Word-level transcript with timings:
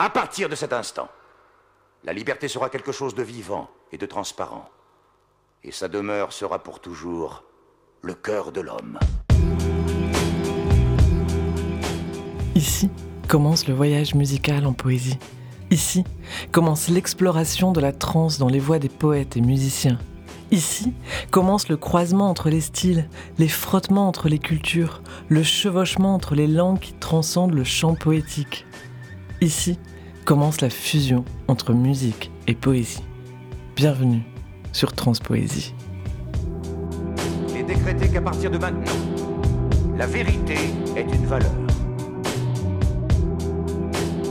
À 0.00 0.10
partir 0.10 0.48
de 0.48 0.54
cet 0.54 0.72
instant, 0.72 1.08
la 2.04 2.12
liberté 2.12 2.46
sera 2.46 2.70
quelque 2.70 2.92
chose 2.92 3.16
de 3.16 3.24
vivant 3.24 3.68
et 3.90 3.98
de 3.98 4.06
transparent. 4.06 4.70
Et 5.64 5.72
sa 5.72 5.88
demeure 5.88 6.32
sera 6.32 6.60
pour 6.60 6.78
toujours 6.78 7.42
le 8.02 8.14
cœur 8.14 8.52
de 8.52 8.60
l'homme. 8.60 9.00
Ici 12.54 12.90
commence 13.26 13.66
le 13.66 13.74
voyage 13.74 14.14
musical 14.14 14.66
en 14.66 14.72
poésie. 14.72 15.18
Ici 15.72 16.04
commence 16.52 16.88
l'exploration 16.88 17.72
de 17.72 17.80
la 17.80 17.90
trance 17.90 18.38
dans 18.38 18.48
les 18.48 18.60
voix 18.60 18.78
des 18.78 18.88
poètes 18.88 19.36
et 19.36 19.40
musiciens. 19.40 19.98
Ici 20.52 20.94
commence 21.32 21.68
le 21.68 21.76
croisement 21.76 22.30
entre 22.30 22.50
les 22.50 22.60
styles, 22.60 23.08
les 23.38 23.48
frottements 23.48 24.06
entre 24.06 24.28
les 24.28 24.38
cultures, 24.38 25.02
le 25.28 25.42
chevauchement 25.42 26.14
entre 26.14 26.36
les 26.36 26.46
langues 26.46 26.78
qui 26.78 26.92
transcendent 26.92 27.54
le 27.54 27.64
chant 27.64 27.96
poétique. 27.96 28.64
Ici 29.40 29.78
commence 30.24 30.60
la 30.60 30.68
fusion 30.68 31.24
entre 31.46 31.72
musique 31.72 32.32
et 32.48 32.54
poésie. 32.54 33.04
Bienvenue 33.76 34.22
sur 34.72 34.92
Transpoésie. 34.92 35.74
Il 37.50 37.58
est 37.58 37.62
décrété 37.62 38.08
qu'à 38.08 38.20
partir 38.20 38.50
de 38.50 38.58
maintenant, 38.58 38.96
la 39.96 40.06
vérité 40.08 40.56
est 40.96 41.02
une 41.14 41.26
valeur. 41.26 41.52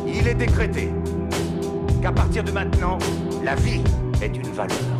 Il 0.05 0.27
est 0.27 0.35
décrété 0.35 0.89
qu'à 2.02 2.11
partir 2.11 2.44
de 2.44 2.52
maintenant, 2.52 2.97
la 3.45 3.55
vie 3.55 3.81
est 4.21 4.35
une 4.35 4.52
valeur. 4.52 4.96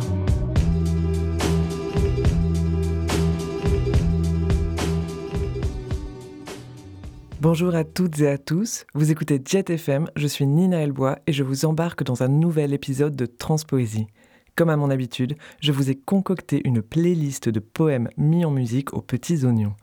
Bonjour 7.40 7.76
à 7.76 7.84
toutes 7.84 8.18
et 8.18 8.26
à 8.26 8.36
tous, 8.36 8.84
vous 8.94 9.12
écoutez 9.12 9.40
Jet 9.44 9.70
FM, 9.70 10.10
je 10.16 10.26
suis 10.26 10.44
Nina 10.44 10.80
Elbois 10.80 11.20
et 11.28 11.32
je 11.32 11.44
vous 11.44 11.66
embarque 11.66 12.02
dans 12.02 12.24
un 12.24 12.28
nouvel 12.28 12.72
épisode 12.72 13.14
de 13.14 13.26
Transpoésie. 13.26 14.08
Comme 14.56 14.70
à 14.70 14.76
mon 14.76 14.90
habitude, 14.90 15.36
je 15.60 15.70
vous 15.70 15.88
ai 15.88 15.94
concocté 15.94 16.60
une 16.64 16.82
playlist 16.82 17.48
de 17.48 17.60
poèmes 17.60 18.08
mis 18.16 18.44
en 18.44 18.50
musique 18.50 18.92
aux 18.92 19.02
petits 19.02 19.44
oignons. 19.44 19.76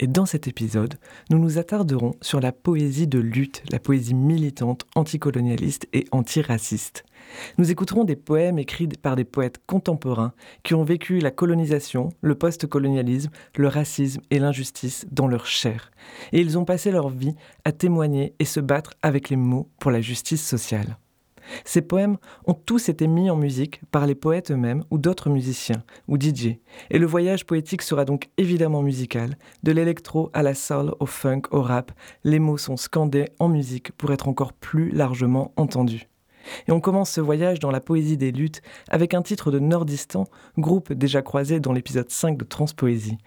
Et 0.00 0.08
dans 0.08 0.26
cet 0.26 0.48
épisode, 0.48 0.98
nous 1.30 1.38
nous 1.38 1.58
attarderons 1.58 2.16
sur 2.22 2.40
la 2.40 2.50
poésie 2.50 3.06
de 3.06 3.20
lutte, 3.20 3.62
la 3.70 3.78
poésie 3.78 4.14
militante, 4.14 4.84
anticolonialiste 4.96 5.86
et 5.92 6.06
antiraciste. 6.10 7.04
Nous 7.58 7.70
écouterons 7.70 8.04
des 8.04 8.16
poèmes 8.16 8.58
écrits 8.58 8.88
par 8.88 9.16
des 9.16 9.24
poètes 9.24 9.60
contemporains 9.66 10.32
qui 10.62 10.74
ont 10.74 10.84
vécu 10.84 11.18
la 11.18 11.30
colonisation, 11.30 12.10
le 12.20 12.34
post-colonialisme, 12.34 13.30
le 13.56 13.68
racisme 13.68 14.20
et 14.30 14.38
l'injustice 14.38 15.06
dans 15.10 15.26
leur 15.26 15.46
chair. 15.46 15.90
Et 16.32 16.40
ils 16.40 16.58
ont 16.58 16.64
passé 16.64 16.90
leur 16.90 17.08
vie 17.08 17.34
à 17.64 17.72
témoigner 17.72 18.34
et 18.38 18.44
se 18.44 18.60
battre 18.60 18.94
avec 19.02 19.30
les 19.30 19.36
mots 19.36 19.68
pour 19.78 19.90
la 19.90 20.00
justice 20.00 20.46
sociale. 20.46 20.98
Ces 21.64 21.82
poèmes 21.82 22.16
ont 22.46 22.54
tous 22.54 22.88
été 22.88 23.06
mis 23.06 23.30
en 23.30 23.36
musique 23.36 23.80
par 23.90 24.06
les 24.06 24.14
poètes 24.14 24.50
eux-mêmes 24.50 24.84
ou 24.90 24.98
d'autres 24.98 25.30
musiciens 25.30 25.82
ou 26.08 26.16
DJ. 26.18 26.58
Et 26.90 26.98
le 26.98 27.06
voyage 27.06 27.46
poétique 27.46 27.82
sera 27.82 28.04
donc 28.04 28.28
évidemment 28.36 28.82
musical. 28.82 29.38
De 29.62 29.72
l'électro 29.72 30.30
à 30.32 30.42
la 30.42 30.54
soul, 30.54 30.94
au 31.00 31.06
funk, 31.06 31.42
au 31.50 31.62
rap, 31.62 31.92
les 32.24 32.38
mots 32.38 32.58
sont 32.58 32.76
scandés 32.76 33.28
en 33.38 33.48
musique 33.48 33.92
pour 33.92 34.12
être 34.12 34.28
encore 34.28 34.52
plus 34.52 34.90
largement 34.90 35.52
entendus. 35.56 36.08
Et 36.68 36.72
on 36.72 36.80
commence 36.80 37.10
ce 37.10 37.20
voyage 37.20 37.60
dans 37.60 37.70
la 37.70 37.80
poésie 37.80 38.16
des 38.16 38.32
luttes 38.32 38.62
avec 38.88 39.14
un 39.14 39.22
titre 39.22 39.50
de 39.50 39.58
Nordistan, 39.58 40.24
groupe 40.58 40.92
déjà 40.92 41.22
croisé 41.22 41.60
dans 41.60 41.72
l'épisode 41.72 42.10
5 42.10 42.36
de 42.36 42.44
Transpoésie. 42.44 43.18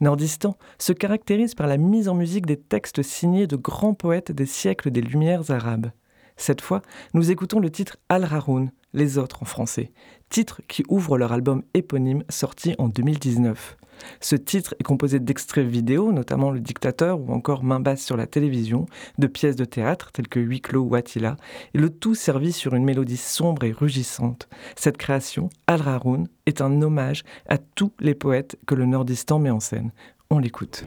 Nordistan 0.00 0.56
se 0.78 0.92
caractérise 0.92 1.54
par 1.54 1.66
la 1.66 1.76
mise 1.76 2.08
en 2.08 2.14
musique 2.14 2.46
des 2.46 2.56
textes 2.56 3.02
signés 3.02 3.46
de 3.46 3.56
grands 3.56 3.94
poètes 3.94 4.32
des 4.32 4.46
siècles 4.46 4.90
des 4.90 5.02
Lumières 5.02 5.50
arabes. 5.50 5.90
Cette 6.36 6.62
fois, 6.62 6.80
nous 7.12 7.30
écoutons 7.30 7.60
le 7.60 7.70
titre 7.70 7.98
Al-Haroun, 8.08 8.72
Les 8.94 9.18
autres 9.18 9.42
en 9.42 9.46
français, 9.46 9.92
titre 10.30 10.62
qui 10.68 10.84
ouvre 10.88 11.18
leur 11.18 11.32
album 11.32 11.62
éponyme 11.74 12.24
sorti 12.30 12.74
en 12.78 12.88
2019. 12.88 13.76
Ce 14.20 14.36
titre 14.36 14.74
est 14.78 14.82
composé 14.82 15.18
d'extraits 15.20 15.66
vidéo, 15.66 16.12
notamment 16.12 16.50
Le 16.50 16.60
Dictateur 16.60 17.20
ou 17.20 17.32
encore 17.32 17.62
Main 17.62 17.80
basse 17.80 18.02
sur 18.02 18.16
la 18.16 18.26
télévision, 18.26 18.86
de 19.18 19.26
pièces 19.26 19.56
de 19.56 19.64
théâtre 19.64 20.12
telles 20.12 20.28
que 20.28 20.40
Huis 20.40 20.60
clos 20.60 20.82
ou 20.82 20.94
Attila, 20.94 21.36
et 21.74 21.78
le 21.78 21.90
tout 21.90 22.14
servi 22.14 22.52
sur 22.52 22.74
une 22.74 22.84
mélodie 22.84 23.16
sombre 23.16 23.64
et 23.64 23.72
rugissante. 23.72 24.48
Cette 24.76 24.96
création, 24.96 25.50
Al 25.66 25.80
Raroun, 25.80 26.28
est 26.46 26.60
un 26.60 26.82
hommage 26.82 27.22
à 27.48 27.58
tous 27.58 27.92
les 28.00 28.14
poètes 28.14 28.56
que 28.66 28.74
le 28.74 28.86
Nordistan 28.86 29.38
met 29.38 29.50
en 29.50 29.60
scène. 29.60 29.92
On 30.30 30.38
l'écoute. 30.38 30.84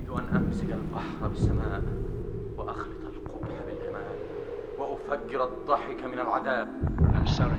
I'm 7.14 7.28
sorry. 7.28 7.58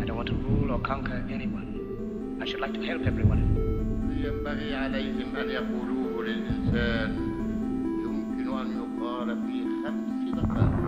I 0.00 0.04
don't 0.04 0.16
want 0.16 0.28
to 0.28 0.34
rule 0.34 0.70
or 0.72 0.80
conquer 0.80 1.24
anyone. 1.30 2.38
I 2.42 2.44
should 2.46 2.60
like 2.60 2.74
to 2.74 2.82
help 2.90 3.02
everyone. 3.06 3.42
ينبغي 4.24 4.74
عليهم 4.76 5.36
أن 5.36 5.48
يقولوه 5.50 6.24
للإنسان 6.24 7.10
يمكن 8.04 8.58
أن 8.58 8.66
يقال 8.80 9.28
في 9.46 9.64
خمس 9.84 10.34
دقائق 10.34 10.80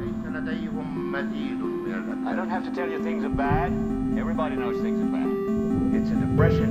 ليس 0.00 0.36
لديهم 0.36 1.12
مزيد 1.12 1.60
من 1.62 2.26
I 2.26 2.32
don't 2.34 2.48
الأدب 2.48 2.50
have 2.50 2.64
to 2.64 2.70
tell 2.74 2.88
you 2.90 2.98
things 3.04 3.24
are 3.24 3.36
bad. 3.46 3.70
Everybody 4.18 4.56
knows 4.56 4.76
things 4.82 5.00
are 5.04 5.12
bad. 5.18 5.30
It's 5.96 6.10
a 6.10 6.18
depression. 6.26 6.70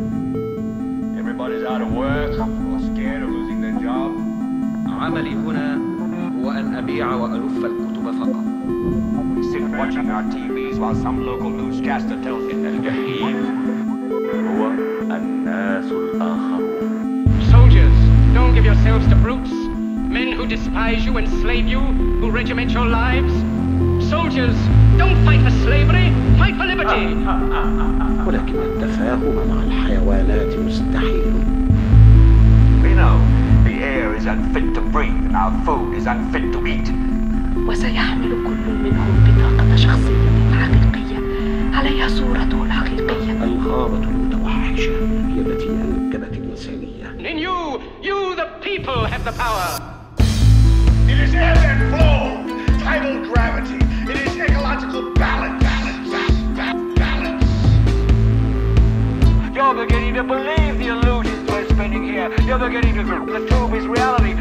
Everybody's 1.19 1.63
out 1.63 1.81
of 1.81 1.91
work 1.93 2.31
or 2.71 2.79
scared 2.91 3.23
of 3.23 3.29
losing 3.29 3.61
their 3.61 3.77
job. 3.87 4.11
عملي 4.87 5.33
هنا 5.35 5.75
هو 6.41 6.51
أن 6.51 6.75
أبيع 6.75 7.13
وألف 7.15 7.65
الكتب 7.65 8.11
فقط 8.11 8.45
We 9.30 9.30
sit 9.51 9.61
watching 9.77 10.09
our 10.11 10.23
TVs 10.23 10.77
while 10.77 10.95
some 10.95 11.25
local 11.25 11.49
newscaster 11.49 12.21
tells 12.23 12.43
you 12.51 12.57
الجحيم 12.67 13.37
هو 14.47 14.71
الناس 15.15 15.85
الآخرون 15.91 17.25
Soldiers, 17.51 17.97
don't 18.33 18.53
give 18.53 18.65
yourselves 18.65 19.07
to 19.07 19.15
brutes. 19.15 19.51
Men 20.17 20.31
who 20.33 20.45
despise 20.47 21.03
you, 21.05 21.17
enslave 21.17 21.67
you, 21.67 21.79
who 22.19 22.29
regiment 22.29 22.71
your 22.71 22.85
lives. 22.85 23.33
Soldiers, 24.09 24.55
don't 25.01 25.17
fight 25.25 25.41
for 25.45 25.51
slavery, 25.65 26.07
fight 26.41 26.55
for 26.59 26.65
liberty. 26.65 27.05
ولكن 28.27 28.55
التفاهم 28.55 29.35
مع 29.49 29.63
الحيوانات 29.63 30.59
مستحيل 30.59 31.33
We 32.83 32.91
know 32.99 33.15
the 33.67 33.75
air 33.93 34.15
is 34.15 34.25
unfit 34.25 34.73
to 34.75 34.81
breathe 34.81 35.25
and 35.27 35.35
our 35.35 35.51
food 35.65 35.95
is 35.97 36.05
unfit 36.07 36.45
to 36.53 36.59
eat. 36.67 36.87
وسيحمل 37.67 38.20
الغابة 43.86 44.04
المتوحشة 44.04 44.90
هي 45.28 45.40
التي 45.40 45.68
أنجبت 45.70 46.32
الإنسانية 46.32 47.02
And 47.18 47.26
in 47.26 47.38
you, 47.38 47.80
you 48.02 48.36
the 48.36 48.48
people 48.60 49.04
have 49.12 49.24
the 49.24 49.32
power. 49.32 49.68
It 51.12 51.18
is 51.24 51.34
ebb 51.34 51.58
and 51.70 51.80
flow, 51.92 52.22
tidal 52.84 53.16
gravity. 53.30 53.78
It 54.10 54.16
is 54.26 54.32
ecological 54.46 55.02
balance. 55.14 55.62
Balance. 55.64 56.08
Balance. 56.58 56.98
balance. 57.02 57.44
You're 59.56 59.74
beginning 59.84 60.14
to 60.14 60.24
believe 60.34 60.74
the 60.82 60.88
illusions 60.94 61.50
we're 61.50 61.68
spinning 61.74 62.04
here. 62.12 62.28
You're 62.48 62.62
beginning 62.68 62.94
to 63.00 63.04
think 63.10 63.26
the 63.36 63.42
tube 63.50 63.74
is 63.78 63.84
reality. 63.86 64.34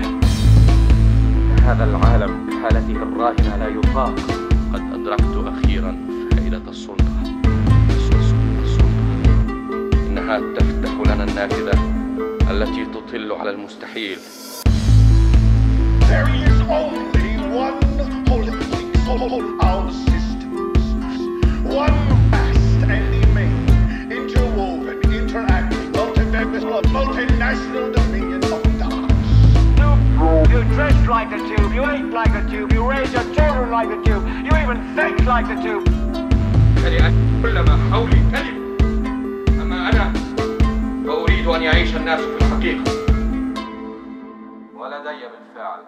هذا 1.65 1.83
العالم 1.83 2.49
بحالته 2.49 2.95
الراهنة 3.03 3.55
لا 3.55 3.67
يطاق 3.67 4.15
قد 4.73 4.81
أدركت 4.93 5.35
أخيرا 5.53 5.97
فائدة 6.31 6.61
السلطة 6.67 7.10
إنها 10.31 10.53
تفتح 10.53 10.91
لنا 11.13 11.23
النافذة 11.23 11.79
التي 12.51 12.85
تطل 12.85 13.31
على 13.31 13.49
المستحيل 13.49 14.17
There 16.09 16.29
is 16.29 16.57
only 16.79 17.31
one 17.65 17.79
holistic 18.27 18.87
soul, 19.05 19.43
our 19.61 19.91
systems. 19.91 20.83
One 21.63 21.97
vast 22.31 22.79
and 22.95 23.07
immense, 23.23 23.71
interwoven, 24.17 24.97
interacting, 25.19 25.91
multinational 26.97 27.87
dominion 27.95 28.43
of 28.55 28.63
dance. 28.79 29.23
You, 29.79 29.89
you 30.51 30.63
dress 30.75 30.97
like 31.07 31.29
the 31.29 31.39
tube, 31.49 31.73
you 31.77 31.83
eat 31.95 32.09
like 32.19 32.33
the 32.37 32.43
tube, 32.51 32.71
you 32.73 32.89
raise 32.89 33.11
your 33.13 33.27
children 33.35 33.69
like 33.71 33.89
the 33.93 33.99
tube, 34.05 34.23
you 34.45 34.53
even 34.63 34.77
think 34.95 35.15
like 35.25 35.47
the 35.47 35.57
tube. 35.65 35.85
كل 37.43 37.59
ما 37.59 37.79
حولي 37.91 38.21
كذب 38.31 38.61
أما 39.61 39.89
أنا 39.89 40.20
فأريد 41.40 41.46
أن 41.46 41.62
يعيش 41.62 41.96
الناس 41.96 42.20
في 42.20 42.36
الحقيقة 42.36 42.92
ولدي 44.74 45.22
بالفعل 45.32 45.82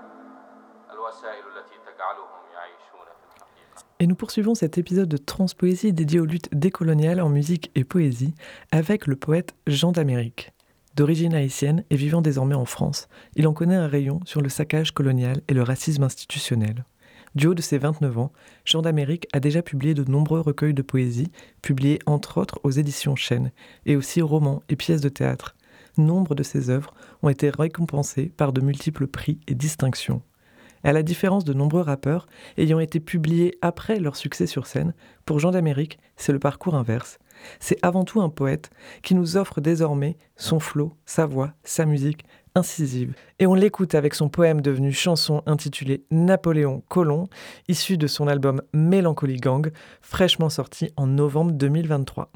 الوسائل 0.93 1.45
التي 1.53 1.77
تجعلهم 1.87 2.43
يعيشون 2.55 3.07
في 3.19 3.37
الحقيقة 3.37 3.85
Et 4.01 4.07
nous 4.07 4.15
poursuivons 4.15 4.55
cet 4.55 4.79
épisode 4.79 5.09
de 5.09 5.19
Transpoésie 5.19 5.93
dédié 5.93 6.21
aux 6.21 6.25
luttes 6.25 6.49
décoloniales 6.53 7.21
en 7.21 7.29
musique 7.29 7.71
et 7.75 7.85
poésie 7.85 8.35
avec 8.73 9.07
le 9.07 9.17
poète 9.17 9.55
Jean 9.67 9.93
d'Amérique. 9.93 10.53
D'origine 10.97 11.35
haïtienne 11.35 11.85
et 11.91 11.97
vivant 11.97 12.23
désormais 12.23 12.55
en 12.55 12.65
France, 12.65 13.09
il 13.37 13.47
en 13.47 13.53
connaît 13.53 13.77
un 13.77 13.87
rayon 13.87 14.21
sur 14.25 14.41
le 14.41 14.49
saccage 14.49 14.93
colonial 14.93 15.43
et 15.49 15.53
le 15.53 15.63
racisme 15.63 16.05
institutionnel. 16.05 16.87
Du 17.36 17.48
haut 17.48 17.56
de 17.56 17.62
ses 17.62 17.80
29 17.80 18.18
ans, 18.20 18.32
Jean 18.64 18.84
d'Amérique 18.84 19.28
a 19.34 19.40
déjà 19.40 19.64
publié 19.64 19.96
de 19.96 20.10
nombreux 20.10 20.40
recueils 20.40 20.76
de 20.76 20.84
poésie, 20.84 21.32
publiés 21.62 22.00
entre 22.06 22.40
autres 22.40 22.60
aux 22.64 22.70
éditions 22.70 23.16
Chênes, 23.16 23.52
et 23.86 23.96
aussi 23.96 24.22
romans 24.22 24.62
et 24.70 24.76
pièces 24.76 25.02
de 25.02 25.10
théâtre. 25.10 25.56
Nombre 25.98 26.36
de 26.36 26.44
ses 26.44 26.70
œuvres 26.70 26.94
ont 27.24 27.30
été 27.30 27.50
récompensées 27.50 28.32
par 28.38 28.54
de 28.54 28.62
multiples 28.62 29.08
prix 29.08 29.40
et 29.48 29.56
distinctions. 29.56 30.22
À 30.84 30.92
la 30.92 31.02
différence 31.02 31.46
de 31.46 31.54
nombreux 31.54 31.82
rappeurs 31.82 32.28
ayant 32.58 32.80
été 32.80 33.00
publiés 33.00 33.58
après 33.62 34.00
leur 34.00 34.16
succès 34.16 34.48
sur 34.48 34.68
scène, 34.68 34.94
pour 35.26 35.40
Jean 35.40 35.52
d'Amérique, 35.52 35.98
c'est 36.18 36.34
le 36.34 36.40
parcours 36.40 36.76
inverse. 36.76 37.20
C'est 37.60 37.78
avant 37.82 38.04
tout 38.04 38.22
un 38.22 38.30
poète 38.30 38.70
qui 39.02 39.16
nous 39.16 39.38
offre 39.38 39.62
désormais 39.62 40.18
son 40.36 40.60
flot, 40.60 40.94
sa 41.06 41.26
voix, 41.26 41.54
sa 41.64 41.86
musique 41.86 42.26
incisive. 42.56 43.14
Et 43.40 43.48
on 43.48 43.54
l'écoute 43.54 43.96
avec 43.96 44.14
son 44.14 44.30
poème 44.30 44.62
devenu 44.62 44.92
chanson 44.92 45.42
intitulé 45.46 46.06
Napoléon 46.12 46.84
Colomb, 46.90 47.28
issu 47.68 47.98
de 47.98 48.08
son 48.08 48.28
album 48.28 48.62
Mélancolie 48.74 49.38
Gang, 49.38 49.72
fraîchement 50.02 50.50
sorti 50.50 50.92
en 50.96 51.08
novembre 51.08 51.52
2023. 51.52 52.30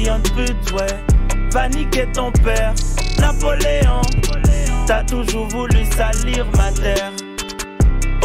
Fils 0.00 0.08
de 0.08 0.30
pute, 0.30 0.72
ouais. 0.72 1.50
Paniquer 1.52 2.06
ton 2.12 2.30
père, 2.32 2.74
Napoléon. 3.18 4.00
T'as 4.86 5.04
toujours 5.04 5.46
voulu 5.48 5.84
salir 5.96 6.46
ma 6.56 6.70
terre. 6.72 7.12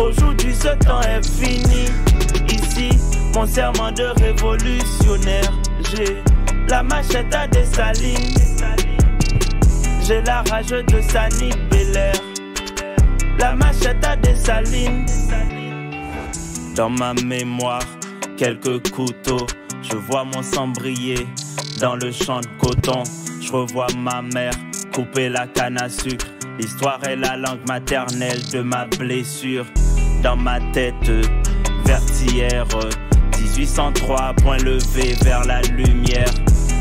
Aujourd'hui, 0.02 0.54
ce 0.54 0.70
temps 0.86 1.02
est 1.02 1.26
fini. 1.26 1.86
Ici, 2.50 2.90
mon 3.34 3.46
serment 3.46 3.92
de 3.92 4.06
révolutionnaire. 4.22 5.52
J'ai 5.92 6.18
la 6.68 6.84
machette 6.84 7.34
à 7.34 7.48
Dessalines. 7.48 8.36
J'ai 10.04 10.22
la 10.22 10.44
rage 10.44 10.70
de 10.70 11.02
Sani 11.02 11.50
Belair. 11.70 12.16
La 13.40 13.56
machette 13.56 14.04
à 14.06 14.16
Dessalines. 14.16 15.06
Dans 16.76 16.90
ma 16.90 17.14
mémoire, 17.14 17.86
quelques 18.38 18.90
couteaux. 18.92 19.46
Je 19.82 19.98
vois 19.98 20.24
mon 20.24 20.42
sang 20.42 20.70
briller 20.70 21.28
dans 21.80 21.96
le 21.96 22.12
champ 22.12 22.42
de 22.42 22.48
coton. 22.60 23.04
Je 23.42 23.52
revois 23.52 23.88
ma 23.98 24.22
mère 24.22 24.54
couper 24.94 25.30
la 25.30 25.46
canne 25.48 25.78
à 25.82 25.90
sucre. 25.90 26.26
L'histoire 26.58 27.04
est 27.04 27.18
la 27.18 27.36
langue 27.36 27.68
maternelle 27.68 28.42
de 28.52 28.62
ma 28.62 28.86
blessure. 28.86 29.66
Dans 30.24 30.38
ma 30.38 30.60
tête, 30.72 31.12
vertière. 31.86 32.66
1803, 33.58 34.34
point 34.42 34.58
levé 34.58 35.16
vers 35.24 35.44
la 35.46 35.62
lumière. 35.62 36.32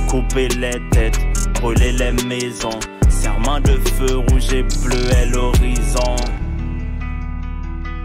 Couper 0.09 0.49
les 0.49 0.81
têtes, 0.91 1.19
brûler 1.61 1.93
les 1.93 2.13
maisons. 2.25 2.79
Serment 3.09 3.61
de 3.61 3.79
feu 3.97 4.19
rouge 4.19 4.53
et 4.53 4.63
bleu 4.63 5.11
est 5.17 5.27
l'horizon. 5.27 6.17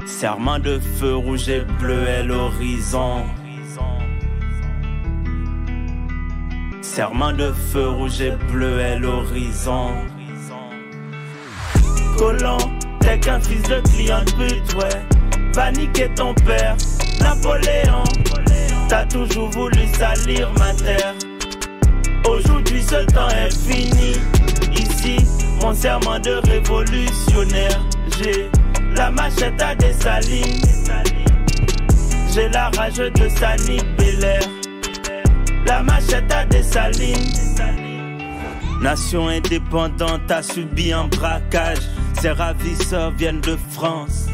Serment 0.08 0.60
de 0.60 0.80
feu 0.80 1.16
rouge 1.16 1.50
et 1.50 1.62
bleu 1.80 2.08
est 2.08 2.24
l'horizon. 2.24 3.26
Serment 7.00 7.32
de 7.32 7.54
feu 7.72 7.92
rouge 7.92 8.20
et 8.20 8.34
bleu 8.52 8.78
est 8.78 9.00
l'horizon. 9.00 9.92
Colon, 12.18 12.58
t'es 13.00 13.18
qu'un 13.18 13.40
fils 13.40 13.64
de 13.70 13.80
client 13.90 14.20
de 14.26 14.32
pute, 14.32 14.74
ouais. 14.74 15.50
Paniquer 15.54 16.10
ton 16.14 16.34
père, 16.34 16.76
Napoléon. 17.22 18.04
T'as 18.90 19.06
toujours 19.06 19.50
voulu 19.52 19.88
salir 19.98 20.52
ma 20.58 20.74
terre. 20.74 21.16
Aujourd'hui, 22.28 22.84
ce 22.84 23.06
temps 23.06 23.30
est 23.30 23.56
fini. 23.56 24.18
Ici, 24.74 25.26
mon 25.62 25.74
serment 25.74 26.20
de 26.20 26.42
révolutionnaire. 26.50 27.80
J'ai 28.18 28.52
la 28.94 29.10
machette 29.10 29.62
à 29.62 29.74
Dessalines. 29.74 30.66
J'ai 32.34 32.50
la 32.50 32.70
rage 32.72 32.98
de 32.98 33.30
Sani 33.30 33.80
Belair. 33.98 34.42
La 35.70 35.84
machette 35.84 36.34
à 36.34 36.46
Dessalines. 36.46 37.16
Nation 38.82 39.28
indépendante 39.28 40.32
a 40.32 40.42
subi 40.42 40.92
un 40.92 41.08
braquage. 41.08 41.78
Ses 42.20 42.32
ravisseurs 42.32 43.12
viennent 43.12 43.42
de 43.42 43.56
France. 43.70 44.26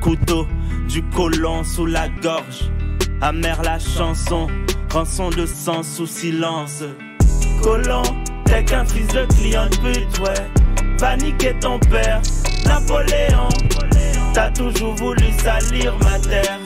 Couteau 0.00 0.46
du 0.88 1.02
colon 1.02 1.64
sous 1.64 1.86
la 1.86 2.08
gorge. 2.08 2.70
Amère 3.20 3.62
la 3.64 3.80
chanson, 3.80 4.46
rançon 4.92 5.30
de 5.30 5.44
sang 5.44 5.82
sous 5.82 6.06
silence. 6.06 6.84
Colon, 7.64 8.04
t'es 8.44 8.62
qu'un 8.62 8.84
fils 8.84 9.08
de 9.08 9.24
client 9.34 9.66
de 9.66 9.76
pute, 9.78 10.18
ouais. 10.20 10.96
Paniquer 11.00 11.56
ton 11.58 11.80
père, 11.80 12.22
Napoléon. 12.64 13.48
T'as 14.32 14.52
toujours 14.52 14.94
voulu 14.94 15.32
salir 15.42 15.96
ma 16.04 16.16
terre. 16.20 16.60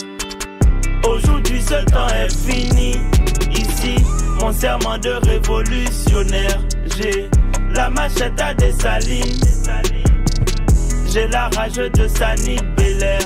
Aujourd'hui, 1.09 1.63
ce 1.63 1.83
temps 1.87 2.09
est 2.09 2.29
fini. 2.31 2.99
Mon 4.41 4.53
serment 4.53 4.99
de 4.99 5.11
révolutionnaire. 5.29 6.59
J'ai 6.97 7.31
la 7.75 7.89
machette 7.91 8.41
à 8.41 8.53
Dessalines. 8.55 9.41
J'ai 11.13 11.29
la 11.29 11.49
rage 11.49 11.77
de 11.77 12.09
Sani 12.09 12.57
Belair. 12.77 13.21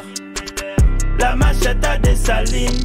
La 1.18 1.34
machette 1.34 1.84
à 1.84 1.98
Dessalines. 1.98 2.84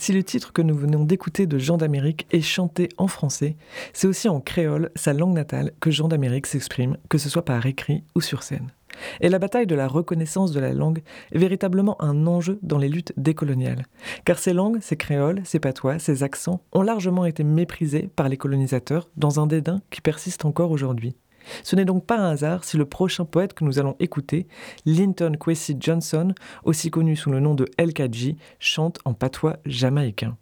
Si 0.00 0.14
le 0.14 0.24
titre 0.24 0.54
que 0.54 0.62
nous 0.62 0.74
venons 0.74 1.04
d'écouter 1.04 1.46
de 1.46 1.58
Jean 1.58 1.76
d'Amérique 1.76 2.26
est 2.30 2.40
chanté 2.40 2.88
en 2.96 3.06
français, 3.06 3.56
c'est 3.92 4.06
aussi 4.06 4.30
en 4.30 4.40
créole, 4.40 4.90
sa 4.94 5.12
langue 5.12 5.34
natale, 5.34 5.72
que 5.78 5.90
Jean 5.90 6.08
d'Amérique 6.08 6.46
s'exprime, 6.46 6.96
que 7.10 7.18
ce 7.18 7.28
soit 7.28 7.44
par 7.44 7.66
écrit 7.66 8.02
ou 8.14 8.22
sur 8.22 8.42
scène. 8.42 8.72
Et 9.20 9.28
la 9.28 9.38
bataille 9.38 9.66
de 9.66 9.74
la 9.74 9.86
reconnaissance 9.86 10.52
de 10.52 10.60
la 10.60 10.72
langue 10.72 11.02
est 11.32 11.38
véritablement 11.38 12.02
un 12.02 12.26
enjeu 12.26 12.58
dans 12.62 12.78
les 12.78 12.88
luttes 12.88 13.12
décoloniales. 13.18 13.84
Car 14.24 14.38
ces 14.38 14.54
langues, 14.54 14.78
ces 14.80 14.96
créoles, 14.96 15.42
ces 15.44 15.60
patois, 15.60 15.98
ces 15.98 16.22
accents 16.22 16.62
ont 16.72 16.80
largement 16.80 17.26
été 17.26 17.44
méprisés 17.44 18.08
par 18.16 18.30
les 18.30 18.38
colonisateurs 18.38 19.10
dans 19.18 19.38
un 19.38 19.46
dédain 19.46 19.82
qui 19.90 20.00
persiste 20.00 20.46
encore 20.46 20.70
aujourd'hui. 20.70 21.14
Ce 21.62 21.76
n'est 21.76 21.84
donc 21.84 22.06
pas 22.06 22.18
un 22.18 22.30
hasard 22.30 22.64
si 22.64 22.76
le 22.76 22.84
prochain 22.84 23.24
poète 23.24 23.54
que 23.54 23.64
nous 23.64 23.78
allons 23.78 23.96
écouter, 24.00 24.46
Linton 24.86 25.32
Kwesi 25.38 25.76
Johnson, 25.78 26.34
aussi 26.64 26.90
connu 26.90 27.16
sous 27.16 27.30
le 27.30 27.40
nom 27.40 27.54
de 27.54 27.66
LKG, 27.78 28.36
chante 28.58 28.98
en 29.04 29.14
patois 29.14 29.58
jamaïcain. 29.66 30.36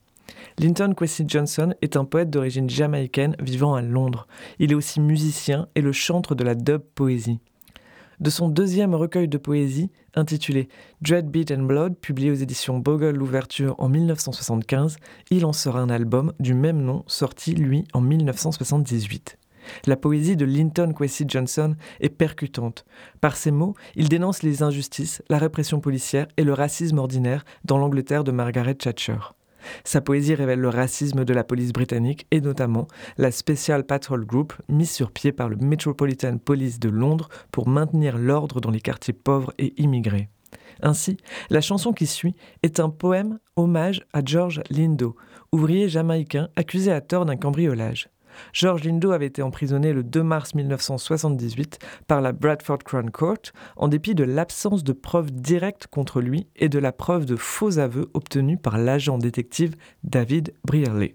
Linton 0.58 0.94
Kwesi 0.94 1.24
Johnson 1.26 1.74
est 1.82 1.96
un 1.96 2.04
poète 2.04 2.30
d'origine 2.30 2.68
jamaïcaine 2.68 3.36
vivant 3.40 3.74
à 3.74 3.82
Londres. 3.82 4.26
Il 4.58 4.72
est 4.72 4.74
aussi 4.74 5.00
musicien 5.00 5.68
et 5.74 5.80
le 5.80 5.92
chantre 5.92 6.34
de 6.34 6.44
la 6.44 6.54
dub 6.54 6.82
poésie. 6.94 7.38
De 8.20 8.30
son 8.30 8.48
deuxième 8.48 8.96
recueil 8.96 9.28
de 9.28 9.38
poésie, 9.38 9.90
intitulé 10.16 10.68
Dread 11.02 11.30
Beat 11.30 11.52
and 11.52 11.62
Blood, 11.62 11.94
publié 11.94 12.32
aux 12.32 12.34
éditions 12.34 12.78
Bogle 12.78 13.10
l'ouverture 13.10 13.76
en 13.78 13.88
1975, 13.88 14.96
il 15.30 15.44
en 15.44 15.52
sera 15.52 15.78
un 15.78 15.88
album 15.88 16.32
du 16.40 16.54
même 16.54 16.82
nom, 16.82 17.04
sorti 17.06 17.54
lui 17.54 17.84
en 17.92 18.00
1978. 18.00 19.38
La 19.86 19.96
poésie 19.96 20.36
de 20.36 20.44
Linton 20.44 20.92
Kwesi 20.92 21.24
Johnson 21.26 21.74
est 22.00 22.08
percutante. 22.08 22.84
Par 23.20 23.36
ses 23.36 23.50
mots, 23.50 23.74
il 23.96 24.08
dénonce 24.08 24.42
les 24.42 24.62
injustices, 24.62 25.22
la 25.28 25.38
répression 25.38 25.80
policière 25.80 26.28
et 26.36 26.44
le 26.44 26.52
racisme 26.52 26.98
ordinaire 26.98 27.44
dans 27.64 27.78
l'Angleterre 27.78 28.24
de 28.24 28.32
Margaret 28.32 28.74
Thatcher. 28.74 29.18
Sa 29.84 30.00
poésie 30.00 30.34
révèle 30.34 30.60
le 30.60 30.68
racisme 30.68 31.24
de 31.24 31.34
la 31.34 31.44
police 31.44 31.72
britannique 31.72 32.26
et 32.30 32.40
notamment 32.40 32.86
la 33.16 33.30
Special 33.30 33.84
Patrol 33.84 34.24
Group 34.24 34.54
mise 34.68 34.90
sur 34.90 35.10
pied 35.10 35.32
par 35.32 35.48
le 35.48 35.56
Metropolitan 35.56 36.38
Police 36.38 36.78
de 36.78 36.88
Londres 36.88 37.28
pour 37.52 37.68
maintenir 37.68 38.18
l'ordre 38.18 38.60
dans 38.60 38.70
les 38.70 38.80
quartiers 38.80 39.14
pauvres 39.14 39.52
et 39.58 39.74
immigrés. 39.80 40.28
Ainsi, 40.82 41.16
la 41.50 41.60
chanson 41.60 41.92
qui 41.92 42.06
suit 42.06 42.36
est 42.62 42.78
un 42.78 42.88
poème 42.88 43.38
hommage 43.56 44.02
à 44.12 44.24
George 44.24 44.62
Lindo, 44.70 45.16
ouvrier 45.52 45.88
jamaïcain 45.88 46.48
accusé 46.56 46.92
à 46.92 47.00
tort 47.00 47.24
d'un 47.24 47.36
cambriolage. 47.36 48.08
George 48.52 48.84
Lindo 48.84 49.12
avait 49.12 49.26
été 49.26 49.42
emprisonné 49.42 49.92
le 49.92 50.02
2 50.02 50.22
mars 50.22 50.54
1978 50.54 51.78
par 52.06 52.20
la 52.20 52.32
Bradford 52.32 52.78
Crown 52.78 53.10
Court 53.10 53.52
en 53.76 53.88
dépit 53.88 54.14
de 54.14 54.24
l'absence 54.24 54.84
de 54.84 54.92
preuves 54.92 55.30
directes 55.30 55.86
contre 55.86 56.20
lui 56.20 56.46
et 56.56 56.68
de 56.68 56.78
la 56.78 56.92
preuve 56.92 57.24
de 57.24 57.36
faux 57.36 57.78
aveux 57.78 58.10
obtenus 58.14 58.58
par 58.62 58.78
l'agent 58.78 59.18
détective 59.18 59.74
David 60.04 60.54
Brierley. 60.64 61.14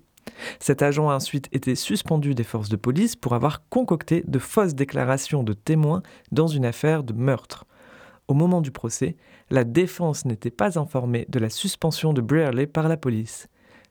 Cet 0.60 0.82
agent 0.82 1.10
a 1.10 1.16
ensuite 1.16 1.50
été 1.52 1.76
suspendu 1.76 2.34
des 2.34 2.44
forces 2.44 2.70
de 2.70 2.76
police 2.76 3.16
pour 3.16 3.34
avoir 3.34 3.68
concocté 3.70 4.24
de 4.28 4.40
fausses 4.40 4.76
déclarations 4.76 5.44
de 5.44 5.54
témoins 5.54 6.02
dans 6.32 6.48
une 6.48 6.66
affaire 6.66 7.04
de 7.04 7.14
meurtre. 7.14 7.66
Au 8.28 8.34
moment 8.34 8.62
du 8.62 8.72
procès, 8.72 9.18
la 9.50 9.64
défense 9.64 10.26
n'était 10.26 10.52
pas 10.52 10.80
informée 10.80 11.26
de 11.30 11.40
la 11.40 11.50
suspension 11.50 12.14
de 12.14 12.22
Brearley 12.22 12.68
par 12.68 12.88
la 12.88 12.98
police. 12.98 13.48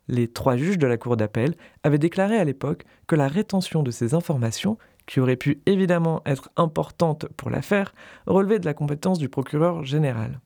Les 0.08 0.28
trois 0.28 0.56
juges 0.56 0.78
de 0.78 0.86
la 0.86 0.96
Cour 0.96 1.16
d'appel 1.16 1.54
avaient 1.82 1.98
déclaré 1.98 2.36
à 2.36 2.44
l'époque 2.44 2.84
que 3.06 3.16
la 3.16 3.28
rétention 3.28 3.82
de 3.82 3.90
ces 3.90 4.14
informations, 4.14 4.78
qui 5.06 5.20
auraient 5.20 5.36
pu 5.36 5.60
évidemment 5.66 6.22
être 6.26 6.50
importantes 6.56 7.26
pour 7.36 7.50
l'affaire, 7.50 7.94
relevait 8.26 8.58
de 8.58 8.66
la 8.66 8.74
compétence 8.74 9.18
du 9.18 9.28
procureur 9.28 9.84
général. 9.84 10.40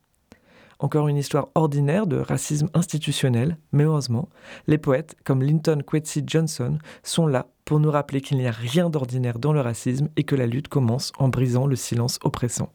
Encore 0.78 1.08
une 1.08 1.16
histoire 1.16 1.48
ordinaire 1.54 2.06
de 2.06 2.18
racisme 2.18 2.68
institutionnel, 2.74 3.56
mais 3.72 3.84
heureusement, 3.84 4.28
les 4.66 4.76
poètes 4.76 5.16
comme 5.24 5.42
Linton 5.42 5.78
Kwesi 5.86 6.22
Johnson 6.26 6.78
sont 7.02 7.26
là 7.26 7.46
pour 7.64 7.80
nous 7.80 7.90
rappeler 7.90 8.20
qu'il 8.20 8.36
n'y 8.36 8.46
a 8.46 8.52
rien 8.52 8.90
d'ordinaire 8.90 9.38
dans 9.38 9.54
le 9.54 9.62
racisme 9.62 10.08
et 10.16 10.24
que 10.24 10.36
la 10.36 10.46
lutte 10.46 10.68
commence 10.68 11.12
en 11.18 11.28
brisant 11.28 11.66
le 11.66 11.76
silence 11.76 12.18
oppressant. 12.22 12.72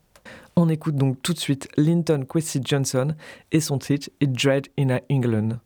On 0.55 0.67
écoute 0.67 0.95
donc 0.95 1.21
tout 1.21 1.33
de 1.33 1.39
suite 1.39 1.67
Linton 1.77 2.25
Kwesi 2.27 2.59
Johnson 2.63 3.15
et 3.51 3.59
son 3.59 3.77
titre 3.77 4.09
It 4.19 4.31
Dread 4.31 4.67
in 4.79 4.89
a 4.89 4.99
England. 5.11 5.59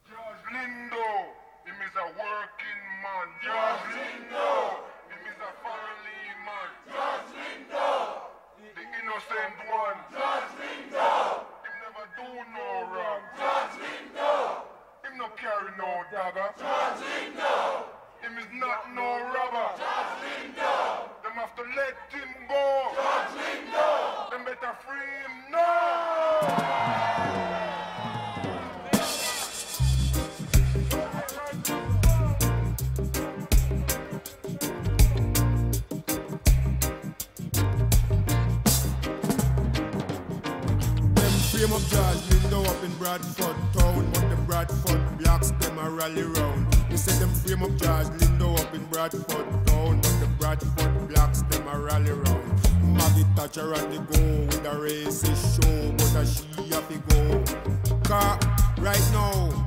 Them 45.85 45.97
rally 45.97 46.23
round. 46.23 46.73
They 46.89 46.97
say 46.97 47.17
them 47.19 47.29
frame 47.29 47.63
up 47.63 47.69
George 47.69 48.07
Lindo 48.19 48.59
up 48.59 48.73
in 48.73 48.83
Bradford 48.85 49.65
town, 49.67 50.01
but 50.01 50.19
the 50.19 50.27
Bradford 50.39 51.07
blacks 51.07 51.41
them 51.43 51.67
a 51.67 51.79
rally 51.79 52.11
round. 52.11 52.53
Maggie 52.83 53.25
Thatcher 53.35 53.73
on 53.73 53.89
the 53.89 53.99
go 53.99 54.45
with 54.45 54.65
a 54.65 54.75
racist 54.75 55.43
show, 55.55 55.91
but 55.91 56.15
a 56.15 56.25
she 56.25 56.69
have 56.69 56.87
to 56.89 56.97
go. 57.09 57.99
Car 58.03 58.39
right 58.79 59.09
now, 59.13 59.65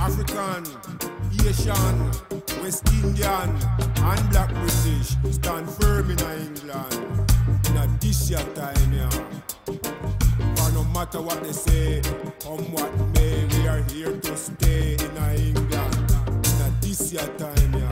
African, 0.00 0.66
Asian, 1.46 2.62
West 2.62 2.88
Indian, 2.94 3.50
and 4.08 4.30
Black 4.30 4.50
British 4.50 5.16
stand 5.30 5.68
firm 5.70 6.10
in 6.10 6.18
England. 6.18 7.30
In 7.66 7.76
a 7.76 7.86
this 8.00 8.30
year 8.30 8.44
time, 8.54 8.92
yeah 8.92 9.49
matter 11.00 11.22
what 11.22 11.42
they 11.42 11.52
say, 11.52 12.02
come 12.40 12.60
what 12.72 12.92
may, 13.14 13.46
we 13.52 13.66
are 13.66 13.82
here 13.84 14.14
to 14.20 14.36
stay 14.36 14.92
in 14.92 15.16
a 15.16 15.34
England. 15.34 15.96
In 16.28 16.74
this 16.82 17.10
year 17.10 17.26
time, 17.38 17.72
yeah. 17.72 17.90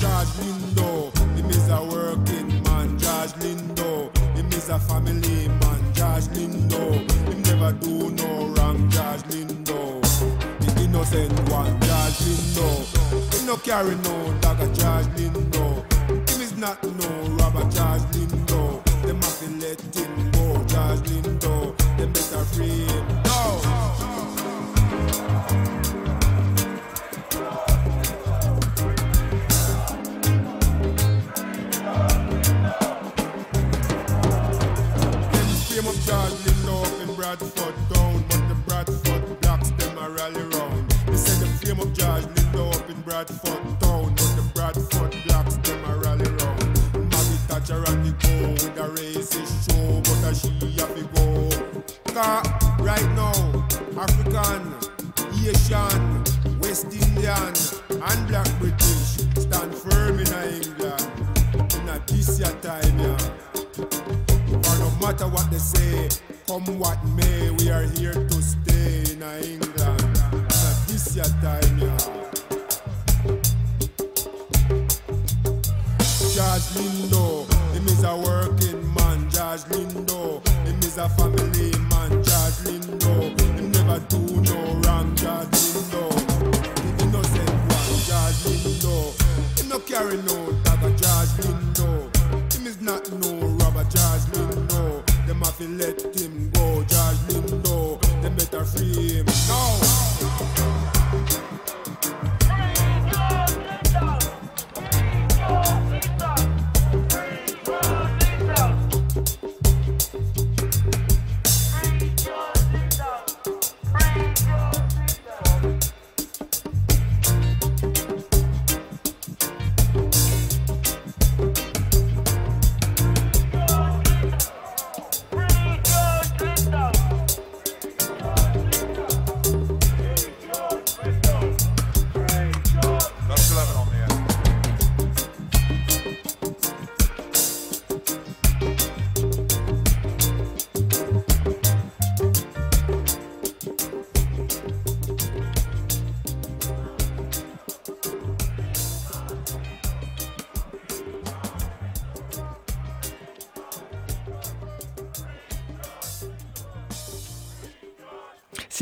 George 0.00 0.32
Lindo, 0.40 1.16
him 1.34 1.48
is 1.48 1.68
a 1.70 1.80
working 1.92 2.62
man. 2.64 2.98
George 2.98 3.32
Lindo, 3.40 4.14
him 4.36 4.48
is 4.52 4.68
a 4.68 4.78
family 4.80 5.48
man. 5.48 5.80
George 5.94 6.28
Lindo, 6.36 6.82
him 7.26 7.42
never 7.48 7.72
do 7.72 8.10
no 8.10 8.48
wrong. 8.48 8.90
George 8.90 9.22
Lindo, 9.32 9.80
the 10.60 10.82
innocent 10.82 11.32
one. 11.48 11.72
George 11.80 12.18
Lindo, 12.26 12.68
him 13.32 13.46
no 13.46 13.56
carry 13.56 13.94
no 13.94 14.38
dagger. 14.42 14.70
George 14.74 15.06
Lindo 15.16 15.88
not 16.58 16.82
know 16.82 17.36
Robert 17.36 17.70
George 17.70 18.02
Lindo. 18.12 18.37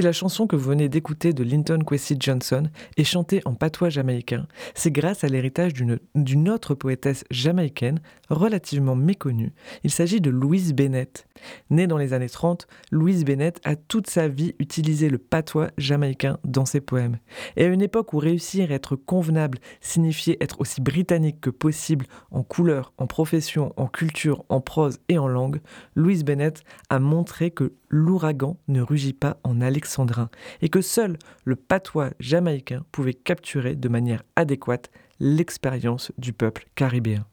La 0.07 0.13
chanson 0.13 0.47
que 0.47 0.55
vous 0.55 0.71
venez 0.71 0.89
d'écouter 0.89 1.33
de 1.33 1.43
Linton 1.43 1.81
Kwesi 1.85 2.17
Johnson 2.21 2.69
est 2.97 3.03
chantée 3.03 3.43
en 3.45 3.55
patois 3.55 3.89
jamaïcain, 3.89 4.47
c'est 4.73 4.93
grâce 4.93 5.25
à 5.25 5.27
l'héritage 5.27 5.73
d'une 5.75 6.49
autre 6.49 6.77
poétesse 6.77 7.25
jamaïcaine 7.33 8.01
relativement 8.31 8.95
méconnue. 8.95 9.53
Il 9.83 9.91
s'agit 9.91 10.21
de 10.21 10.31
Louise 10.31 10.75
Bennett. 10.75 11.26
Née 11.71 11.87
dans 11.87 11.99
les 11.99 12.13
années 12.13 12.29
30, 12.29 12.67
Louise 12.91 13.25
Bennett 13.25 13.61
a 13.65 13.77
toute 13.77 14.09
sa 14.09 14.29
vie 14.29 14.55
utilisé 14.59 15.09
le 15.09 15.19
patois 15.19 15.71
jamaïcain 15.79 16.39
dans 16.45 16.65
ses 16.65 16.81
poèmes. 16.81 17.19
Et 17.57 17.65
à 17.65 17.69
une 17.69 17.83
époque 17.83 18.13
où 18.13 18.19
réussir 18.19 18.71
à 18.71 18.75
être 18.75 18.97
convenable 18.97 19.59
signifiait 19.81 20.39
être 20.41 20.61
aussi 20.61 20.81
britannique 20.81 21.41
que 21.41 21.51
possible 21.51 22.07
en 22.31 22.43
couleur, 22.43 22.93
en 22.99 23.07
profession, 23.07 23.73
en 23.77 23.87
culture, 23.87 24.45
en 24.49 24.61
prose 24.61 24.99
et 25.09 25.19
en 25.19 25.29
langue, 25.29 25.61
Louise 25.95 26.25
Bennett 26.25 26.63
a 26.91 26.99
montré 26.99 27.51
que 27.51 27.75
l'ouragan 27.89 28.59
ne 28.69 28.81
rugit 28.81 29.13
pas 29.13 29.39
en 29.45 29.61
alexandrin 29.61 30.31
et 30.63 30.69
que 30.69 30.81
seul 30.81 31.19
le 31.45 31.57
patois 31.57 32.11
jamaïcain 32.21 32.85
pouvait 32.93 33.15
capturer 33.15 33.75
de 33.75 33.89
manière 33.89 34.23
adéquate 34.37 34.91
l'expérience 35.21 36.13
du 36.19 36.33
peuple 36.33 36.67
caribéen. 36.75 37.25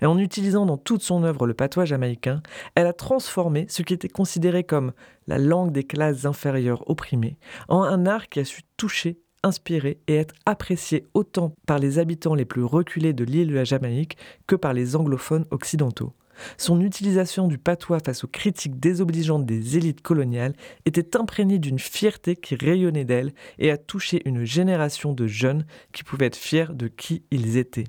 Et 0.00 0.06
en 0.06 0.18
utilisant 0.18 0.66
dans 0.66 0.76
toute 0.76 1.02
son 1.02 1.24
œuvre 1.24 1.46
le 1.46 1.54
patois 1.54 1.84
jamaïcain, 1.84 2.42
elle 2.74 2.86
a 2.86 2.92
transformé 2.92 3.66
ce 3.68 3.82
qui 3.82 3.94
était 3.94 4.08
considéré 4.08 4.64
comme 4.64 4.92
la 5.26 5.38
langue 5.38 5.72
des 5.72 5.84
classes 5.84 6.24
inférieures 6.24 6.88
opprimées 6.88 7.38
en 7.68 7.82
un 7.82 8.06
art 8.06 8.28
qui 8.28 8.40
a 8.40 8.44
su 8.44 8.62
toucher, 8.76 9.18
inspirer 9.42 10.00
et 10.06 10.16
être 10.16 10.34
apprécié 10.46 11.06
autant 11.14 11.54
par 11.66 11.78
les 11.78 11.98
habitants 11.98 12.34
les 12.34 12.44
plus 12.44 12.64
reculés 12.64 13.12
de 13.12 13.24
l'île 13.24 13.48
de 13.48 13.54
la 13.54 13.64
Jamaïque 13.64 14.16
que 14.46 14.56
par 14.56 14.72
les 14.72 14.96
anglophones 14.96 15.46
occidentaux. 15.50 16.14
Son 16.56 16.80
utilisation 16.80 17.46
du 17.46 17.58
patois 17.58 18.00
face 18.00 18.24
aux 18.24 18.28
critiques 18.28 18.80
désobligeantes 18.80 19.46
des 19.46 19.76
élites 19.76 20.02
coloniales 20.02 20.54
était 20.84 21.16
imprégnée 21.16 21.58
d'une 21.58 21.78
fierté 21.78 22.36
qui 22.36 22.56
rayonnait 22.56 23.04
d'elle 23.04 23.32
et 23.58 23.70
a 23.70 23.78
touché 23.78 24.20
une 24.24 24.44
génération 24.44 25.12
de 25.12 25.26
jeunes 25.26 25.64
qui 25.92 26.02
pouvaient 26.02 26.26
être 26.26 26.36
fiers 26.36 26.72
de 26.72 26.88
qui 26.88 27.22
ils 27.30 27.56
étaient. 27.56 27.86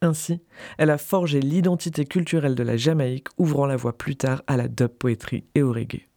Ainsi, 0.00 0.40
elle 0.78 0.90
a 0.90 0.98
forgé 0.98 1.40
l'identité 1.40 2.04
culturelle 2.04 2.54
de 2.54 2.62
la 2.62 2.76
Jamaïque, 2.76 3.28
ouvrant 3.36 3.66
la 3.66 3.76
voie 3.76 3.98
plus 3.98 4.16
tard 4.16 4.42
à 4.46 4.56
la 4.56 4.68
dub 4.68 4.88
poétrie 4.88 5.44
et 5.54 5.62
au 5.62 5.72
reggae. 5.72 6.07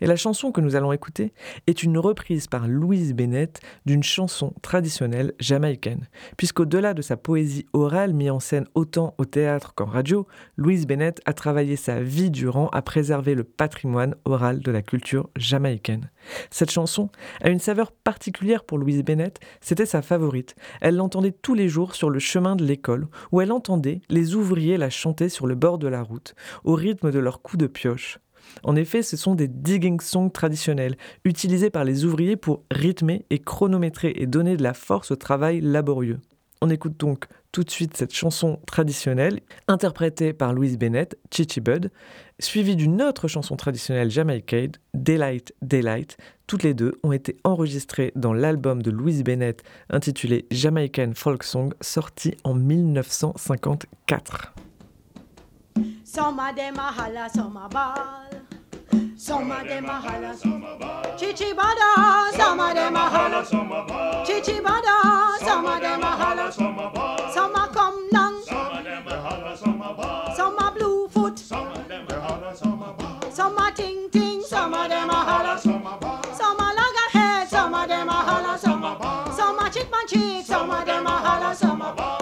Et 0.00 0.06
la 0.06 0.16
chanson 0.16 0.52
que 0.52 0.60
nous 0.60 0.76
allons 0.76 0.92
écouter 0.92 1.32
est 1.66 1.82
une 1.82 1.98
reprise 1.98 2.46
par 2.46 2.68
Louise 2.68 3.14
Bennett 3.14 3.60
d'une 3.86 4.02
chanson 4.02 4.52
traditionnelle 4.62 5.32
jamaïcaine, 5.38 6.08
puisqu'au-delà 6.36 6.94
de 6.94 7.02
sa 7.02 7.16
poésie 7.16 7.66
orale 7.72 8.12
mise 8.12 8.30
en 8.30 8.40
scène 8.40 8.66
autant 8.74 9.14
au 9.18 9.24
théâtre 9.24 9.74
qu'en 9.74 9.86
radio, 9.86 10.26
Louise 10.56 10.86
Bennett 10.86 11.20
a 11.24 11.32
travaillé 11.32 11.76
sa 11.76 12.00
vie 12.00 12.30
durant 12.30 12.68
à 12.68 12.82
préserver 12.82 13.34
le 13.34 13.44
patrimoine 13.44 14.14
oral 14.24 14.60
de 14.60 14.70
la 14.70 14.82
culture 14.82 15.30
jamaïcaine. 15.36 16.10
Cette 16.50 16.70
chanson 16.70 17.10
a 17.42 17.50
une 17.50 17.58
saveur 17.58 17.92
particulière 17.92 18.64
pour 18.64 18.78
Louise 18.78 19.02
Bennett, 19.02 19.38
c'était 19.60 19.86
sa 19.86 20.02
favorite. 20.02 20.54
Elle 20.80 20.96
l'entendait 20.96 21.32
tous 21.32 21.54
les 21.54 21.68
jours 21.68 21.94
sur 21.94 22.10
le 22.10 22.18
chemin 22.18 22.56
de 22.56 22.64
l'école, 22.64 23.08
où 23.32 23.40
elle 23.40 23.52
entendait 23.52 24.00
les 24.08 24.34
ouvriers 24.34 24.76
la 24.76 24.90
chanter 24.90 25.28
sur 25.28 25.46
le 25.46 25.54
bord 25.54 25.78
de 25.78 25.88
la 25.88 26.02
route, 26.02 26.34
au 26.64 26.74
rythme 26.74 27.10
de 27.10 27.18
leurs 27.18 27.42
coups 27.42 27.58
de 27.58 27.66
pioche. 27.66 28.18
En 28.62 28.76
effet, 28.76 29.02
ce 29.02 29.16
sont 29.16 29.34
des 29.34 29.48
digging 29.48 30.00
songs 30.00 30.30
traditionnels, 30.30 30.96
utilisés 31.24 31.70
par 31.70 31.84
les 31.84 32.04
ouvriers 32.04 32.36
pour 32.36 32.64
rythmer 32.70 33.24
et 33.30 33.38
chronométrer 33.38 34.12
et 34.16 34.26
donner 34.26 34.56
de 34.56 34.62
la 34.62 34.74
force 34.74 35.10
au 35.10 35.16
travail 35.16 35.60
laborieux. 35.60 36.20
On 36.62 36.68
écoute 36.68 36.98
donc 36.98 37.24
tout 37.52 37.64
de 37.64 37.70
suite 37.70 37.96
cette 37.96 38.14
chanson 38.14 38.60
traditionnelle, 38.66 39.40
interprétée 39.66 40.34
par 40.34 40.52
Louise 40.52 40.76
Bennett, 40.76 41.18
Chichi 41.32 41.60
Bud, 41.60 41.90
suivie 42.38 42.76
d'une 42.76 43.00
autre 43.00 43.28
chanson 43.28 43.56
traditionnelle 43.56 44.10
jamaïcaine, 44.10 44.72
Daylight, 44.92 45.54
Daylight. 45.62 46.18
Toutes 46.46 46.62
les 46.62 46.74
deux 46.74 46.92
ont 47.02 47.12
été 47.12 47.38
enregistrées 47.44 48.12
dans 48.14 48.34
l'album 48.34 48.82
de 48.82 48.90
Louise 48.90 49.24
Bennett 49.24 49.62
intitulé 49.88 50.46
Jamaican 50.50 51.12
Folk 51.14 51.44
Song, 51.44 51.72
sorti 51.80 52.34
en 52.44 52.54
1954. 52.54 54.52
Some 56.04 56.38
of 56.38 56.54
them 56.56 56.78
a 56.78 56.92
holla, 56.92 57.28
some 57.32 57.56
a 57.56 57.68
ball. 57.68 58.39
Some 59.22 59.50
of 59.52 59.68
them 59.68 59.84
a 59.84 60.00
holla, 60.00 60.34
some. 60.34 60.62
Chichi 61.18 61.52
bada, 61.52 62.32
some 62.32 62.58
of 62.58 62.74
them 62.74 62.96
a 62.96 63.00
holla, 63.00 63.44
some. 63.44 63.68
Chichi 64.24 64.60
bada, 64.60 65.36
some 65.40 65.66
of 65.66 65.78
them 65.82 66.02
a 66.02 66.06
holla, 66.06 66.50
some 66.50 66.78
a 66.78 66.90
ball. 66.90 67.30
Some 67.30 67.54
a 67.54 67.68
come 67.68 68.08
down, 68.08 68.42
some 68.44 68.56
of 68.72 68.82
them 68.82 69.06
a 69.06 69.20
holla, 69.20 69.54
some 69.58 69.82
a 69.82 69.92
ball. 69.92 70.34
Some 70.34 70.58
a 70.58 70.72
blue 70.72 71.06
foot, 71.08 71.38
some 71.38 71.68
of 71.68 71.86
them 71.86 72.06
a 72.08 72.18
holla, 72.18 72.56
some 72.56 72.82
a 72.82 72.94
ball. 72.94 73.30
Some 73.30 73.58
a 73.58 73.70
ting 73.72 74.08
ting, 74.08 74.40
some 74.42 74.72
of 74.72 74.88
them 74.88 75.10
a 75.10 75.12
holla, 75.12 75.60
some 75.60 75.86
a 75.86 75.98
ball. 75.98 76.24
Some 76.32 76.58
a 76.58 76.74
loggerhead, 76.74 77.48
some 77.50 77.74
of 77.74 77.88
them 77.88 78.08
a 78.08 78.12
holla, 78.12 78.58
some 78.58 78.82
a 78.82 78.98
ball. 78.98 79.32
Some 79.32 79.58
a 79.58 79.70
chick 79.70 79.90
man 79.90 80.06
chick, 80.08 80.46
some 80.46 80.70
of 80.70 80.86
them 80.86 81.04
a 81.04 81.10
holla, 81.10 81.54
some. 81.54 82.19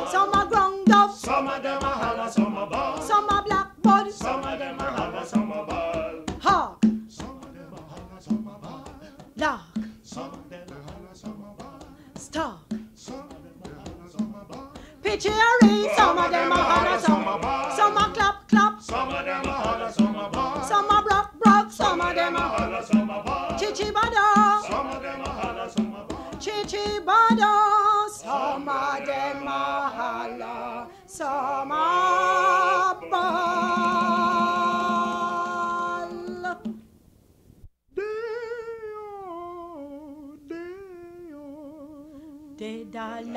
pitchy 15.09 15.31
array. 15.31 15.89
Some 15.97 16.19
of 16.19 16.31
them 16.31 16.53
are 16.53 16.65
holler, 16.71 16.99
some 17.01 17.29
are 17.29 17.41
bar. 17.41 17.77
Some 17.77 17.97
are 17.97 18.13
clap, 18.13 18.49
clap. 18.49 18.81
Some 18.81 19.09
of 19.09 19.25
them 19.25 19.47
are 19.47 19.61
holler, 19.65 19.91
some 19.93 20.17
are 20.17 20.31
bar. 20.31 20.65
Some 20.65 20.91
are 20.91 21.03
brock, 21.03 21.39
brock. 21.41 21.73
Some 21.73 22.01
of 22.01 22.15
them 22.15 22.37
are 22.37 22.49
holler, 22.57 22.83
some 22.83 23.11
are 23.11 23.25
bar. 23.25 23.59
Chichi 23.59 23.91
bada. 23.97 24.27
Some 24.69 24.87
of 24.87 25.03
them 25.03 25.21
are 25.21 25.41
holler, 25.41 25.69
some 25.71 25.95
are 25.95 26.07
bar. 26.07 26.33
Chichi 26.41 26.85
bada. 27.09 27.53
Some 28.11 28.69
of 28.69 29.07
them 29.07 29.49
are 29.49 29.91
holler, 29.99 30.87
some 31.07 31.73
are 31.73 32.18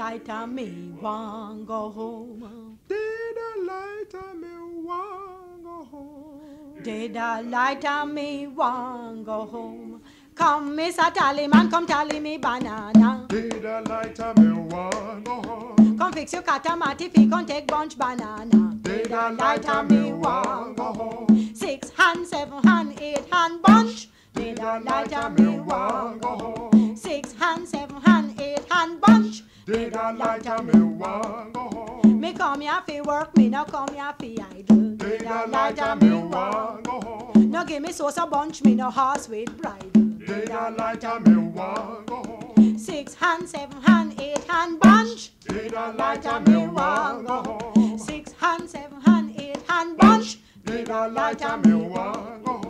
light 0.02 0.30
on 0.30 0.56
me 0.56 0.92
want 1.00 1.68
go 1.68 1.92
home? 1.92 2.80
Did 2.90 3.36
the 3.40 3.50
light 3.68 4.14
on 4.24 4.42
me 4.42 4.54
want 4.88 5.64
go 5.64 5.84
home? 5.92 6.80
Did 6.82 7.14
the 7.14 7.44
light 7.48 7.86
on 7.86 8.12
me 8.16 8.48
want 8.48 9.26
go 9.26 9.46
home? 9.46 10.02
Come, 10.34 10.76
Mr. 10.76 11.14
Tallyman, 11.14 11.70
come 11.70 11.86
tally 11.86 12.20
me 12.20 12.38
banana. 12.40 13.28
Did 13.30 13.62
the 13.62 13.84
light 13.88 14.20
on 14.20 14.34
me 14.44 14.62
want 14.74 15.24
go 15.24 15.36
home? 15.44 15.98
Come 16.00 16.14
fix 16.14 16.34
your 16.34 16.42
catamati, 16.42 17.14
fi 17.14 17.30
come 17.30 17.46
take 17.46 17.68
bunch 17.68 17.96
banana. 17.96 18.74
Did 18.82 19.06
the 19.06 19.30
light 19.38 19.70
on 19.70 19.88
me 19.88 20.14
want 20.14 20.78
go 20.78 20.94
home? 21.02 21.52
Six 21.54 21.92
hand, 21.92 22.26
seven 22.26 22.64
hand, 22.64 23.00
eight 23.00 23.26
hand 23.32 23.62
bunch. 23.62 24.10
Did 24.34 24.58
the 24.58 24.80
light 24.84 25.14
on 25.14 25.36
me 25.36 25.60
want 25.60 26.22
go 26.24 26.30
home? 26.30 26.96
Six 26.96 27.34
hand, 27.34 27.70
seven 27.70 28.02
hand, 28.02 28.42
eight 28.42 28.66
hand 28.72 29.00
bunch. 29.00 29.44
Did 29.65 29.93
the 29.93 30.13
light 30.13 30.47
on 30.47 30.65
me 30.65 30.80
want 30.80 31.54
go 31.54 31.60
home? 31.60 32.19
Me 32.19 32.34
come 32.34 32.62
here 32.62 32.82
fi 32.88 33.02
work, 33.02 33.38
me 33.38 33.47
no 33.47 33.63
come 33.63 33.93
here 33.93 34.13
fi 34.19 34.38
idle. 34.58 34.95
Did 34.95 35.21
the 35.21 35.45
light 35.50 35.80
on 35.80 36.00
me 36.00 36.10
want 36.15 36.84
go 36.84 37.00
home? 37.02 37.52
No 37.52 37.63
give 37.63 37.84
me 37.84 37.91
sauce 37.91 38.17
a 38.17 38.26
bunch, 38.26 38.63
me 38.63 38.74
no 38.74 38.89
horse 38.89 39.30
with 39.30 39.56
bridle. 39.62 39.89
Did 39.91 40.47
the 40.47 40.76
light 40.78 41.06
on 41.06 41.24
me 41.24 41.36
want 41.52 42.08
go 42.08 42.15
home? 42.24 42.78
Six 42.80 43.13
hand, 43.13 43.47
seven 43.47 43.80
hand, 43.84 44.19
eight 44.19 44.43
hand 44.45 44.80
bunch. 44.80 45.32
Did 45.41 45.71
the 45.71 45.93
light 45.95 46.26
on 46.26 46.43
me 46.45 46.67
want 46.67 47.28
go 47.28 47.43
home? 47.43 48.00
Six 48.00 48.32
hand, 48.34 48.67
seven 48.67 49.00
hand, 49.02 49.36
eight 49.39 49.62
hand 49.69 49.95
bunch. 49.97 50.39
Did 50.65 50.88
the 50.88 51.08
light 51.08 51.45
on 51.45 51.62
me 51.62 51.74
want 51.76 52.43
go 52.43 52.52
home? 52.54 52.61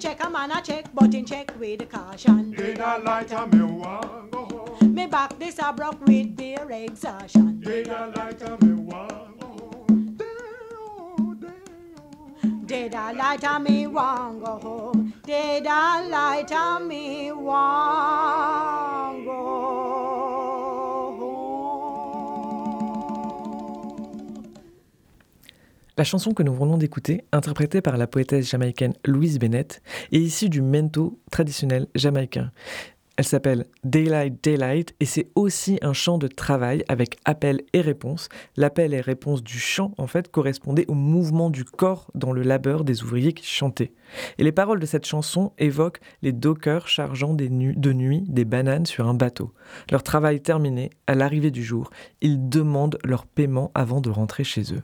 Check 0.00 0.24
a 0.24 0.30
man 0.30 0.50
a 0.50 0.62
check, 0.62 0.86
but 0.94 1.14
in 1.14 1.26
check 1.26 1.52
with 1.60 1.80
the 1.80 1.84
caution. 1.84 2.52
Did 2.52 2.78
the 2.78 3.02
light 3.04 3.30
on 3.34 3.50
me 3.50 3.62
want 3.62 4.30
go 4.30 4.46
home? 4.46 4.94
Me 4.94 5.06
back 5.06 5.38
this 5.38 5.58
a 5.58 5.74
broke 5.74 6.00
with 6.06 6.34
beer 6.34 6.66
exhaustion. 6.70 7.60
Did 7.60 7.84
the 7.84 8.10
light 8.16 8.42
on 8.42 8.58
me 8.66 8.72
want 8.82 9.38
go 9.40 9.46
home? 9.46 10.16
Day-oh, 10.16 11.34
day-oh. 11.38 12.62
Did 12.64 12.94
a 12.94 13.12
light 13.12 13.44
on 13.44 13.62
me 13.62 13.86
want 13.88 14.42
go 14.42 14.58
home? 14.58 15.12
Did 15.26 15.66
a 15.66 16.08
light 16.08 16.50
on 16.50 16.88
me 16.88 17.32
want 17.32 19.24
go 19.26 19.32
La 25.96 26.04
chanson 26.04 26.32
que 26.32 26.42
nous 26.42 26.54
venons 26.54 26.78
d'écouter, 26.78 27.24
interprétée 27.32 27.80
par 27.80 27.96
la 27.96 28.06
poétesse 28.06 28.48
jamaïcaine 28.48 28.94
Louise 29.04 29.38
Bennett, 29.38 29.82
est 30.12 30.18
issue 30.18 30.48
du 30.48 30.62
mento 30.62 31.18
traditionnel 31.30 31.88
jamaïcain. 31.94 32.52
Elle 33.16 33.26
s'appelle 33.26 33.66
Daylight 33.84 34.42
Daylight 34.42 34.94
et 34.98 35.04
c'est 35.04 35.28
aussi 35.34 35.78
un 35.82 35.92
chant 35.92 36.16
de 36.16 36.26
travail 36.26 36.84
avec 36.88 37.18
appel 37.26 37.60
et 37.74 37.82
réponse. 37.82 38.30
L'appel 38.56 38.94
et 38.94 39.00
réponse 39.02 39.42
du 39.42 39.58
chant, 39.58 39.92
en 39.98 40.06
fait, 40.06 40.30
correspondait 40.30 40.86
au 40.88 40.94
mouvement 40.94 41.50
du 41.50 41.66
corps 41.66 42.10
dans 42.14 42.32
le 42.32 42.40
labeur 42.40 42.82
des 42.82 43.02
ouvriers 43.02 43.34
qui 43.34 43.44
chantaient. 43.44 43.92
Et 44.38 44.42
les 44.42 44.52
paroles 44.52 44.80
de 44.80 44.86
cette 44.86 45.04
chanson 45.04 45.52
évoquent 45.58 46.00
les 46.22 46.32
dockers 46.32 46.88
chargeant 46.88 47.34
de 47.34 47.46
nuit 47.92 48.24
des 48.26 48.46
bananes 48.46 48.86
sur 48.86 49.06
un 49.06 49.14
bateau. 49.14 49.52
Leur 49.90 50.02
travail 50.02 50.40
terminé, 50.40 50.88
à 51.06 51.14
l'arrivée 51.14 51.50
du 51.50 51.62
jour, 51.62 51.90
ils 52.22 52.48
demandent 52.48 52.98
leur 53.04 53.26
paiement 53.26 53.70
avant 53.74 54.00
de 54.00 54.08
rentrer 54.08 54.44
chez 54.44 54.72
eux. 54.72 54.82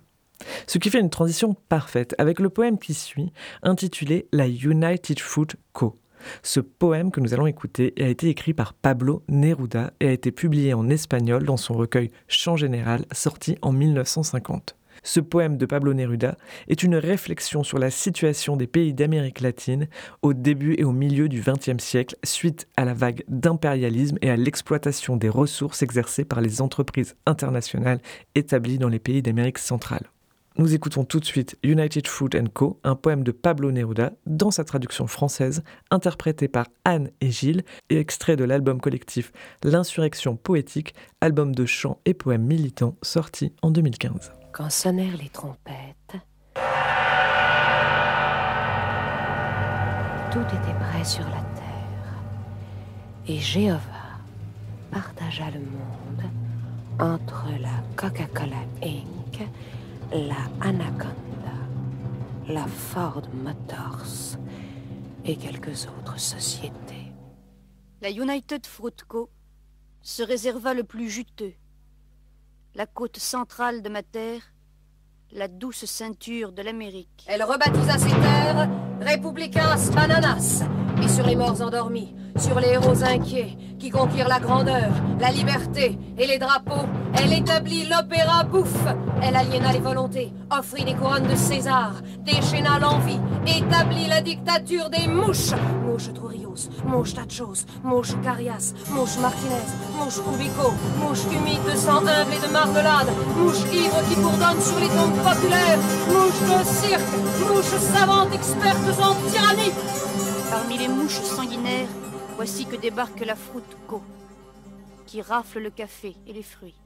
Ce 0.66 0.78
qui 0.78 0.90
fait 0.90 1.00
une 1.00 1.10
transition 1.10 1.54
parfaite 1.68 2.14
avec 2.18 2.40
le 2.40 2.50
poème 2.50 2.78
qui 2.78 2.94
suit, 2.94 3.32
intitulé 3.62 4.28
La 4.32 4.48
United 4.48 5.18
Fruit 5.18 5.56
Co. 5.72 5.98
Ce 6.42 6.60
poème 6.60 7.10
que 7.10 7.20
nous 7.20 7.34
allons 7.34 7.46
écouter 7.46 7.94
a 7.98 8.08
été 8.08 8.28
écrit 8.28 8.54
par 8.54 8.74
Pablo 8.74 9.22
Neruda 9.28 9.92
et 10.00 10.08
a 10.08 10.12
été 10.12 10.32
publié 10.32 10.74
en 10.74 10.88
espagnol 10.88 11.44
dans 11.44 11.56
son 11.56 11.74
recueil 11.74 12.10
Chant 12.28 12.56
général 12.56 13.04
sorti 13.12 13.56
en 13.62 13.72
1950. 13.72 14.76
Ce 15.02 15.20
poème 15.20 15.56
de 15.56 15.66
Pablo 15.66 15.94
Neruda 15.94 16.36
est 16.68 16.82
une 16.82 16.96
réflexion 16.96 17.62
sur 17.62 17.78
la 17.78 17.90
situation 17.90 18.56
des 18.56 18.66
pays 18.66 18.94
d'Amérique 18.94 19.40
latine 19.40 19.88
au 20.22 20.32
début 20.32 20.74
et 20.78 20.84
au 20.84 20.92
milieu 20.92 21.28
du 21.28 21.42
XXe 21.42 21.82
siècle 21.82 22.16
suite 22.24 22.66
à 22.76 22.84
la 22.84 22.94
vague 22.94 23.22
d'impérialisme 23.28 24.18
et 24.22 24.30
à 24.30 24.36
l'exploitation 24.36 25.16
des 25.16 25.28
ressources 25.28 25.82
exercées 25.82 26.24
par 26.24 26.40
les 26.40 26.60
entreprises 26.60 27.14
internationales 27.26 28.00
établies 28.34 28.78
dans 28.78 28.88
les 28.88 28.98
pays 28.98 29.22
d'Amérique 29.22 29.58
centrale. 29.58 30.10
Nous 30.58 30.74
écoutons 30.74 31.04
tout 31.04 31.20
de 31.20 31.24
suite 31.26 31.58
United 31.62 32.06
Fruit 32.06 32.30
Co., 32.54 32.80
un 32.82 32.94
poème 32.94 33.22
de 33.22 33.30
Pablo 33.30 33.72
Neruda, 33.72 34.12
dans 34.24 34.50
sa 34.50 34.64
traduction 34.64 35.06
française, 35.06 35.62
interprété 35.90 36.48
par 36.48 36.64
Anne 36.86 37.10
et 37.20 37.30
Gilles, 37.30 37.62
et 37.90 37.98
extrait 37.98 38.36
de 38.36 38.44
l'album 38.44 38.80
collectif 38.80 39.32
L'Insurrection 39.62 40.34
poétique, 40.36 40.94
album 41.20 41.54
de 41.54 41.66
chants 41.66 42.00
et 42.06 42.14
poèmes 42.14 42.46
militants 42.46 42.96
sorti 43.02 43.52
en 43.60 43.70
2015. 43.70 44.32
Quand 44.52 44.70
sonnèrent 44.70 45.18
les 45.18 45.28
trompettes, 45.28 46.16
tout 50.32 50.40
était 50.40 50.78
prêt 50.80 51.04
sur 51.04 51.24
la 51.24 51.44
terre, 51.54 52.14
et 53.28 53.38
Jéhovah 53.38 53.78
partagea 54.90 55.50
le 55.50 55.60
monde 55.60 56.30
entre 56.98 57.44
la 57.60 57.82
Coca-Cola 57.94 58.64
Inc 58.82 59.46
la 60.12 60.36
Anaconda, 60.60 61.14
la 62.48 62.66
Ford 62.66 63.22
Motors 63.34 64.38
et 65.24 65.36
quelques 65.36 65.86
autres 65.86 66.18
sociétés. 66.18 67.12
La 68.00 68.10
United 68.10 68.66
Fruit 68.66 68.96
Co. 69.08 69.30
se 70.02 70.22
réserva 70.22 70.74
le 70.74 70.84
plus 70.84 71.10
juteux, 71.10 71.54
la 72.74 72.86
côte 72.86 73.18
centrale 73.18 73.82
de 73.82 73.88
ma 73.88 74.02
terre, 74.02 74.42
la 75.32 75.48
douce 75.48 75.84
ceinture 75.86 76.52
de 76.52 76.62
l'Amérique. 76.62 77.24
Elle 77.26 77.42
rebaptisa 77.42 77.98
ses 77.98 78.10
terres 78.10 78.68
Republicas 79.00 79.90
Bananas, 79.92 80.62
et 81.02 81.08
sur 81.08 81.26
les 81.26 81.36
morts 81.36 81.60
endormis, 81.62 82.14
sur 82.36 82.58
les 82.60 82.68
héros 82.68 83.02
inquiets 83.02 83.56
qui 83.78 83.90
conquirent 83.90 84.28
la 84.28 84.40
grandeur, 84.40 84.90
la 85.20 85.30
liberté 85.30 85.98
et 86.18 86.26
les 86.26 86.38
drapeaux. 86.38 86.86
Elle 87.14 87.32
établit 87.32 87.86
l'opéra 87.86 88.44
bouffe. 88.44 88.86
Elle 89.22 89.36
aliéna 89.36 89.72
les 89.72 89.80
volontés, 89.80 90.32
offrit 90.50 90.84
des 90.84 90.94
couronnes 90.94 91.26
de 91.26 91.34
César, 91.34 91.94
déchaîna 92.24 92.78
l'envie, 92.78 93.20
établit 93.46 94.06
la 94.08 94.20
dictature 94.20 94.90
des 94.90 95.06
mouches. 95.08 95.52
Mouche 95.84 96.12
Trujillos, 96.12 96.68
mouche 96.84 97.14
Tachos, 97.14 97.64
mouche 97.82 98.12
Carias, 98.22 98.74
mouche 98.90 99.18
Martinez, 99.20 99.66
mouche 99.98 100.22
Cubico, 100.22 100.74
mouche 101.00 101.24
humide 101.32 101.64
de 101.64 101.76
sang 101.76 102.02
et 102.02 102.46
de 102.46 102.52
marmelade, 102.52 103.08
mouche 103.36 103.62
ivre 103.72 104.02
qui 104.08 104.16
bourdonne 104.16 104.60
sur 104.60 104.78
les 104.78 104.88
tombes 104.88 105.22
populaires, 105.24 105.78
mouche 106.08 106.40
de 106.42 106.64
cirque, 106.64 107.16
mouche 107.48 107.80
savante 107.94 108.34
experte 108.34 109.00
en 109.00 109.30
tyrannie. 109.30 110.05
Parmi 110.58 110.78
les 110.78 110.88
mouches 110.88 111.20
sanguinaires, 111.20 111.90
voici 112.36 112.64
que 112.64 112.76
débarque 112.76 113.20
la 113.20 113.34
Co, 113.86 114.02
qui 115.04 115.20
rafle 115.20 115.58
le 115.58 115.68
café 115.68 116.16
et 116.26 116.32
les 116.32 116.42
fruits. 116.42 116.80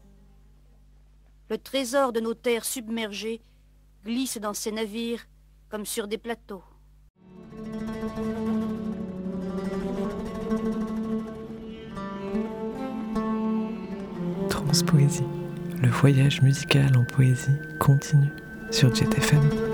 Le 1.49 1.57
trésor 1.57 2.13
de 2.13 2.19
nos 2.19 2.35
terres 2.35 2.65
submergées 2.65 3.41
glisse 4.05 4.39
dans 4.39 4.55
ces 4.55 4.73
navires 4.73 5.25
comme 5.69 5.87
sur 5.87 6.09
des 6.09 6.19
plateaux. 6.19 6.65
Transpoésie, 14.49 15.23
le 15.81 15.91
voyage 15.91 16.43
musical 16.43 16.97
en 16.97 17.05
poésie 17.05 17.57
continue 17.79 18.33
sur 18.73 18.93
JetFM. 18.93 19.70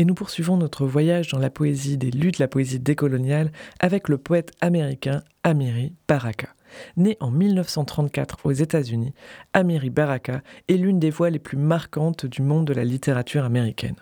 Et 0.00 0.04
nous 0.04 0.14
poursuivons 0.14 0.56
notre 0.56 0.86
voyage 0.86 1.28
dans 1.28 1.40
la 1.40 1.50
poésie 1.50 1.98
des 1.98 2.12
luttes, 2.12 2.38
la 2.38 2.46
poésie 2.46 2.78
décoloniale, 2.78 3.50
avec 3.80 4.08
le 4.08 4.16
poète 4.16 4.52
américain 4.60 5.24
Amiri 5.42 5.92
Baraka. 6.06 6.54
Né 6.96 7.16
en 7.18 7.32
1934 7.32 8.38
aux 8.44 8.52
États-Unis, 8.52 9.12
Amiri 9.54 9.90
Baraka 9.90 10.42
est 10.68 10.74
l'une 10.74 11.00
des 11.00 11.10
voix 11.10 11.30
les 11.30 11.40
plus 11.40 11.56
marquantes 11.56 12.26
du 12.26 12.42
monde 12.42 12.66
de 12.66 12.74
la 12.74 12.84
littérature 12.84 13.44
américaine. 13.44 13.96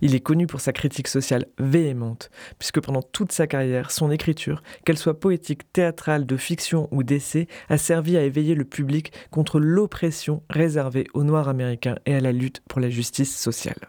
Il 0.00 0.14
est 0.14 0.20
connu 0.20 0.46
pour 0.46 0.60
sa 0.60 0.72
critique 0.72 1.08
sociale 1.08 1.46
véhémente, 1.58 2.30
puisque 2.60 2.80
pendant 2.80 3.02
toute 3.02 3.32
sa 3.32 3.48
carrière, 3.48 3.90
son 3.90 4.12
écriture, 4.12 4.62
qu'elle 4.84 4.98
soit 4.98 5.18
poétique, 5.18 5.72
théâtrale, 5.72 6.26
de 6.26 6.36
fiction 6.36 6.86
ou 6.92 7.02
d'essai, 7.02 7.48
a 7.68 7.76
servi 7.76 8.16
à 8.16 8.22
éveiller 8.22 8.54
le 8.54 8.64
public 8.64 9.12
contre 9.32 9.58
l'oppression 9.58 10.44
réservée 10.48 11.08
aux 11.12 11.24
Noirs 11.24 11.48
américains 11.48 11.96
et 12.06 12.14
à 12.14 12.20
la 12.20 12.30
lutte 12.30 12.62
pour 12.68 12.78
la 12.78 12.88
justice 12.90 13.36
sociale. 13.36 13.88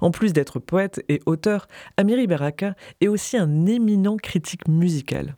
En 0.00 0.10
plus 0.10 0.32
d'être 0.32 0.58
poète 0.58 1.02
et 1.08 1.20
auteur, 1.26 1.68
Amiri 1.96 2.26
Baraka 2.26 2.74
est 3.00 3.08
aussi 3.08 3.36
un 3.36 3.66
éminent 3.66 4.16
critique 4.16 4.68
musical. 4.68 5.36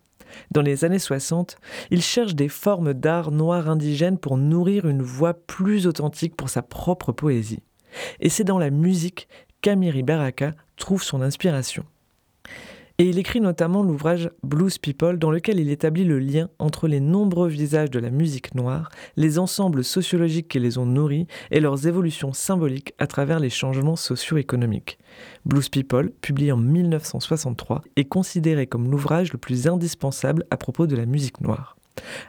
Dans 0.51 0.63
les 0.63 0.85
années 0.85 0.99
60, 0.99 1.57
il 1.91 2.03
cherche 2.03 2.35
des 2.35 2.49
formes 2.49 2.95
d'art 2.95 3.31
noir 3.31 3.69
indigène 3.69 4.19
pour 4.19 4.39
nourrir 4.39 4.87
une 4.87 5.03
voix 5.03 5.35
plus 5.35 5.87
authentique 5.87 6.37
pour 6.37 6.49
sa 6.49 6.63
propre 6.63 7.13
poésie. 7.13 7.63
Et 8.21 8.29
c'est 8.29 8.45
dans 8.45 8.59
la 8.59 8.71
musique 8.71 9.29
qu'Amiri 9.61 10.03
Baraka 10.03 10.55
trouve 10.77 11.03
son 11.03 11.23
inspiration. 11.23 11.85
Et 12.99 13.05
il 13.05 13.19
écrit 13.19 13.41
notamment 13.41 13.83
l'ouvrage 13.83 14.31
Blues 14.43 14.79
People 14.79 15.19
dans 15.19 15.31
lequel 15.31 15.59
il 15.59 15.71
établit 15.71 16.05
le 16.05 16.19
lien 16.19 16.49
entre 16.59 16.89
les 16.89 17.01
nombreux 17.01 17.49
visages 17.49 17.91
de 17.91 17.99
la 17.99 18.11
musique 18.11 18.55
noire, 18.55 18.91
les 19.17 19.39
ensembles 19.39 19.85
sociologiques 19.85 20.49
qui 20.49 20.59
les 20.59 20.79
ont 20.79 20.87
nourris 20.87 21.27
et 21.51 21.61
leurs 21.61 21.87
évolutions 21.87 22.33
symboliques 22.33 22.95
à 22.99 23.07
travers 23.07 23.41
les 23.41 23.51
changements 23.51 23.97
socio-économiques. 23.97 24.99
Blues 25.45 25.69
People, 25.69 26.11
publié 26.21 26.53
en 26.53 26.57
1963, 26.57 27.83
est 27.97 28.05
considéré 28.05 28.67
comme 28.67 28.91
l'ouvrage 28.91 29.33
le 29.33 29.39
plus 29.39 29.67
indispensable 29.67 30.45
à 30.51 30.57
propos 30.57 30.87
de 30.87 30.97
la 30.97 31.07
musique 31.07 31.41
noire. 31.41 31.77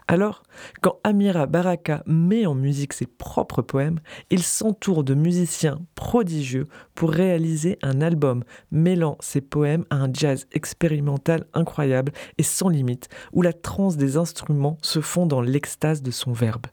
Alors, 0.08 0.43
quand 0.82 0.99
Amira 1.04 1.45
Baraka 1.45 2.04
met 2.06 2.45
en 2.45 2.56
musique 2.56 2.93
ses 2.93 3.06
propres 3.06 3.62
poèmes, 3.62 3.99
il 4.30 4.43
s'entoure 4.43 5.04
de 5.04 5.13
musiciens 5.13 5.80
prodigieux 5.95 6.67
pour 6.95 7.12
réaliser 7.12 7.80
un 7.82 8.02
album 8.02 8.43
mêlant 8.71 9.17
ses 9.19 9.41
poèmes 9.41 9.86
à 9.89 9.95
un 9.97 10.12
jazz 10.13 10.45
expérimental 10.52 11.45
incroyable 11.54 12.12
et 12.38 12.43
sans 12.43 12.69
limite, 12.69 13.10
où 13.32 13.41
la 13.41 13.54
transe 13.54 13.97
des 13.97 14.17
instruments 14.17 14.78
se 14.82 15.02
fond 15.02 15.26
dans 15.26 15.41
l'extase 15.41 16.02
de 16.02 16.12
son 16.12 16.34
verbe. 16.34 16.67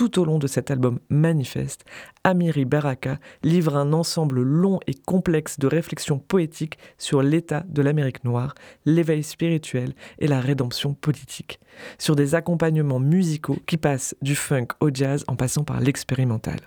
Tout 0.00 0.18
au 0.18 0.24
long 0.24 0.38
de 0.38 0.46
cet 0.46 0.70
album 0.70 0.98
manifeste, 1.10 1.84
Amiri 2.24 2.64
Baraka 2.64 3.18
livre 3.42 3.76
un 3.76 3.92
ensemble 3.92 4.40
long 4.40 4.80
et 4.86 4.94
complexe 4.94 5.58
de 5.58 5.66
réflexions 5.66 6.18
poétiques 6.18 6.78
sur 6.96 7.20
l'état 7.20 7.64
de 7.68 7.82
l'Amérique 7.82 8.24
noire, 8.24 8.54
l'éveil 8.86 9.22
spirituel 9.22 9.92
et 10.18 10.26
la 10.26 10.40
rédemption 10.40 10.94
politique, 10.94 11.60
sur 11.98 12.16
des 12.16 12.34
accompagnements 12.34 12.98
musicaux 12.98 13.58
qui 13.66 13.76
passent 13.76 14.16
du 14.22 14.34
funk 14.34 14.68
au 14.80 14.88
jazz 14.90 15.22
en 15.28 15.36
passant 15.36 15.64
par 15.64 15.80
l'expérimental. 15.80 16.60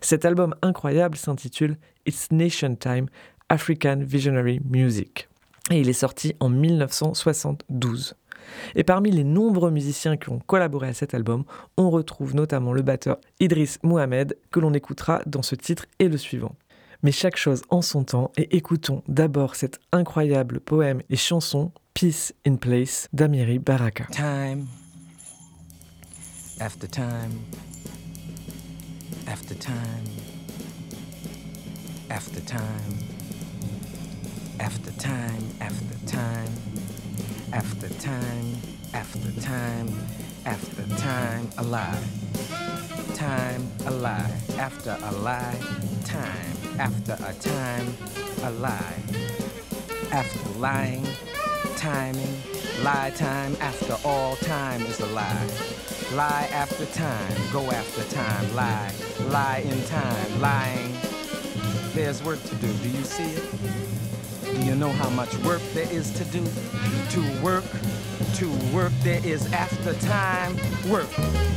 Cet 0.00 0.24
album 0.24 0.56
incroyable 0.60 1.16
s'intitule 1.16 1.76
It's 2.06 2.32
Nation 2.32 2.74
Time, 2.74 3.06
African 3.48 4.00
Visionary 4.00 4.60
Music. 4.68 5.28
Et 5.70 5.78
il 5.78 5.88
est 5.88 5.92
sorti 5.92 6.34
en 6.40 6.48
1972. 6.48 8.16
Et 8.74 8.84
parmi 8.84 9.10
les 9.10 9.24
nombreux 9.24 9.70
musiciens 9.70 10.16
qui 10.16 10.30
ont 10.30 10.38
collaboré 10.38 10.88
à 10.88 10.94
cet 10.94 11.14
album, 11.14 11.44
on 11.76 11.90
retrouve 11.90 12.34
notamment 12.34 12.72
le 12.72 12.82
batteur 12.82 13.18
Idriss 13.40 13.78
Mohamed, 13.82 14.36
que 14.50 14.60
l'on 14.60 14.72
écoutera 14.74 15.20
dans 15.26 15.42
ce 15.42 15.54
titre 15.54 15.86
et 15.98 16.08
le 16.08 16.16
suivant. 16.16 16.54
Mais 17.02 17.12
chaque 17.12 17.36
chose 17.36 17.62
en 17.70 17.82
son 17.82 18.04
temps, 18.04 18.30
et 18.36 18.56
écoutons 18.56 19.02
d'abord 19.08 19.54
cet 19.54 19.80
incroyable 19.92 20.60
poème 20.60 21.02
et 21.08 21.16
chanson 21.16 21.72
Peace 21.94 22.32
in 22.46 22.56
Place 22.56 23.08
d'Amiri 23.12 23.58
Baraka. 23.58 24.04
Time 24.12 24.66
after 26.60 26.86
time 26.86 27.32
after 29.26 29.54
time 29.54 30.04
after 32.10 32.40
time, 32.40 32.58
after 34.58 34.90
time, 34.98 35.44
after 35.60 36.06
time, 36.06 36.99
after 37.52 37.88
time, 38.00 38.56
after 38.94 39.40
time, 39.40 39.88
after 40.46 40.82
time, 40.96 41.48
a 41.58 41.62
lie. 41.62 42.02
Time, 43.14 43.68
a 43.86 43.90
lie, 43.90 44.32
after 44.56 44.96
a 45.02 45.12
lie, 45.12 45.58
time, 46.04 46.56
after 46.78 47.16
a 47.24 47.32
time, 47.34 47.94
a 48.44 48.50
lie. 48.50 49.02
After 50.12 50.58
lying, 50.58 51.06
timing, 51.76 52.36
lie 52.82 53.12
time, 53.16 53.56
after 53.60 53.96
all 54.04 54.36
time 54.36 54.82
is 54.82 55.00
a 55.00 55.06
lie. 55.06 55.50
Lie 56.14 56.48
after 56.52 56.86
time, 56.86 57.36
go 57.52 57.70
after 57.70 58.04
time, 58.14 58.54
lie, 58.54 58.92
lie 59.28 59.58
in 59.58 59.84
time, 59.84 60.40
lying. 60.40 60.94
There's 61.94 62.22
work 62.22 62.42
to 62.44 62.54
do, 62.56 62.72
do 62.72 62.88
you 62.88 63.04
see 63.04 63.24
it? 63.24 64.09
You 64.58 64.74
know 64.74 64.90
how 64.90 65.08
much 65.10 65.36
work 65.38 65.62
there 65.74 65.90
is 65.90 66.10
to 66.12 66.24
do? 66.24 66.44
To 67.10 67.42
work, 67.42 67.64
to 68.34 68.50
work, 68.74 68.92
there 69.02 69.24
is 69.24 69.50
after 69.52 69.94
time 69.94 70.56
work. 70.90 71.08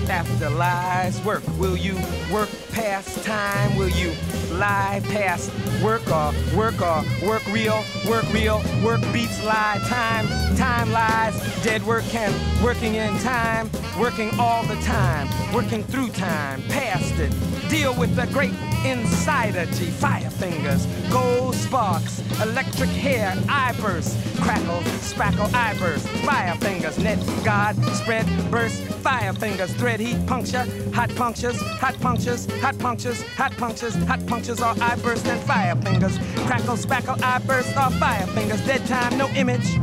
After 0.09 0.49
lies, 0.49 1.23
work. 1.23 1.43
Will 1.57 1.77
you 1.77 1.95
work 2.31 2.49
past 2.71 3.23
time? 3.23 3.75
Will 3.75 3.89
you 3.89 4.13
lie 4.51 5.01
past 5.05 5.51
work 5.83 6.05
or 6.09 6.33
work 6.55 6.81
or 6.81 7.03
work 7.25 7.45
real? 7.47 7.83
Work 8.07 8.31
real, 8.33 8.61
work 8.83 9.01
beats 9.11 9.43
lie. 9.43 9.79
Time, 9.87 10.27
time 10.55 10.91
lies. 10.91 11.63
Dead 11.63 11.83
work 11.85 12.03
can 12.05 12.31
working 12.63 12.95
in 12.95 13.17
time, 13.19 13.69
working 13.99 14.31
all 14.39 14.63
the 14.63 14.75
time, 14.81 15.27
working 15.53 15.83
through 15.83 16.09
time, 16.09 16.61
past 16.63 17.13
it. 17.19 17.31
Deal 17.69 17.93
with 17.95 18.15
the 18.15 18.27
great 18.27 18.53
insider 18.85 19.65
G. 19.67 19.85
Fire 19.85 20.29
fingers, 20.29 20.85
gold 21.11 21.55
sparks, 21.55 22.21
electric 22.41 22.89
hair, 22.89 23.33
eye 23.49 23.73
burst, 23.79 24.17
crackle, 24.41 24.81
spackle, 25.01 25.51
eye 25.53 25.75
burst, 25.79 26.07
fire 26.25 26.55
fingers, 26.55 26.97
net, 26.99 27.19
God, 27.43 27.75
spread, 27.95 28.25
burst, 28.51 28.81
fire 29.01 29.33
fingers, 29.33 29.73
thread 29.73 29.99
heat, 29.99 30.25
puncture, 30.27 30.65
hot 30.93 31.13
punctures, 31.15 31.59
hot 31.79 31.99
punctures, 31.99 32.45
hot 32.61 32.77
punctures, 32.79 33.21
hot 33.35 33.55
punctures, 33.57 33.95
hot 34.05 34.25
punctures, 34.25 34.59
or 34.61 34.73
eye 34.81 34.95
burst 35.01 35.25
and 35.27 35.41
fire 35.41 35.75
fingers, 35.77 36.17
crackle, 36.45 36.75
spackle, 36.75 37.21
eye 37.21 37.39
burst, 37.39 37.69
or 37.77 37.89
fire 37.99 38.27
fingers, 38.27 38.65
dead 38.65 38.85
time, 38.85 39.17
no 39.17 39.27
image, 39.29 39.77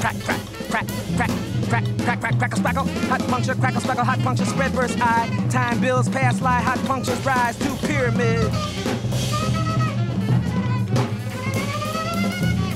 crack, 0.00 0.16
crack, 0.20 0.40
crack, 0.70 0.86
crack. 1.16 1.57
Crack, 1.68 1.84
crack, 1.98 2.20
crack, 2.20 2.38
crackle, 2.38 2.58
spackle, 2.58 3.08
hot 3.08 3.20
puncture, 3.28 3.54
crackle, 3.54 3.80
spackle, 3.80 4.04
hot 4.04 4.18
puncture, 4.20 4.44
spread, 4.46 4.74
burst, 4.74 4.98
eye, 5.00 5.28
time 5.50 5.80
bills, 5.80 6.08
pass, 6.08 6.40
lie, 6.40 6.60
hot 6.60 6.78
punctures, 6.86 7.24
rise 7.26 7.58
to 7.58 7.86
pyramid. 7.86 8.50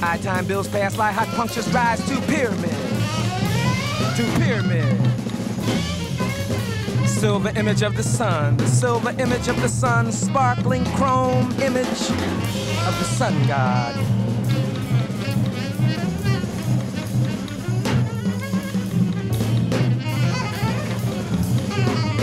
Eye 0.05 0.19
time 0.19 0.45
bills 0.47 0.69
pass 0.69 0.99
lie, 0.99 1.13
hot 1.13 1.29
punctures 1.29 1.73
rise 1.73 2.05
to 2.09 2.21
pyramid. 2.23 2.75
To 4.17 4.25
pyramid. 4.41 4.99
Silver 7.09 7.53
image 7.57 7.83
of 7.83 7.97
the 7.97 8.03
sun, 8.03 8.57
the 8.57 8.67
silver 8.67 9.15
image 9.21 9.47
of 9.47 9.63
the 9.63 9.69
sun, 9.69 10.11
sparkling 10.11 10.85
chrome 10.97 11.53
image 11.63 11.87
of 11.87 12.99
the 12.99 13.05
sun 13.05 13.47
god. 13.47 14.12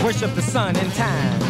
Worship 0.02 0.34
the 0.34 0.42
sun 0.42 0.76
in 0.76 0.90
time. 0.92 1.40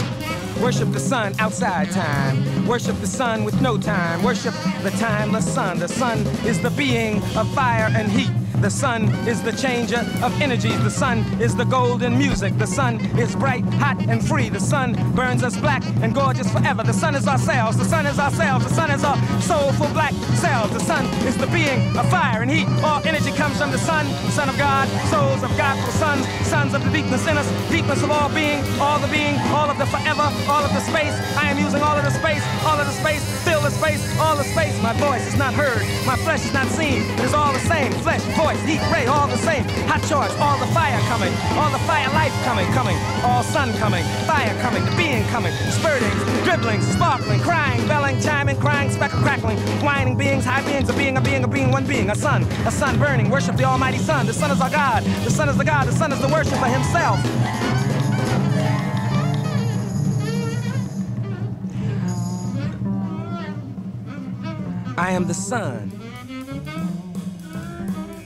Worship 0.60 0.90
the 0.90 0.98
sun 0.98 1.34
outside 1.38 1.90
time. 1.92 2.66
Worship 2.66 2.98
the 3.00 3.06
sun 3.06 3.44
with 3.44 3.60
no 3.62 3.78
time. 3.78 4.24
Worship 4.24 4.54
the 4.82 4.90
timeless 4.98 5.54
sun. 5.54 5.78
The 5.78 5.88
sun 5.88 6.18
is 6.44 6.60
the 6.60 6.70
being 6.70 7.22
of 7.36 7.48
fire 7.54 7.88
and 7.94 8.10
heat. 8.10 8.39
The 8.60 8.68
sun 8.70 9.08
is 9.26 9.42
the 9.42 9.52
changer 9.52 10.04
of 10.22 10.38
energies. 10.42 10.78
The 10.84 10.90
sun 10.90 11.20
is 11.40 11.56
the 11.56 11.64
golden 11.64 12.18
music. 12.18 12.58
The 12.58 12.66
sun 12.66 13.00
is 13.18 13.34
bright, 13.34 13.64
hot, 13.80 13.96
and 14.06 14.20
free. 14.26 14.50
The 14.50 14.60
sun 14.60 14.92
burns 15.14 15.42
us 15.42 15.56
black 15.56 15.82
and 16.02 16.14
gorgeous 16.14 16.50
forever. 16.52 16.82
The 16.82 16.92
sun 16.92 17.14
is 17.14 17.26
ourselves. 17.26 17.78
The 17.78 17.86
sun 17.86 18.04
is 18.04 18.18
ourselves. 18.18 18.66
The 18.68 18.74
sun 18.74 18.90
is 18.90 19.02
our 19.02 19.16
soulful 19.40 19.88
black 19.96 20.12
selves. 20.36 20.74
The 20.74 20.80
sun 20.80 21.06
is 21.26 21.38
the 21.38 21.46
being 21.46 21.96
of 21.96 22.08
fire 22.10 22.42
and 22.42 22.50
heat. 22.50 22.68
All 22.84 23.00
energy 23.06 23.32
comes 23.32 23.56
from 23.56 23.70
the 23.70 23.78
sun, 23.78 24.04
Son 24.30 24.50
of 24.50 24.58
God, 24.58 24.86
souls 25.08 25.42
of 25.42 25.56
Godful 25.56 25.92
sons, 25.92 26.28
sons 26.46 26.74
of 26.74 26.84
the 26.84 26.90
deepness 26.90 27.26
in 27.26 27.38
us, 27.38 27.48
deepness 27.70 28.02
of 28.02 28.10
all 28.10 28.28
being, 28.28 28.60
all 28.78 28.98
the 28.98 29.08
being, 29.08 29.36
all 29.56 29.70
of 29.70 29.78
the 29.78 29.86
forever, 29.86 30.28
all 30.52 30.62
of 30.62 30.72
the 30.76 30.80
space. 30.80 31.16
I 31.34 31.48
am 31.48 31.58
using 31.58 31.80
all 31.80 31.96
of 31.96 32.04
the 32.04 32.12
space, 32.12 32.44
all 32.68 32.78
of 32.78 32.86
the 32.86 32.92
space, 32.92 33.24
fill 33.60 33.70
the 33.70 33.76
space, 33.76 34.18
all 34.18 34.36
the 34.36 34.44
space. 34.44 34.80
My 34.82 34.92
voice 34.94 35.26
is 35.26 35.36
not 35.36 35.54
heard, 35.54 35.82
my 36.06 36.16
flesh 36.16 36.44
is 36.44 36.52
not 36.52 36.66
seen. 36.68 37.02
It 37.02 37.20
is 37.20 37.34
all 37.34 37.52
the 37.52 37.60
same, 37.60 37.92
flesh, 38.00 38.22
voice, 38.36 38.60
heat, 38.62 38.80
ray, 38.92 39.06
all 39.06 39.28
the 39.28 39.36
same. 39.36 39.64
Hot 39.88 40.02
charge, 40.08 40.32
all 40.40 40.58
the 40.58 40.70
fire 40.72 40.98
coming, 41.08 41.32
all 41.58 41.70
the 41.70 41.82
fire 41.84 42.08
life 42.12 42.32
coming, 42.44 42.66
coming, 42.72 42.96
all 43.24 43.42
sun 43.42 43.72
coming, 43.78 44.04
fire 44.26 44.54
coming, 44.62 44.84
the 44.84 44.94
being 44.96 45.24
coming, 45.28 45.52
spurting, 45.70 46.10
dribbling, 46.44 46.80
sparkling, 46.80 47.40
crying, 47.40 47.86
belling, 47.86 48.20
chiming, 48.20 48.56
crying, 48.56 48.90
speckle, 48.90 49.20
crackling, 49.20 49.58
whining 49.84 50.16
beings, 50.16 50.44
high 50.44 50.64
beings, 50.64 50.88
a 50.88 50.92
being, 50.94 51.16
a 51.16 51.20
being, 51.20 51.44
a 51.44 51.48
being, 51.48 51.70
one 51.70 51.86
being, 51.86 52.10
a 52.10 52.14
sun, 52.14 52.42
a 52.66 52.70
sun 52.70 52.98
burning, 52.98 53.30
worship 53.30 53.56
the 53.56 53.64
Almighty 53.64 53.98
Sun. 53.98 54.26
The 54.26 54.32
sun 54.34 54.50
is 54.50 54.60
our 54.60 54.70
God, 54.70 55.04
the 55.24 55.30
sun 55.30 55.48
is 55.48 55.56
the 55.56 55.64
God, 55.64 55.86
the 55.86 55.92
sun 55.92 56.12
is 56.12 56.20
the 56.20 56.28
worshiper 56.28 56.66
himself. 56.66 57.79
I 65.10 65.12
am 65.14 65.26
the 65.26 65.34
sun. 65.34 65.90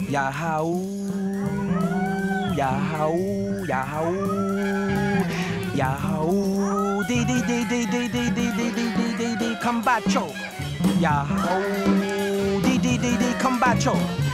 Yahoo, 0.06 0.84
Yahoo, 2.54 3.64
Yahoo, 3.64 5.24
Yahoo, 5.74 7.02
dee 7.08 7.24
dee 7.24 7.40
dee 7.48 7.64
dee 7.70 7.86
dee 7.86 8.08
dee 8.08 8.28
dee 8.36 8.50
dee 8.52 8.70
dee 8.76 8.90
dee 8.98 9.16
dee 9.16 9.34
dee. 9.40 9.56
Yahoo, 11.00 12.60
dee 12.60 12.78
dee 12.78 12.98
dee 12.98 13.16
dee. 13.16 14.33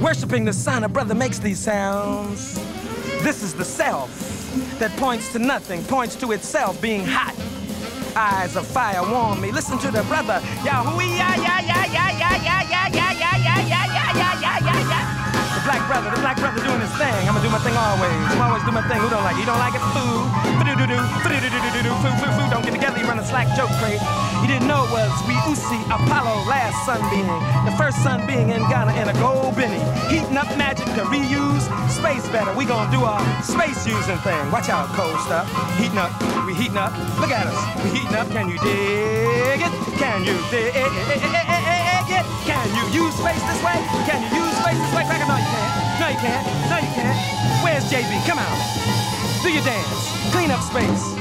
Worshipping 0.00 0.44
the 0.44 0.52
sun, 0.52 0.84
a 0.84 0.88
brother 0.88 1.14
makes 1.14 1.38
these 1.38 1.58
sounds. 1.58 2.54
This 3.22 3.42
is 3.42 3.54
the 3.54 3.64
self 3.64 4.08
that 4.78 4.90
points 4.96 5.30
to 5.32 5.38
nothing, 5.38 5.84
points 5.84 6.16
to 6.16 6.32
itself 6.32 6.80
being 6.80 7.04
hot. 7.04 7.34
Eyes 8.16 8.56
of 8.56 8.66
fire 8.66 9.02
warm 9.02 9.40
me. 9.40 9.52
Listen 9.52 9.78
to 9.78 9.90
the 9.90 10.02
brother. 10.04 10.40
Yahoo, 10.64 11.00
yeah, 11.00 11.36
yeah, 11.36 11.60
yeah, 11.60 11.86
yeah, 11.86 12.18
yeah, 12.18 12.62
yeah, 12.68 12.88
yeah, 12.88 13.09
brother, 15.90 16.14
the 16.14 16.22
black 16.22 16.38
brother 16.38 16.62
doing 16.62 16.78
his 16.78 16.94
thing. 16.94 17.26
I'ma 17.26 17.42
do 17.42 17.50
my 17.50 17.58
thing 17.66 17.74
always. 17.74 18.14
I'm 18.30 18.38
always 18.38 18.62
do 18.62 18.70
my 18.70 18.86
thing. 18.86 19.02
Who 19.02 19.10
don't 19.10 19.26
like 19.26 19.34
it? 19.34 19.42
You 19.42 19.50
don't 19.50 19.58
like 19.58 19.74
it? 19.74 19.82
Foo. 19.90 20.22
Foo-doo-doo-doo. 20.62 21.02
Foo-doo-doo-doo-doo. 21.26 21.94
Foo, 21.98 22.14
foo, 22.14 22.30
foo. 22.30 22.46
Don't 22.46 22.62
get 22.62 22.78
together. 22.78 23.02
You 23.02 23.10
run 23.10 23.18
a 23.18 23.26
slack 23.26 23.50
joke 23.58 23.74
crate. 23.82 23.98
You 24.38 24.46
didn't 24.46 24.70
know 24.70 24.86
it 24.86 24.90
was 24.94 25.10
we 25.26 25.34
Usi 25.50 25.82
Apollo 25.90 26.46
last 26.46 26.78
sun 26.86 27.02
being. 27.10 27.26
The 27.66 27.74
first 27.74 27.98
sun 28.06 28.22
being 28.22 28.54
in 28.54 28.62
Ghana 28.70 28.94
in 29.02 29.10
a 29.10 29.16
gold 29.18 29.58
Benny. 29.58 29.82
Heating 30.06 30.38
up 30.38 30.46
magic 30.54 30.86
to 30.94 31.02
reuse 31.10 31.66
space 31.90 32.22
better. 32.30 32.54
We 32.54 32.70
gonna 32.70 32.86
do 32.94 33.02
our 33.02 33.18
space 33.42 33.82
using 33.82 34.18
thing. 34.22 34.44
Watch 34.54 34.70
out, 34.70 34.86
cold 34.94 35.18
stuff. 35.26 35.50
Heating 35.74 35.98
up. 35.98 36.14
We 36.46 36.54
heating 36.54 36.78
up. 36.78 36.94
Look 37.18 37.34
at 37.34 37.50
us. 37.50 37.58
We 37.82 37.98
heating 37.98 38.14
up. 38.14 38.30
Can 38.30 38.46
you 38.46 38.58
dig 38.62 39.58
it? 39.66 39.72
Can 39.98 40.22
you 40.22 40.38
dig 40.54 40.70
it? 40.70 41.59
Can 42.44 42.66
you 42.74 43.04
use 43.04 43.14
space 43.14 43.42
this 43.42 43.60
way? 43.62 43.78
Can 44.06 44.20
you 44.32 44.44
use 44.44 44.56
space 44.58 44.78
this 44.78 44.92
way? 44.94 45.04
Cracker, 45.04 45.26
no, 45.26 45.36
you 45.36 45.48
can't. 45.48 46.00
No, 46.00 46.06
you 46.08 46.20
can't. 46.20 46.44
No, 46.70 46.76
you 46.78 46.92
can't. 46.94 47.18
Where's 47.64 47.84
JB? 47.90 48.26
Come 48.26 48.38
out. 48.38 48.58
Do 49.42 49.52
your 49.52 49.64
dance. 49.64 50.32
Clean 50.32 50.50
up 50.50 50.62
space. 50.62 51.14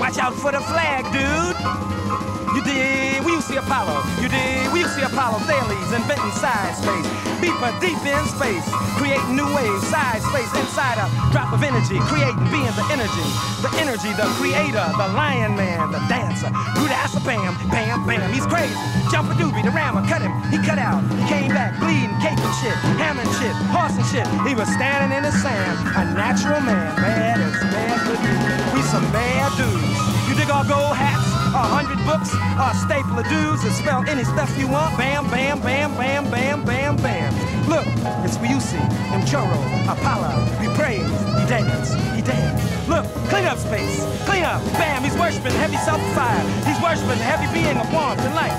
Watch 0.00 0.18
out 0.18 0.34
for 0.34 0.52
the 0.52 0.60
flag, 0.60 1.04
dude. 1.12 2.35
You 2.56 2.64
dig? 2.64 3.20
We 3.20 3.36
used 3.36 3.52
to 3.52 3.52
see 3.52 3.60
Apollo. 3.60 4.00
You 4.16 4.32
dig? 4.32 4.72
We 4.72 4.80
used 4.80 4.96
to 4.96 5.04
see 5.04 5.04
Apollo 5.04 5.44
Thales 5.44 5.92
inventing 5.92 6.32
side 6.40 6.72
space. 6.72 7.04
Beeper 7.36 7.68
deep 7.84 8.00
in 8.00 8.24
space, 8.32 8.64
creating 8.96 9.36
new 9.36 9.44
waves, 9.52 9.84
side 9.92 10.24
space 10.24 10.48
inside 10.56 10.96
a 10.96 11.04
drop 11.36 11.52
of 11.52 11.60
energy, 11.60 12.00
creating 12.08 12.40
being 12.48 12.72
the 12.72 12.86
energy, 12.88 13.28
the 13.60 13.68
energy, 13.76 14.08
the 14.16 14.24
creator, 14.40 14.88
the 14.96 15.08
lion 15.12 15.52
man, 15.52 15.92
the 15.92 16.00
dancer. 16.08 16.48
Good 16.80 16.96
ass 16.96 17.12
bam, 17.28 17.52
bam, 17.68 18.08
bam. 18.08 18.32
He's 18.32 18.48
crazy. 18.48 18.72
Jump 19.12 19.28
a 19.28 19.36
doobie, 19.36 19.60
the 19.60 19.68
rammer, 19.68 20.00
cut 20.08 20.24
him. 20.24 20.32
He 20.48 20.56
cut 20.56 20.80
out. 20.80 21.04
He 21.12 21.28
came 21.28 21.52
back, 21.52 21.76
bleeding, 21.76 22.16
caping 22.24 22.40
shit, 22.64 22.72
hammering 22.96 23.28
shit, 23.36 23.52
horsing 23.68 24.08
shit. 24.08 24.24
He 24.48 24.56
was 24.56 24.64
standing 24.72 25.12
in 25.12 25.28
the 25.28 25.32
sand, 25.44 25.76
a 25.92 26.08
natural 26.16 26.64
man, 26.64 26.96
bad 26.96 27.36
as 27.36 27.60
bad 27.68 28.00
could 28.08 28.20
be. 28.24 28.32
We 28.72 28.80
some 28.88 29.04
bad 29.12 29.52
dudes. 29.60 29.92
You 30.24 30.34
dig 30.40 30.48
our 30.48 30.64
gold 30.64 30.96
hats? 30.96 31.25
A 31.56 31.64
hundred 31.72 31.96
books, 32.04 32.28
a 32.36 32.68
staple 32.84 33.16
of 33.16 33.24
dudes 33.32 33.64
that 33.64 33.72
spell 33.72 34.04
any 34.04 34.24
stuff 34.28 34.52
you 34.60 34.68
want. 34.68 34.92
Bam, 35.00 35.24
bam, 35.32 35.56
bam, 35.64 35.96
bam, 35.96 36.28
bam, 36.28 36.62
bam, 36.68 36.96
bam. 37.00 37.32
Look, 37.64 37.88
it's 38.28 38.36
you 38.44 38.60
see. 38.60 38.76
Him 39.08 39.24
churro, 39.24 39.56
Apollo, 39.88 40.36
we 40.60 40.68
praise, 40.76 41.08
he 41.08 41.44
dance, 41.48 41.96
he 42.12 42.20
dance. 42.20 42.60
Look, 42.86 43.08
clean 43.32 43.48
up 43.48 43.56
space, 43.56 44.04
clean 44.28 44.44
up. 44.44 44.60
Bam, 44.76 45.02
he's 45.02 45.16
worshiping 45.16 45.56
heavy 45.56 45.80
self-fire. 45.80 46.44
He's 46.68 46.76
worshiping 46.84 47.16
the 47.16 47.24
heavy 47.24 47.48
being 47.56 47.80
of 47.80 47.88
warmth 47.88 48.20
and 48.20 48.34
light. 48.36 48.52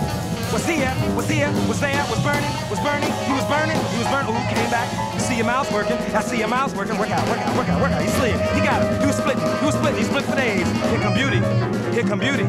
Was 0.49 0.65
here, 0.65 0.89
was 1.13 1.29
here, 1.29 1.53
was 1.69 1.79
there, 1.79 2.01
was 2.09 2.17
burning, 2.25 2.49
was 2.71 2.81
burning, 2.81 3.13
he 3.29 3.33
was 3.37 3.45
burning, 3.45 3.77
he 3.93 3.97
was 4.01 4.09
burning. 4.09 4.33
Ooh, 4.33 4.49
came 4.49 4.71
back. 4.73 4.89
See 5.19 5.37
your 5.37 5.45
mouth 5.45 5.69
working, 5.71 5.97
I 6.17 6.21
see 6.21 6.39
your 6.39 6.47
mouth 6.47 6.73
working. 6.75 6.97
Work 6.97 7.11
out, 7.11 7.27
work 7.29 7.45
out, 7.45 7.57
work 7.57 7.69
out, 7.69 7.81
work 7.81 7.91
out. 7.91 8.01
Slid, 8.17 8.33
it. 8.33 8.46
Come 12.07 12.19
beauty, 12.19 12.45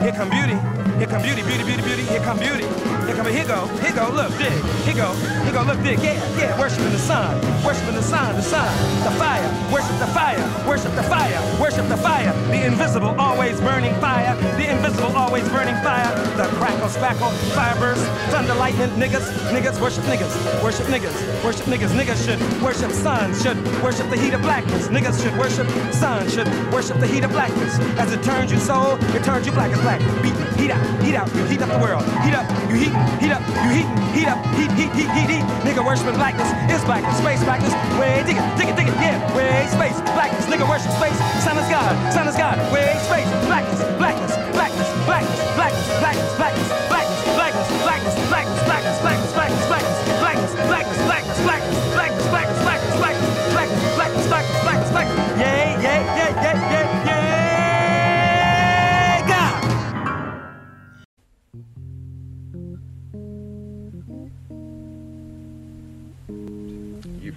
here 0.00 0.12
come 0.12 0.30
beauty, 0.30 0.54
here 0.98 1.06
come 1.06 1.20
beauty, 1.20 1.42
beauty, 1.42 1.62
beauty, 1.64 1.82
beauty, 1.82 2.02
here 2.04 2.20
come 2.20 2.38
beauty. 2.38 2.93
Here 3.04 3.14
come, 3.14 3.26
here 3.26 3.44
go, 3.44 3.66
here 3.84 3.92
go, 3.92 4.08
look, 4.16 4.32
dig, 4.38 4.64
here 4.88 4.94
go, 4.94 5.12
here 5.44 5.52
go, 5.52 5.62
look, 5.62 5.82
dig, 5.82 6.00
yeah, 6.00 6.16
yeah, 6.38 6.58
worshiping 6.58 6.90
the 6.90 6.98
sun, 6.98 7.36
worshiping 7.62 7.94
the 7.94 8.02
sun, 8.02 8.34
the 8.34 8.42
sun, 8.42 8.64
the 9.04 9.10
fire, 9.18 9.44
worship 9.70 9.98
the 9.98 10.06
fire, 10.06 10.40
worship 10.66 10.94
the 10.96 11.02
fire, 11.02 11.60
worship 11.60 11.86
the 11.88 11.98
fire, 11.98 12.32
the 12.48 12.64
invisible 12.64 13.14
always 13.20 13.60
burning 13.60 13.94
fire, 14.00 14.34
the 14.56 14.70
invisible 14.70 15.14
always 15.14 15.46
burning 15.50 15.74
fire, 15.84 16.08
the 16.38 16.44
crackle, 16.56 16.88
spackle, 16.88 17.30
fire 17.52 17.78
burst, 17.78 18.06
thunder, 18.32 18.54
lightning, 18.54 18.88
niggas, 18.96 19.28
niggas, 19.52 19.78
worship 19.82 20.04
niggas, 20.04 20.32
worship 20.62 20.86
niggas, 20.86 21.44
worship 21.44 21.66
niggas, 21.66 21.92
niggas 21.92 22.24
should 22.24 22.40
worship 22.62 22.90
sun, 22.90 23.34
should 23.42 23.58
worship 23.82 24.08
the 24.08 24.16
heat 24.16 24.32
of 24.32 24.40
blackness, 24.40 24.88
niggas 24.88 25.22
should 25.22 25.36
worship 25.36 25.68
sun, 25.92 26.26
should 26.30 26.48
worship 26.72 26.98
the 27.00 27.06
heat 27.06 27.22
of 27.22 27.30
blackness, 27.32 27.78
as 27.98 28.14
it 28.14 28.22
turns 28.22 28.50
you 28.50 28.58
soul, 28.58 28.96
it 29.14 29.22
turns 29.22 29.46
you 29.46 29.52
black 29.52 29.70
as 29.72 29.80
black, 29.82 30.00
beat, 30.22 30.34
heat 30.64 30.72
up, 30.72 31.02
heat 31.02 31.16
up, 31.16 31.28
you 31.34 31.44
heat 31.44 31.60
up 31.60 31.68
the 31.68 31.78
world. 31.78 32.02
Heat 32.24 32.32
up, 32.32 32.48
you 32.70 32.76
heat, 32.76 32.94
heat 33.20 33.32
up, 33.32 33.42
you 33.64 33.70
heat, 33.76 33.88
heat 34.16 34.28
up, 34.28 34.40
heat, 34.56 34.72
heat, 34.72 34.92
heat, 34.96 35.10
heat, 35.12 35.28
heat. 35.28 35.44
Nigga 35.60 35.84
worshiping 35.84 36.14
blackness, 36.14 36.48
is 36.72 36.82
blackness, 36.84 37.16
space 37.18 37.44
blackness. 37.44 37.74
Way 38.00 38.24
dig 38.24 38.36
it, 38.38 38.44
dig 38.56 38.68
it, 38.68 38.76
dig 38.76 38.88
it, 38.88 38.96
yeah. 38.96 39.36
Way 39.36 39.66
space, 39.68 40.00
blackness, 40.16 40.46
nigga 40.46 40.66
worship 40.66 40.92
space. 40.92 41.18
Sun 41.44 41.58
is 41.58 41.68
God, 41.68 41.92
sun 42.14 42.28
is 42.28 42.36
God. 42.36 42.56
Way 42.72 42.96
space, 43.04 43.28
blackness, 43.44 43.80
blackness, 44.00 44.32
blackness, 44.56 44.88
blackness, 45.04 45.38
blackness, 45.54 46.00
blackness, 46.00 46.36
blackness. 46.38 46.78
blackness. 46.78 46.93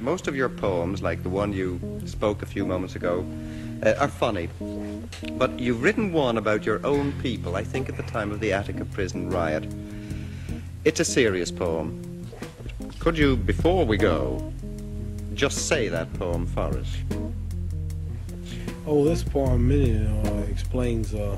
Most 0.08 0.30
of 0.30 0.38
your 0.38 0.48
poems, 0.48 1.02
like 1.02 1.22
the 1.22 1.28
one 1.28 1.52
you 1.52 1.78
spoke 2.06 2.41
a 2.41 2.46
few 2.46 2.65
moments 2.65 2.96
ago, 2.96 3.26
uh, 3.86 3.93
are 4.00 4.08
funny. 4.08 4.48
But 5.34 5.60
you've 5.60 5.84
written 5.84 6.13
one 6.13 6.38
about 6.38 6.65
your 6.65 6.80
own 6.86 7.12
people, 7.22 7.58
I 7.58 7.63
think 7.65 7.89
at 7.89 7.98
the 7.98 8.04
time 8.04 8.32
of 8.32 8.39
the 8.39 8.54
Attica 8.54 8.86
prison 8.86 9.30
riot. 9.30 9.65
It's 10.86 11.02
a 11.02 11.04
serious 11.04 11.52
poem. 11.52 11.89
Could 13.00 13.17
you, 13.17 13.36
before 13.36 13.86
we 13.86 13.98
go, 13.98 14.54
just 15.34 15.67
say 15.67 15.89
that 15.89 16.08
poem 16.13 16.46
for 16.46 16.70
us? 16.78 16.96
Oh, 18.86 19.04
this 19.04 19.26
poem 19.26 19.67
really 19.67 20.08
uh, 20.08 20.43
explains 20.43 21.13
uh, 21.13 21.38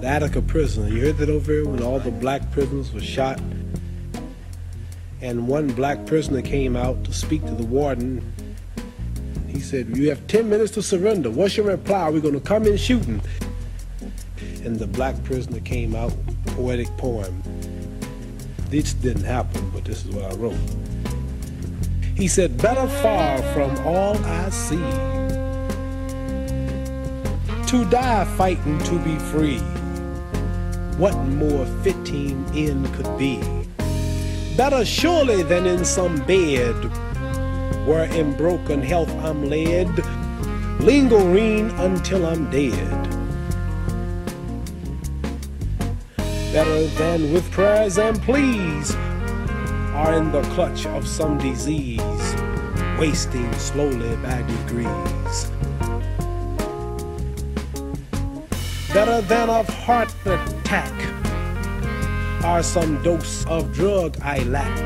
the 0.00 0.06
Attica 0.06 0.42
prison. 0.42 0.92
You 0.92 1.06
heard 1.06 1.18
that 1.18 1.28
over 1.28 1.50
here 1.50 1.66
when 1.66 1.82
all 1.82 1.98
the 1.98 2.12
black 2.12 2.52
prisoners 2.52 2.92
were 2.92 3.00
shot? 3.00 3.40
And 5.20 5.48
one 5.48 5.68
black 5.68 6.04
prisoner 6.06 6.42
came 6.42 6.76
out 6.76 7.04
to 7.04 7.12
speak 7.12 7.44
to 7.46 7.54
the 7.54 7.64
warden. 7.64 8.34
He 9.48 9.60
said, 9.60 9.96
You 9.96 10.08
have 10.10 10.26
10 10.26 10.48
minutes 10.48 10.72
to 10.72 10.82
surrender. 10.82 11.30
What's 11.30 11.56
your 11.56 11.66
reply? 11.66 12.10
We're 12.10 12.20
going 12.20 12.34
to 12.34 12.40
come 12.40 12.66
in 12.66 12.76
shooting. 12.76 13.22
And 14.64 14.78
the 14.78 14.86
black 14.86 15.22
prisoner 15.24 15.60
came 15.60 15.94
out, 15.94 16.12
poetic 16.46 16.88
poem. 16.96 17.42
This 18.68 18.94
didn't 18.94 19.24
happen, 19.24 19.70
but 19.70 19.84
this 19.84 20.04
is 20.04 20.10
what 20.10 20.30
I 20.30 20.34
wrote. 20.34 20.56
He 22.16 22.28
said, 22.28 22.60
Better 22.60 22.88
far 23.02 23.38
from 23.54 23.76
all 23.86 24.16
I 24.18 24.50
see 24.50 25.24
to 27.74 27.84
die 27.86 28.24
fighting 28.36 28.78
to 28.78 28.98
be 29.00 29.16
free. 29.18 29.58
What 30.96 31.16
more 31.24 31.66
fitting 31.82 32.44
end 32.54 32.92
could 32.94 33.18
be? 33.18 33.63
Better 34.56 34.84
surely 34.84 35.42
than 35.42 35.66
in 35.66 35.84
some 35.84 36.16
bed 36.26 36.74
where 37.86 38.04
in 38.14 38.36
broken 38.36 38.80
health 38.80 39.10
I'm 39.16 39.48
led, 39.50 39.88
lingering 40.80 41.70
until 41.80 42.24
I'm 42.26 42.50
dead. 42.50 43.02
Better 46.52 46.86
than 46.98 47.32
with 47.32 47.50
prayers 47.50 47.98
and 47.98 48.20
pleas 48.22 48.94
are 49.94 50.14
in 50.14 50.30
the 50.30 50.42
clutch 50.54 50.86
of 50.86 51.06
some 51.06 51.38
disease, 51.38 52.34
wasting 52.98 53.52
slowly 53.54 54.16
by 54.16 54.42
degrees. 54.42 55.50
better 58.94 59.20
than 59.22 59.50
of 59.50 59.68
heart 59.68 60.14
attack 60.24 61.13
or 62.44 62.62
some 62.62 63.02
dose 63.02 63.46
of 63.46 63.72
drug 63.72 64.16
I 64.22 64.40
lack. 64.44 64.84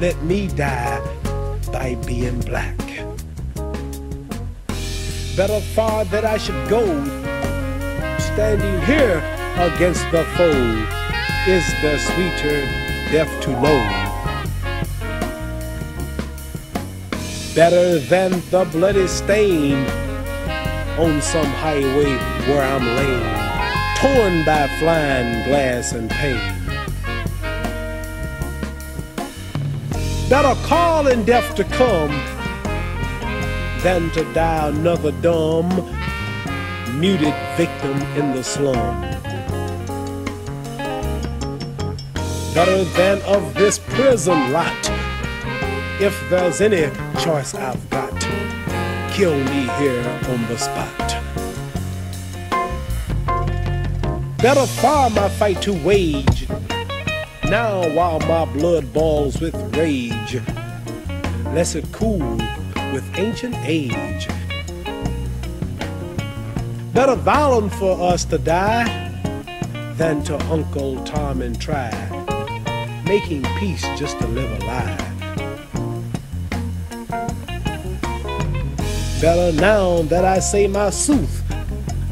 Let 0.00 0.22
me 0.22 0.48
die 0.48 1.00
by 1.72 1.96
being 2.06 2.40
black. 2.40 2.78
Better 5.36 5.60
far 5.74 6.04
that 6.06 6.24
I 6.24 6.38
should 6.38 6.68
go, 6.68 6.84
standing 8.18 8.80
here 8.82 9.18
against 9.56 10.04
the 10.12 10.24
foe. 10.36 10.86
Is 11.46 11.66
there 11.82 11.98
sweeter 11.98 12.60
death 13.10 13.32
to 13.42 13.50
know? 13.50 13.80
Better 17.54 17.98
than 17.98 18.30
the 18.50 18.64
bloody 18.70 19.06
stain 19.08 19.86
on 20.98 21.20
some 21.20 21.46
highway 21.46 22.12
where 22.46 22.62
I'm 22.62 22.84
lame, 22.96 23.41
torn 24.02 24.44
by 24.44 24.66
flying 24.80 25.44
glass 25.44 25.92
and 25.92 26.10
pain. 26.10 26.40
Better 30.28 30.60
call 30.66 31.06
in 31.06 31.24
death 31.24 31.54
to 31.54 31.62
come 31.62 32.10
than 33.84 34.10
to 34.10 34.24
die 34.34 34.70
another 34.70 35.12
dumb, 35.22 35.68
muted 36.98 37.34
victim 37.56 37.96
in 38.18 38.34
the 38.34 38.42
slum. 38.42 39.00
Better 42.54 42.82
than 42.98 43.22
of 43.22 43.54
this 43.54 43.78
prison 43.78 44.52
lot, 44.52 44.90
if 46.00 46.14
there's 46.28 46.60
any 46.60 46.90
choice 47.20 47.54
I've 47.54 47.88
got 47.88 48.12
kill 49.12 49.38
me 49.38 49.68
here 49.78 50.20
on 50.28 50.48
the 50.48 50.56
spot. 50.56 51.01
Better 54.42 54.66
far 54.66 55.08
my 55.08 55.28
fight 55.28 55.62
to 55.62 55.72
wage, 55.84 56.48
now 57.44 57.88
while 57.94 58.18
my 58.18 58.44
blood 58.46 58.92
boils 58.92 59.40
with 59.40 59.54
rage, 59.76 60.42
lest 61.54 61.76
it 61.76 61.84
cool 61.92 62.18
with 62.92 63.08
ancient 63.16 63.54
age. 63.62 64.26
Better 66.92 67.14
violent 67.14 67.72
for 67.74 67.96
us 68.12 68.24
to 68.24 68.38
die 68.38 69.12
than 69.94 70.24
to 70.24 70.36
Uncle 70.46 71.00
Tom 71.04 71.40
and 71.40 71.60
try, 71.60 71.92
making 73.06 73.44
peace 73.60 73.82
just 73.96 74.18
to 74.18 74.26
live 74.26 74.50
a 74.60 74.66
lie. 74.66 74.96
Better 79.20 79.52
now 79.60 80.02
that 80.02 80.24
I 80.24 80.40
say 80.40 80.66
my 80.66 80.90
sooth, 80.90 81.38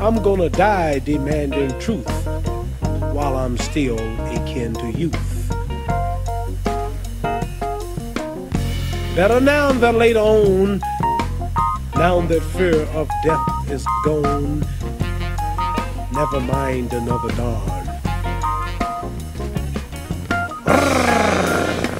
I'm 0.00 0.22
gonna 0.22 0.48
die 0.48 1.00
demanding 1.00 1.78
truth. 1.78 2.29
I'm 3.41 3.57
still 3.57 3.99
akin 4.26 4.74
to 4.74 4.91
youth. 4.91 5.49
Better 9.16 9.41
now 9.41 9.72
than 9.72 9.97
later 9.97 10.18
on, 10.18 10.78
now 11.97 12.20
that 12.20 12.43
fear 12.55 12.82
of 12.93 13.09
death 13.24 13.70
is 13.70 13.86
gone, 14.05 14.61
never 16.12 16.38
mind 16.41 16.93
another 16.93 17.32
dawn. 17.32 17.86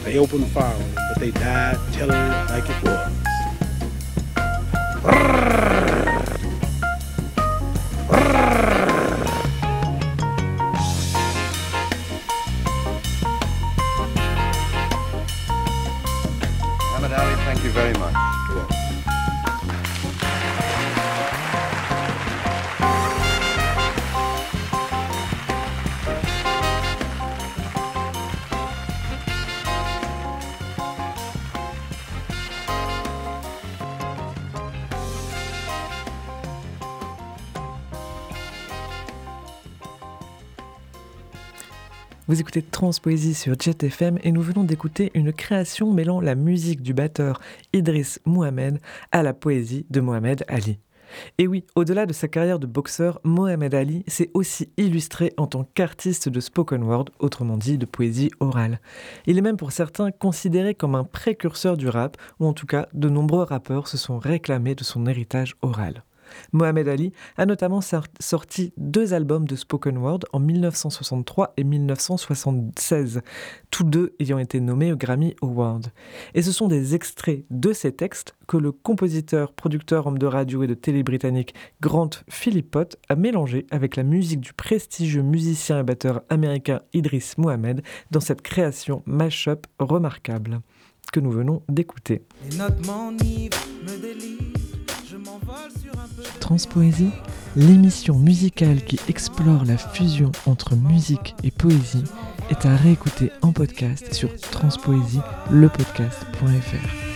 They 0.05 0.19
opened 0.19 0.47
fire, 0.49 0.77
but 0.95 1.21
they 1.21 1.31
died 1.31 1.79
telling 1.95 2.19
like 2.51 2.69
it 2.69 2.83
was. 2.85 3.20
Vous 42.31 42.41
écoutez 42.41 42.63
Transpoésie 42.63 43.35
sur 43.35 43.59
Jet 43.59 43.83
FM 43.83 44.21
et 44.23 44.31
nous 44.31 44.41
venons 44.41 44.63
d'écouter 44.63 45.11
une 45.15 45.33
création 45.33 45.93
mêlant 45.93 46.21
la 46.21 46.37
musique 46.37 46.81
du 46.81 46.95
batteur 46.95 47.41
Idriss 47.73 48.21
Mohamed 48.25 48.79
à 49.11 49.25
la 49.25 49.35
poésie 49.35 49.85
de 49.91 50.01
Mohamed 50.01 50.45
Ali. 50.47 50.79
Et 51.39 51.49
oui, 51.49 51.65
au-delà 51.75 52.07
de 52.07 52.13
sa 52.13 52.29
carrière 52.29 52.61
de 52.61 52.69
boxeur, 52.69 53.21
Mohamed 53.25 53.75
Ali 53.75 54.05
s'est 54.07 54.31
aussi 54.33 54.69
illustré 54.77 55.33
en 55.39 55.49
tant 55.49 55.65
qu'artiste 55.75 56.29
de 56.29 56.39
spoken 56.39 56.85
word, 56.85 57.07
autrement 57.19 57.57
dit 57.57 57.79
de 57.79 57.85
poésie 57.85 58.31
orale. 58.39 58.79
Il 59.27 59.37
est 59.37 59.43
même 59.43 59.57
pour 59.57 59.73
certains 59.73 60.13
considéré 60.13 60.77
comme 60.77 60.95
un 60.95 61.03
précurseur 61.03 61.77
du 61.77 61.89
rap, 61.89 62.17
ou 62.39 62.47
en 62.47 62.53
tout 62.53 62.67
cas 62.67 62.87
de 62.95 63.09
nombreux 63.09 63.43
rappeurs 63.43 63.89
se 63.89 63.97
sont 63.97 64.21
réclamés 64.21 64.77
de 64.77 64.85
son 64.85 65.05
héritage 65.07 65.57
oral. 65.63 66.05
Mohamed 66.53 66.89
Ali 66.89 67.13
a 67.37 67.47
notamment 67.47 67.81
sorti 67.81 68.73
deux 68.77 69.15
albums 69.15 69.47
de 69.47 69.57
spoken 69.57 69.99
word 69.99 70.21
en 70.33 70.41
1963 70.41 71.55
et 71.57 71.65
1976, 71.65 73.21
tous 73.71 73.85
deux 73.85 74.15
ayant 74.19 74.39
été 74.39 74.61
nommés 74.61 74.93
au 74.93 74.97
Grammy 74.97 75.35
Award. 75.43 75.89
Et 76.35 76.43
ce 76.43 76.53
sont 76.53 76.69
des 76.69 76.95
extraits 76.95 77.45
de 77.51 77.73
ces 77.73 77.93
textes 77.93 78.35
que 78.47 78.57
le 78.57 78.73
compositeur, 78.73 79.53
producteur, 79.53 80.07
homme 80.07 80.19
de 80.19 80.27
radio 80.27 80.63
et 80.63 80.67
de 80.67 80.75
télé 80.75 81.03
britannique 81.03 81.55
Grant 81.81 82.11
Philippot 82.29 82.97
a 83.09 83.17
mélangé 83.17 83.67
avec 83.71 83.97
la 83.97 84.03
musique 84.03 84.41
du 84.41 84.53
prestigieux 84.53 85.23
musicien 85.23 85.81
et 85.81 85.83
batteur 85.85 86.23
américain 86.29 86.81
Idris 86.93 87.35
Mohamed 87.37 87.83
dans 88.11 88.21
cette 88.21 88.43
création 88.43 89.03
mash-up 89.07 89.67
remarquable 89.79 90.61
que 91.13 91.21
nous 91.21 91.31
venons 91.31 91.63
d'écouter. 91.69 92.23
Transpoésie, 96.41 97.11
l'émission 97.57 98.19
musicale 98.19 98.85
qui 98.85 98.99
explore 99.09 99.65
la 99.65 99.77
fusion 99.77 100.33
entre 100.47 100.77
musique 100.77 101.35
et 101.43 101.51
poésie, 101.51 102.05
est 102.51 102.67
à 102.67 102.77
réécouter 102.77 103.31
en 103.43 103.53
podcast 103.53 104.13
sur 104.13 104.35
transpoésie, 104.37 105.21
lepodcast.fr. 105.51 107.11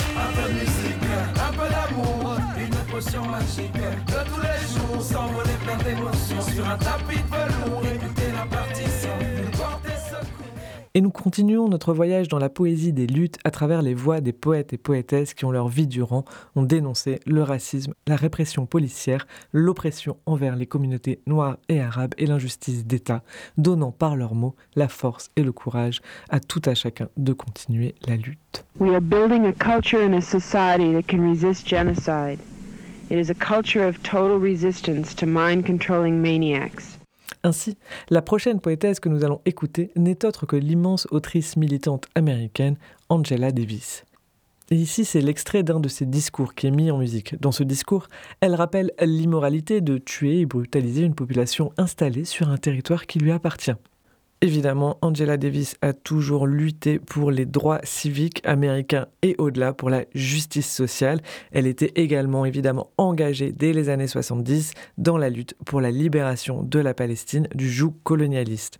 Et 10.96 11.00
nous 11.00 11.10
continuons 11.10 11.68
notre 11.68 11.92
voyage 11.92 12.28
dans 12.28 12.38
la 12.38 12.48
poésie 12.48 12.92
des 12.92 13.08
luttes 13.08 13.38
à 13.42 13.50
travers 13.50 13.82
les 13.82 13.94
voix 13.94 14.20
des 14.20 14.32
poètes 14.32 14.72
et 14.74 14.78
poétesses 14.78 15.34
qui 15.34 15.44
ont 15.44 15.50
leur 15.50 15.66
vie 15.66 15.88
durant 15.88 16.24
ont 16.54 16.62
dénoncé 16.62 17.18
le 17.26 17.42
racisme, 17.42 17.94
la 18.06 18.14
répression 18.14 18.64
policière, 18.64 19.26
l'oppression 19.52 20.18
envers 20.24 20.54
les 20.54 20.66
communautés 20.66 21.18
noires 21.26 21.56
et 21.68 21.80
arabes 21.80 22.14
et 22.16 22.26
l'injustice 22.26 22.86
d'État, 22.86 23.24
donnant 23.58 23.90
par 23.90 24.14
leurs 24.14 24.36
mots 24.36 24.54
la 24.76 24.86
force 24.86 25.32
et 25.34 25.42
le 25.42 25.50
courage 25.50 26.00
à 26.30 26.38
tout 26.38 26.62
à 26.64 26.76
chacun 26.76 27.08
de 27.16 27.32
continuer 27.32 27.96
la 28.06 28.14
lutte. 28.14 28.64
We 28.78 28.94
are 28.94 29.00
building 29.00 29.46
a 29.46 29.52
culture 29.52 30.00
and 30.00 30.14
a 30.14 30.20
society 30.20 30.92
that 30.92 31.08
can 31.08 31.28
resist 31.28 31.66
genocide. 31.66 32.38
It 33.10 33.18
is 33.18 33.30
a 33.30 33.34
culture 33.34 33.84
of 33.84 34.00
total 34.04 34.38
resistance 34.38 35.12
to 35.16 35.26
mind 35.26 35.66
controlling 35.66 36.22
maniacs. 36.22 36.93
Ainsi, 37.44 37.76
la 38.08 38.22
prochaine 38.22 38.58
poétesse 38.58 39.00
que 39.00 39.10
nous 39.10 39.22
allons 39.22 39.42
écouter 39.44 39.90
n'est 39.96 40.24
autre 40.24 40.46
que 40.46 40.56
l'immense 40.56 41.06
autrice 41.10 41.58
militante 41.58 42.06
américaine 42.14 42.76
Angela 43.10 43.52
Davis. 43.52 44.04
Ici, 44.70 45.04
c'est 45.04 45.20
l'extrait 45.20 45.62
d'un 45.62 45.78
de 45.78 45.88
ses 45.88 46.06
discours 46.06 46.54
qui 46.54 46.66
est 46.66 46.70
mis 46.70 46.90
en 46.90 46.96
musique. 46.96 47.38
Dans 47.40 47.52
ce 47.52 47.62
discours, 47.62 48.08
elle 48.40 48.54
rappelle 48.54 48.92
l'immoralité 48.98 49.82
de 49.82 49.98
tuer 49.98 50.40
et 50.40 50.46
brutaliser 50.46 51.02
une 51.02 51.14
population 51.14 51.70
installée 51.76 52.24
sur 52.24 52.48
un 52.48 52.56
territoire 52.56 53.06
qui 53.06 53.18
lui 53.18 53.30
appartient. 53.30 53.74
Évidemment, 54.44 54.98
Angela 55.00 55.38
Davis 55.38 55.74
a 55.80 55.94
toujours 55.94 56.46
lutté 56.46 56.98
pour 56.98 57.30
les 57.30 57.46
droits 57.46 57.80
civiques 57.82 58.42
américains 58.44 59.06
et 59.22 59.34
au-delà 59.38 59.72
pour 59.72 59.88
la 59.88 60.04
justice 60.14 60.70
sociale. 60.70 61.22
Elle 61.50 61.66
était 61.66 61.92
également 61.94 62.44
évidemment 62.44 62.90
engagée 62.98 63.52
dès 63.52 63.72
les 63.72 63.88
années 63.88 64.06
70 64.06 64.72
dans 64.98 65.16
la 65.16 65.30
lutte 65.30 65.54
pour 65.64 65.80
la 65.80 65.90
libération 65.90 66.62
de 66.62 66.78
la 66.78 66.92
Palestine 66.92 67.48
du 67.54 67.70
joug 67.70 67.94
colonialiste. 68.02 68.76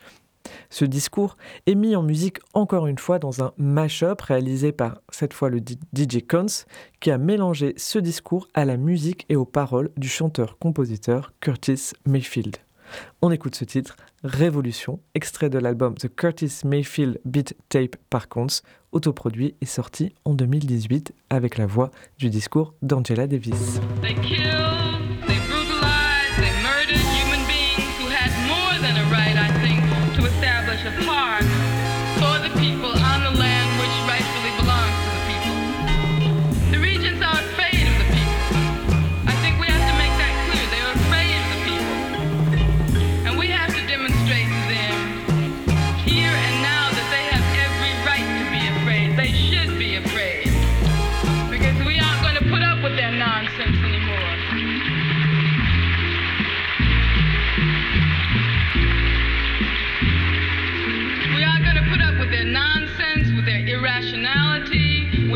Ce 0.69 0.85
discours 0.85 1.39
est 1.65 1.77
mis 1.77 1.97
en 1.97 2.03
musique 2.03 2.41
encore 2.53 2.87
une 2.87 2.99
fois 2.99 3.19
dans 3.19 3.43
un 3.43 3.55
mash-up 3.57 4.21
réalisé 4.21 4.71
par 4.71 5.01
cette 5.09 5.33
fois 5.33 5.49
le 5.49 5.61
DJ 5.61 6.27
Cons 6.29 6.67
qui 7.01 7.11
a 7.11 7.17
mélangé 7.17 7.73
ce 7.79 7.99
discours 7.99 8.49
à 8.53 8.67
la 8.67 8.77
musique 8.77 9.25
et 9.31 9.37
aux 9.37 9.47
paroles 9.47 9.93
du 9.97 10.11
chanteur-compositeur 10.11 11.33
Curtis 11.41 11.93
Mayfield. 12.05 12.59
On 13.23 13.31
écoute 13.31 13.55
ce 13.55 13.65
titre, 13.65 13.97
Révolution, 14.23 15.01
extrait 15.15 15.51
de 15.51 15.59
l'album 15.59 15.95
The 15.95 16.15
Curtis 16.15 16.61
Mayfield 16.65 17.21
Beat 17.25 17.57
Tape 17.69 17.97
par 18.11 18.29
Counts, 18.29 18.63
autoproduit 18.93 19.55
et 19.61 19.67
sorti 19.67 20.15
en 20.25 20.35
2018 20.35 21.13
avec 21.31 21.59
la 21.59 21.67
voix 21.67 21.91
du 22.19 22.31
discours 22.31 22.75
d'Angela 22.83 23.27
Davis. 23.27 23.81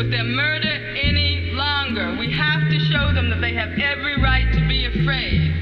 Their 0.09 0.23
murder 0.23 0.73
any 0.97 1.51
longer. 1.53 2.15
We 2.17 2.31
have 2.31 2.67
to 2.69 2.79
show 2.89 3.13
them 3.13 3.29
that 3.29 3.41
they 3.41 3.53
have 3.53 3.77
every 3.77 4.19
right 4.19 4.51
to 4.53 4.67
be 4.67 4.85
afraid. 4.85 5.53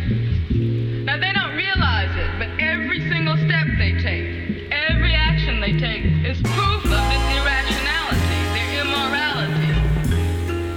Now, 1.03 1.19
they 1.19 1.33
don't 1.33 1.55
realize 1.55 2.15
it, 2.15 2.31
but 2.39 2.47
every 2.59 2.99
single 3.09 3.35
step 3.43 3.67
they 3.77 3.91
take, 3.99 4.71
every 4.71 5.13
action 5.13 5.59
they 5.59 5.75
take, 5.77 6.03
is 6.23 6.39
proof 6.41 6.83
of 6.85 7.03
this 7.11 7.25
irrationality, 7.35 8.39
their 8.55 8.71
immorality. 8.87 9.71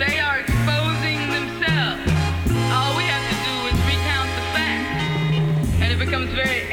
They 0.03 0.19
are 0.19 0.41
exposing 0.41 1.31
themselves. 1.31 2.11
All 2.75 2.97
we 2.99 3.07
have 3.07 3.23
to 3.23 3.37
do 3.47 3.55
is 3.71 3.79
recount 3.87 4.31
the 4.35 4.45
facts, 4.51 5.79
and 5.79 5.93
it 5.95 5.99
becomes 5.99 6.35
very 6.35 6.70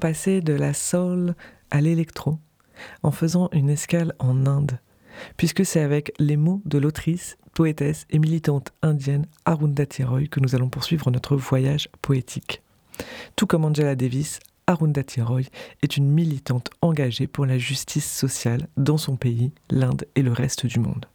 passer 0.00 0.40
de 0.40 0.52
la 0.52 0.74
soul 0.74 1.34
à 1.70 1.80
l'électro 1.80 2.38
en 3.02 3.10
faisant 3.10 3.48
une 3.52 3.70
escale 3.70 4.14
en 4.18 4.46
Inde, 4.46 4.78
puisque 5.36 5.64
c'est 5.64 5.80
avec 5.80 6.12
les 6.18 6.36
mots 6.36 6.62
de 6.64 6.78
l'autrice, 6.78 7.36
poétesse 7.54 8.06
et 8.10 8.18
militante 8.18 8.72
indienne 8.82 9.26
Arundhati 9.44 10.02
Roy 10.02 10.26
que 10.26 10.40
nous 10.40 10.54
allons 10.54 10.70
poursuivre 10.70 11.10
notre 11.10 11.36
voyage 11.36 11.88
poétique. 12.00 12.62
Tout 13.36 13.46
comme 13.46 13.64
Angela 13.64 13.94
Davis, 13.94 14.40
Arundhati 14.66 15.20
Roy 15.20 15.42
est 15.82 15.96
une 15.96 16.08
militante 16.08 16.70
engagée 16.80 17.26
pour 17.26 17.44
la 17.44 17.58
justice 17.58 18.10
sociale 18.10 18.68
dans 18.76 18.98
son 18.98 19.16
pays, 19.16 19.52
l'Inde 19.70 20.06
et 20.14 20.22
le 20.22 20.32
reste 20.32 20.66
du 20.66 20.78
monde. 20.78 21.06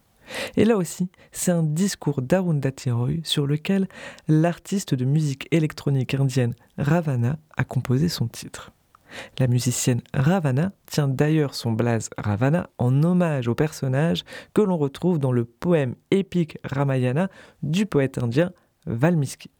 Et 0.56 0.64
là 0.64 0.76
aussi, 0.76 1.08
c'est 1.32 1.52
un 1.52 1.62
discours 1.62 2.20
d'Arundhati 2.20 2.90
Roy 2.90 3.14
sur 3.22 3.46
lequel 3.46 3.88
l'artiste 4.28 4.94
de 4.94 5.04
musique 5.04 5.48
électronique 5.52 6.14
indienne 6.14 6.54
Ravana 6.78 7.38
a 7.56 7.64
composé 7.64 8.08
son 8.08 8.26
titre. 8.26 8.72
La 9.38 9.46
musicienne 9.46 10.02
Ravana 10.14 10.72
tient 10.86 11.08
d'ailleurs 11.08 11.54
son 11.54 11.72
blaze 11.72 12.10
Ravana 12.18 12.70
en 12.78 13.02
hommage 13.02 13.48
au 13.48 13.54
personnage 13.54 14.24
que 14.54 14.62
l'on 14.62 14.76
retrouve 14.76 15.18
dans 15.18 15.32
le 15.32 15.44
poème 15.44 15.94
épique 16.10 16.58
Ramayana 16.64 17.28
du 17.62 17.86
poète 17.86 18.18
indien 18.18 18.52
Valmiki. 18.86 19.50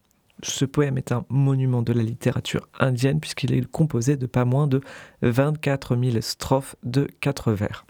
Ce 0.42 0.64
poème 0.64 0.98
est 0.98 1.12
un 1.12 1.24
monument 1.28 1.82
de 1.82 1.92
la 1.92 2.02
littérature 2.02 2.68
indienne 2.78 3.20
puisqu'il 3.20 3.54
est 3.54 3.70
composé 3.70 4.16
de 4.16 4.26
pas 4.26 4.44
moins 4.44 4.66
de 4.66 4.80
24 5.22 5.96
000 5.96 6.20
strophes 6.20 6.76
de 6.82 7.08
quatre 7.20 7.52
vers. 7.52 7.86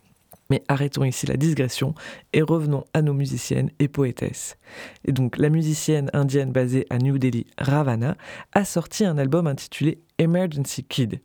Mais 0.48 0.62
arrêtons 0.68 1.04
ici 1.04 1.26
la 1.26 1.36
digression 1.36 1.94
et 2.32 2.42
revenons 2.42 2.84
à 2.94 3.02
nos 3.02 3.14
musiciennes 3.14 3.70
et 3.80 3.88
poétesses. 3.88 4.56
Et 5.04 5.12
donc 5.12 5.38
la 5.38 5.48
musicienne 5.48 6.10
indienne 6.12 6.52
basée 6.52 6.86
à 6.88 6.98
New 6.98 7.18
Delhi, 7.18 7.46
Ravana, 7.58 8.16
a 8.52 8.64
sorti 8.64 9.04
un 9.04 9.18
album 9.18 9.48
intitulé 9.48 10.00
Emergency 10.18 10.84
Kid, 10.84 11.20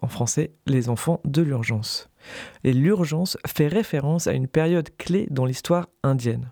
en 0.00 0.08
français 0.08 0.54
les 0.66 0.88
enfants 0.88 1.20
de 1.24 1.42
l'urgence. 1.42 2.08
Et 2.64 2.72
l'urgence 2.72 3.36
fait 3.46 3.68
référence 3.68 4.26
à 4.26 4.32
une 4.32 4.48
période 4.48 4.90
clé 4.96 5.26
dans 5.30 5.44
l'histoire 5.44 5.88
indienne. 6.02 6.50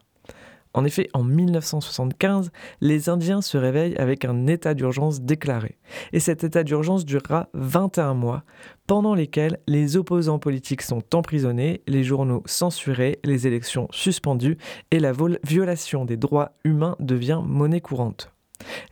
En 0.73 0.85
effet, 0.85 1.09
en 1.15 1.25
1975, 1.25 2.53
les 2.81 3.09
Indiens 3.09 3.43
se 3.43 3.59
réveillent 3.59 3.97
avec 3.97 4.25
un 4.25 4.47
état 4.47 4.75
d'urgence 4.75 5.21
déclaré. 5.21 5.79
Et 6.13 6.21
cet 6.21 6.45
état 6.45 6.63
d'urgence 6.63 7.05
durera 7.05 7.49
21 7.55 8.15
mois, 8.15 8.45
pendant 8.87 9.15
lesquels 9.15 9.59
les 9.67 9.97
opposants 9.97 10.39
politiques 10.39 10.83
sont 10.83 11.03
emprisonnés, 11.13 11.83
les 11.89 12.05
journaux 12.05 12.45
censurés, 12.47 13.19
les 13.25 13.49
élections 13.49 13.89
suspendues 13.91 14.59
et 14.93 15.01
la 15.01 15.13
violation 15.43 16.05
des 16.05 16.17
droits 16.17 16.53
humains 16.65 16.97
devient 17.01 17.41
monnaie 17.45 17.81
courante. 17.81 18.33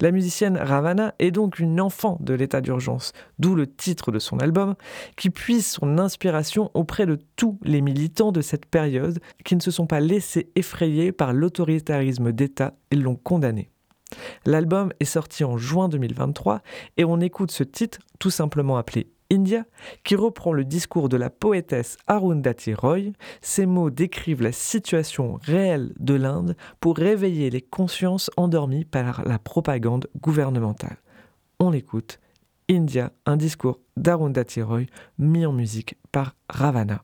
La 0.00 0.10
musicienne 0.10 0.56
Ravana 0.56 1.14
est 1.18 1.30
donc 1.30 1.58
une 1.58 1.80
enfant 1.80 2.18
de 2.20 2.34
l'état 2.34 2.60
d'urgence, 2.60 3.12
d'où 3.38 3.54
le 3.54 3.66
titre 3.66 4.12
de 4.12 4.18
son 4.18 4.38
album, 4.38 4.74
qui 5.16 5.30
puise 5.30 5.66
son 5.66 5.98
inspiration 5.98 6.70
auprès 6.74 7.06
de 7.06 7.18
tous 7.36 7.58
les 7.62 7.80
militants 7.80 8.32
de 8.32 8.40
cette 8.40 8.66
période 8.66 9.18
qui 9.44 9.56
ne 9.56 9.60
se 9.60 9.70
sont 9.70 9.86
pas 9.86 10.00
laissés 10.00 10.50
effrayer 10.56 11.12
par 11.12 11.32
l'autoritarisme 11.32 12.32
d'État 12.32 12.74
et 12.90 12.96
l'ont 12.96 13.16
condamné. 13.16 13.70
L'album 14.46 14.92
est 15.00 15.04
sorti 15.04 15.44
en 15.44 15.58
juin 15.58 15.88
2023 15.88 16.62
et 16.96 17.04
on 17.04 17.20
écoute 17.20 17.50
ce 17.50 17.62
titre 17.62 17.98
tout 18.18 18.30
simplement 18.30 18.78
appelé 18.78 19.08
India, 19.30 19.64
qui 20.04 20.16
reprend 20.16 20.52
le 20.52 20.64
discours 20.64 21.08
de 21.08 21.16
la 21.16 21.28
poétesse 21.28 21.98
Arundhati 22.06 22.72
Roy. 22.72 23.12
Ces 23.42 23.66
mots 23.66 23.90
décrivent 23.90 24.42
la 24.42 24.52
situation 24.52 25.38
réelle 25.42 25.92
de 25.98 26.14
l'Inde 26.14 26.56
pour 26.80 26.96
réveiller 26.96 27.50
les 27.50 27.60
consciences 27.60 28.30
endormies 28.36 28.86
par 28.86 29.22
la 29.26 29.38
propagande 29.38 30.08
gouvernementale. 30.20 30.98
On 31.58 31.70
l'écoute. 31.70 32.20
India, 32.70 33.12
un 33.24 33.36
discours 33.36 33.80
d'Arundhati 33.96 34.60
Roy 34.62 34.82
mis 35.18 35.46
en 35.46 35.52
musique 35.52 35.96
par 36.12 36.34
Ravana. 36.50 37.02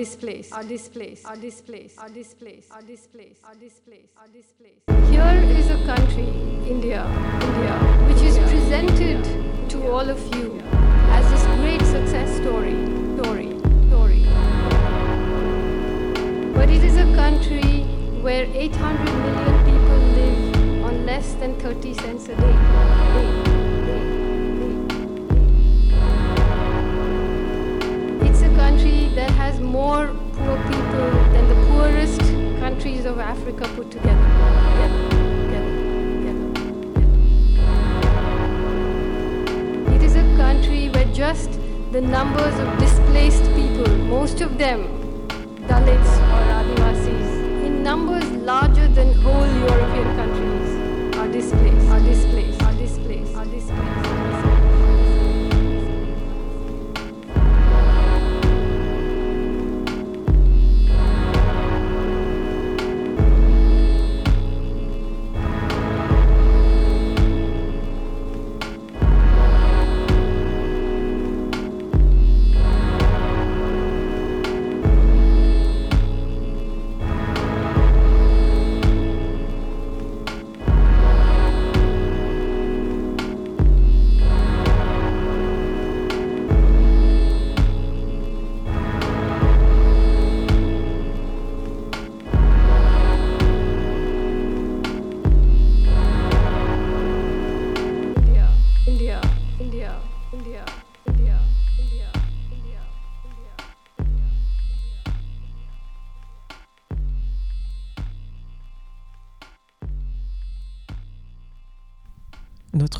Displaced, 0.00 0.54
are 0.54 0.64
displaced, 0.64 1.26
are 1.26 1.36
displaced, 1.36 1.98
are 1.98 2.08
displaced, 2.08 2.72
are 2.72 2.80
displaced, 2.80 3.44
are 3.44 3.54
displaced, 3.54 4.12
are 4.16 4.28
displaced. 4.32 5.10
Here 5.12 5.34
is 5.58 5.68
a 5.68 5.84
country, 5.84 6.30
India, 6.74 7.02
India, 7.48 7.74
which 8.08 8.22
is 8.22 8.38
presented 8.38 9.22
to 9.68 9.90
all 9.92 10.08
of 10.08 10.20
you 10.34 10.58
as 11.16 11.30
this 11.30 11.44
great 11.60 11.82
success 11.82 12.34
story, 12.40 12.78
story, 13.18 13.50
story. 13.90 14.24
But 16.54 16.70
it 16.70 16.82
is 16.82 16.96
a 16.96 17.08
country 17.14 17.82
where 18.22 18.46
800 18.54 19.04
million 19.04 19.56
people 19.68 20.00
live 20.16 20.82
on 20.82 21.04
less 21.04 21.34
than 21.34 21.60
30 21.60 21.92
cents 21.92 22.28
a 22.28 22.36
day. 22.36 22.99
Has 29.50 29.58
more 29.58 30.06
poor 30.34 30.56
people 30.70 31.10
than 31.34 31.44
the 31.48 31.58
poorest 31.68 32.20
countries 32.60 33.04
of 33.04 33.18
Africa 33.18 33.64
put 33.74 33.90
together. 33.90 34.28
It 39.96 40.02
is 40.04 40.14
a 40.14 40.22
country 40.36 40.88
where 40.90 41.10
just 41.12 41.50
the 41.90 42.00
numbers 42.00 42.54
of 42.60 42.78
displaced 42.78 43.46
people, 43.56 43.88
most 44.16 44.40
of 44.40 44.56
them 44.56 44.80
Dalits 45.66 46.12
or 46.34 46.44
Adivasis, 46.60 47.28
in 47.66 47.82
numbers 47.82 48.30
larger 48.52 48.86
than 48.88 49.12
whole 49.14 49.48
European 49.66 50.08
countries, 50.20 50.70
are 51.16 51.28
displaced, 51.28 51.90
are 51.90 51.98
displaced, 51.98 51.98
are 51.98 52.00
displaced, 52.00 52.39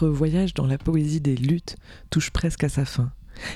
Voyage 0.09 0.55
dans 0.55 0.67
la 0.67 0.79
poésie 0.79 1.21
des 1.21 1.37
luttes 1.37 1.77
touche 2.11 2.31
presque 2.31 2.65
à 2.65 2.69
sa 2.69 2.85
fin. 2.85 3.13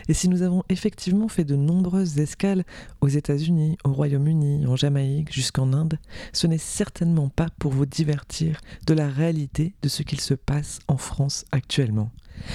Et 0.08 0.14
si 0.14 0.28
nous 0.28 0.42
avons 0.42 0.62
effectivement 0.68 1.28
fait 1.28 1.44
de 1.44 1.56
nombreuses 1.56 2.18
escales 2.18 2.64
aux 3.00 3.08
États-Unis, 3.08 3.76
au 3.84 3.92
Royaume-Uni, 3.92 4.66
en 4.66 4.76
Jamaïque, 4.76 5.32
jusqu'en 5.32 5.72
Inde, 5.72 5.98
ce 6.32 6.46
n'est 6.46 6.58
certainement 6.58 7.28
pas 7.28 7.48
pour 7.58 7.72
vous 7.72 7.86
divertir 7.86 8.60
de 8.86 8.94
la 8.94 9.08
réalité 9.08 9.74
de 9.82 9.88
ce 9.88 10.02
qu'il 10.02 10.20
se 10.20 10.34
passe 10.34 10.80
en 10.88 10.96
France 10.96 11.44
actuellement. 11.52 12.10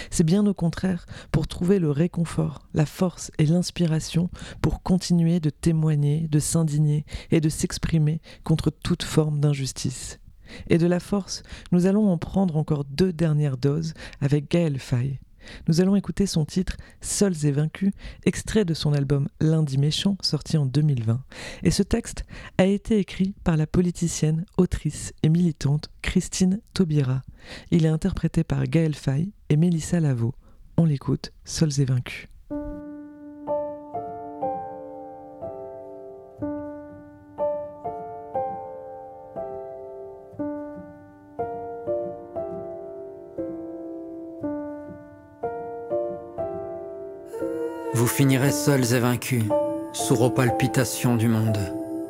C'est 0.10 0.26
bien 0.26 0.46
au 0.46 0.54
contraire 0.54 1.06
pour 1.32 1.48
trouver 1.48 1.80
le 1.80 1.90
réconfort, 1.90 2.68
la 2.74 2.86
force 2.86 3.32
et 3.38 3.46
l'inspiration 3.46 4.30
pour 4.62 4.84
continuer 4.84 5.40
de 5.40 5.50
témoigner, 5.50 6.28
de 6.30 6.40
s'indigner 6.40 7.06
et 7.32 7.40
de 7.42 7.50
s'exprimer 7.50 8.22
contre 8.44 8.72
toute 8.72 9.04
forme 9.04 9.40
d'injustice. 9.40 10.19
Et 10.70 10.78
de 10.78 10.88
la 10.88 11.00
force, 11.00 11.44
nous 11.72 11.86
allons 11.86 12.10
en 12.10 12.18
prendre 12.18 12.58
encore 12.58 12.86
deux 12.86 13.14
dernières 13.14 13.58
doses 13.58 13.94
avec 14.22 14.50
Gaël 14.50 14.80
Faye. 14.80 15.20
Nous 15.68 15.82
allons 15.82 15.96
écouter 15.96 16.26
son 16.26 16.46
titre 16.46 16.78
Seuls 17.02 17.46
et 17.46 17.52
vaincus, 17.52 17.92
extrait 18.26 18.66
de 18.66 18.74
son 18.74 18.94
album 18.94 19.28
Lundi 19.40 19.78
méchant, 19.78 20.18
sorti 20.22 20.58
en 20.58 20.66
2020. 20.66 21.24
Et 21.64 21.72
ce 21.72 21.84
texte 21.84 22.26
a 22.58 22.66
été 22.66 22.98
écrit 23.00 23.34
par 23.44 23.58
la 23.58 23.68
politicienne, 23.68 24.46
autrice 24.58 25.14
et 25.24 25.30
militante 25.30 25.90
Christine 26.02 26.62
Taubira. 26.74 27.22
Il 27.72 27.86
est 27.86 27.90
interprété 27.90 28.44
par 28.44 28.64
Gaël 28.66 28.96
Faye 28.96 29.32
et 29.50 29.58
Mélissa 29.58 30.00
Lavo. 30.00 30.34
On 30.78 30.86
l'écoute, 30.86 31.32
Seuls 31.46 31.80
et 31.80 31.86
vaincus. 31.86 32.28
Seuls 48.52 48.94
et 48.94 49.00
vaincus, 49.00 49.44
sourds 49.94 50.22
aux 50.22 50.30
palpitations 50.30 51.16
du 51.16 51.28
monde, 51.28 51.58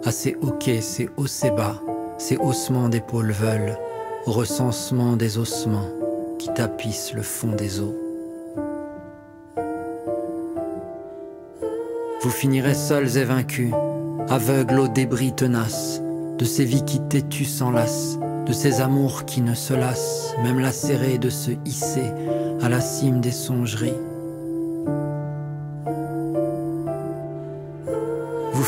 à 0.03 0.11
ces 0.11 0.35
hoquets, 0.41 0.81
ces 0.81 1.09
hauts 1.15 1.25
et 1.25 1.51
bas, 1.51 1.81
ces 2.17 2.37
haussements 2.37 2.89
d'épaules 2.89 3.31
veulent, 3.31 3.77
au 4.25 4.31
recensement 4.31 5.15
des 5.15 5.37
ossements 5.37 5.89
qui 6.37 6.51
tapissent 6.53 7.13
le 7.13 7.21
fond 7.21 7.51
des 7.51 7.79
eaux. 7.79 7.95
Vous 12.21 12.31
finirez 12.31 12.73
seuls 12.73 13.17
et 13.17 13.25
vaincus, 13.25 13.71
aveugles 14.27 14.79
aux 14.79 14.87
débris 14.87 15.33
tenaces, 15.33 16.01
de 16.37 16.45
ces 16.45 16.65
vies 16.65 16.83
qui 16.83 16.99
têtues 16.99 17.45
s'enlacent, 17.45 18.17
de 18.45 18.53
ces 18.53 18.81
amours 18.81 19.25
qui 19.25 19.41
ne 19.41 19.53
se 19.53 19.73
lassent, 19.73 20.33
même 20.43 20.59
lacérés 20.59 21.19
de 21.19 21.29
se 21.29 21.51
hisser 21.65 22.11
à 22.61 22.69
la 22.69 22.81
cime 22.81 23.21
des 23.21 23.31
songeries. 23.31 23.93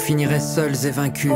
Finirez 0.02 0.40
seuls 0.40 0.88
et 0.88 0.90
vaincus, 0.90 1.32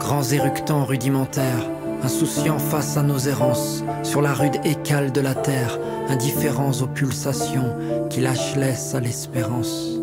grands 0.00 0.22
éructants 0.22 0.84
rudimentaires, 0.84 1.70
insouciants 2.02 2.58
face 2.58 2.96
à 2.96 3.02
nos 3.02 3.18
errances, 3.18 3.84
sur 4.02 4.22
la 4.22 4.32
rude 4.32 4.56
écale 4.64 5.12
de 5.12 5.20
la 5.20 5.34
terre, 5.34 5.78
indifférents 6.08 6.72
aux 6.80 6.86
pulsations 6.86 7.76
qui 8.08 8.20
lâchent 8.20 8.56
laisse 8.56 8.94
à 8.94 9.00
l'espérance. 9.00 9.98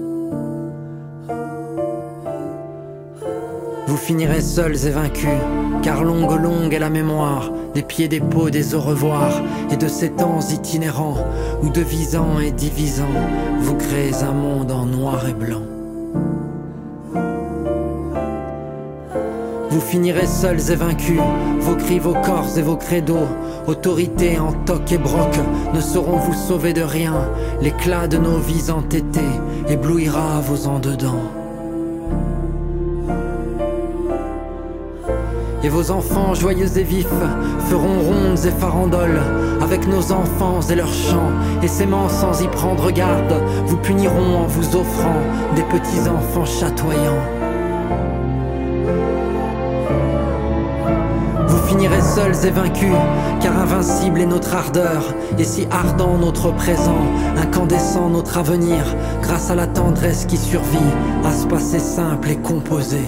Vous 3.88 3.98
finirez 3.98 4.42
seuls 4.42 4.86
et 4.86 4.92
vaincus, 4.92 5.42
car 5.82 6.04
longue 6.04 6.40
longue 6.40 6.74
est 6.74 6.80
la 6.80 6.90
mémoire 6.92 7.52
des 7.74 7.82
pieds 7.82 8.08
des 8.08 8.20
peaux 8.20 8.52
des 8.52 8.76
au 8.76 8.82
revoir 8.82 9.42
et 9.72 9.76
de 9.76 9.88
ces 9.88 10.12
temps 10.12 10.40
itinérants 10.40 11.18
où 11.64 11.70
devisant 11.70 12.40
et 12.40 12.52
divisant, 12.52 13.16
vous 13.60 13.76
créez 13.76 14.14
un 14.22 14.34
monde 14.34 14.72
en 14.72 14.86
noir 14.86 15.28
et 15.28 15.34
blanc. 15.34 15.73
Finirez 19.94 20.26
seuls 20.26 20.72
et 20.72 20.76
vaincus, 20.76 21.22
vos 21.60 21.76
cris, 21.76 22.00
vos 22.00 22.16
corps 22.16 22.58
et 22.58 22.64
vos 22.64 22.78
credos, 22.78 23.28
autorité 23.68 24.40
en 24.40 24.52
toc 24.66 24.92
et 24.92 24.98
broc, 24.98 25.36
ne 25.72 25.80
sauront 25.80 26.18
vous 26.18 26.34
sauver 26.34 26.74
de 26.74 26.82
rien. 26.82 27.30
L'éclat 27.62 28.08
de 28.08 28.18
nos 28.18 28.40
vies 28.40 28.72
entêtées 28.72 29.20
éblouira 29.70 30.42
vos 30.42 30.66
en 30.68 30.80
dedans. 30.80 31.22
Et 35.64 35.70
vos 35.70 35.92
enfants 35.92 36.34
joyeux 36.34 36.76
et 36.76 36.84
vifs 36.84 37.06
feront 37.70 38.00
rondes 38.00 38.46
et 38.46 38.60
farandoles 38.60 39.22
avec 39.62 39.88
nos 39.88 40.12
enfants 40.12 40.62
et 40.72 40.76
leurs 40.76 40.92
chants. 40.92 41.32
Et 41.62 41.68
s'aimant 41.68 42.10
sans 42.10 42.42
y 42.42 42.48
prendre 42.48 42.90
garde, 42.90 43.36
vous 43.68 43.78
puniront 43.78 44.38
en 44.38 44.48
vous 44.48 44.76
offrant 44.76 45.22
des 45.56 45.64
petits 45.66 46.10
enfants 46.10 46.46
chatoyants. 46.46 47.44
Finirez 51.74 52.02
seuls 52.02 52.46
et 52.46 52.52
vaincus, 52.52 52.94
car 53.42 53.58
invincible 53.58 54.22
est 54.22 54.28
notre 54.28 54.54
ardeur, 54.54 55.16
et 55.40 55.44
si 55.44 55.66
ardent 55.72 56.20
notre 56.20 56.52
présent, 56.52 57.02
incandescent 57.36 58.12
notre 58.12 58.38
avenir, 58.38 58.86
grâce 59.24 59.50
à 59.50 59.56
la 59.56 59.66
tendresse 59.66 60.26
qui 60.28 60.38
survit 60.38 60.78
à 61.26 61.32
ce 61.32 61.48
passé 61.48 61.80
simple 61.80 62.30
et 62.30 62.38
composé. 62.38 63.02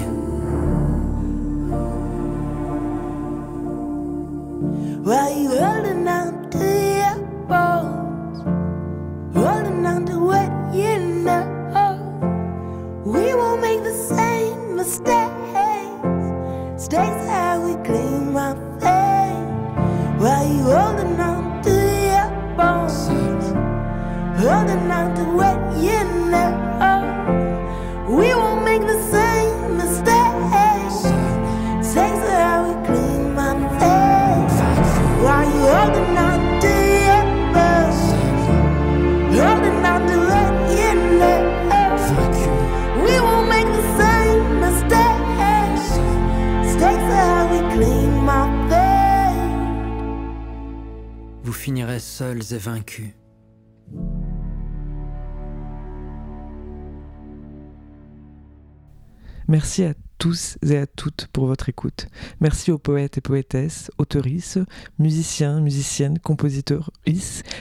Aux 62.72 62.78
poètes 62.80 63.20
et 63.20 63.22
poétesses, 63.22 63.91
autoristes, 63.99 64.59
musiciens, 64.97 65.61
musiciennes, 65.61 66.18
compositeurs, 66.18 66.91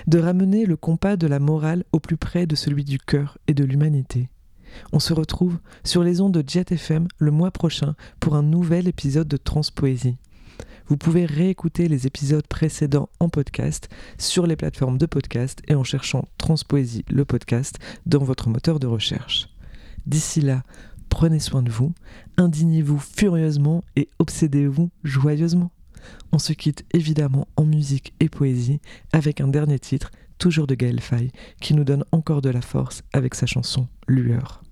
de 0.07 0.19
ramener 0.19 0.65
le 0.65 0.77
compas 0.77 1.17
de 1.17 1.27
la 1.27 1.41
morale 1.41 1.85
au 1.93 2.01
plus 2.01 2.17
près 2.17 2.47
de 2.47 2.55
celui 2.55 2.85
du 2.85 2.99
cœur 2.99 3.37
et 3.47 3.55
de 3.55 3.65
l'humanité. 3.65 4.29
On 4.93 5.01
se 5.01 5.13
retrouve 5.13 5.59
sur 5.85 6.03
les 6.03 6.21
ondes 6.21 6.33
de 6.33 6.49
Jet 6.49 6.73
FM 6.73 7.07
le 7.19 7.31
mois 7.31 7.51
prochain 7.51 7.95
pour 8.19 8.35
un 8.35 8.43
nouvel 8.43 8.89
épisode 8.89 9.29
de 9.29 9.37
Transpoésie. 9.37 10.17
Vous 10.87 10.97
pouvez 10.97 11.27
réécouter 11.27 11.89
les 11.89 12.07
épisodes 12.07 12.47
précédents 12.47 13.09
en 13.21 13.29
podcast 13.29 13.89
sur 14.19 14.47
les 14.47 14.57
plateformes 14.57 14.99
de 14.99 15.07
podcast 15.07 15.61
et 15.69 15.75
en 15.75 15.85
cherchant 15.85 16.29
Transpoésie 16.39 17.05
le 17.11 17.25
podcast 17.25 17.79
dans 18.07 18.25
votre 18.25 18.49
moteur 18.49 18.81
de 18.81 18.87
recherche. 18.87 19.49
D'ici 20.07 20.41
là, 20.41 20.63
prenez 21.15 21.39
soin 21.39 21.63
de 21.63 21.71
vous, 21.71 21.93
indignez-vous 22.39 22.99
furieusement 22.99 23.85
et 23.95 24.09
obsédez-vous 24.19 24.91
joyeusement. 25.05 25.71
On 26.33 26.41
se 26.41 26.53
quitte 26.53 26.85
évidemment 26.93 27.47
en 27.57 27.65
musique 27.65 28.15
et 28.19 28.29
poésie 28.29 28.81
avec 29.13 29.41
un 29.41 29.47
dernier 29.47 29.79
titre, 29.79 30.11
toujours 30.39 30.67
de 30.67 30.75
Gaël 30.75 31.01
Faye, 31.01 31.31
qui 31.61 31.73
nous 31.75 31.85
donne 31.85 32.05
encore 32.11 32.43
de 32.43 32.51
la 32.51 32.63
force 32.63 33.05
avec 33.13 33.37
sa 33.37 33.47
chanson 33.47 33.87
Lueur. 34.09 34.65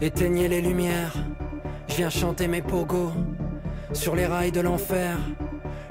Éteignez 0.00 0.48
les 0.48 0.60
lumières, 0.60 1.14
je 1.86 1.94
viens 1.94 2.10
chanter 2.10 2.48
mes 2.48 2.62
pogos 2.62 3.12
sur 3.98 4.14
les 4.14 4.26
rails 4.26 4.52
de 4.52 4.60
l'enfer. 4.60 5.16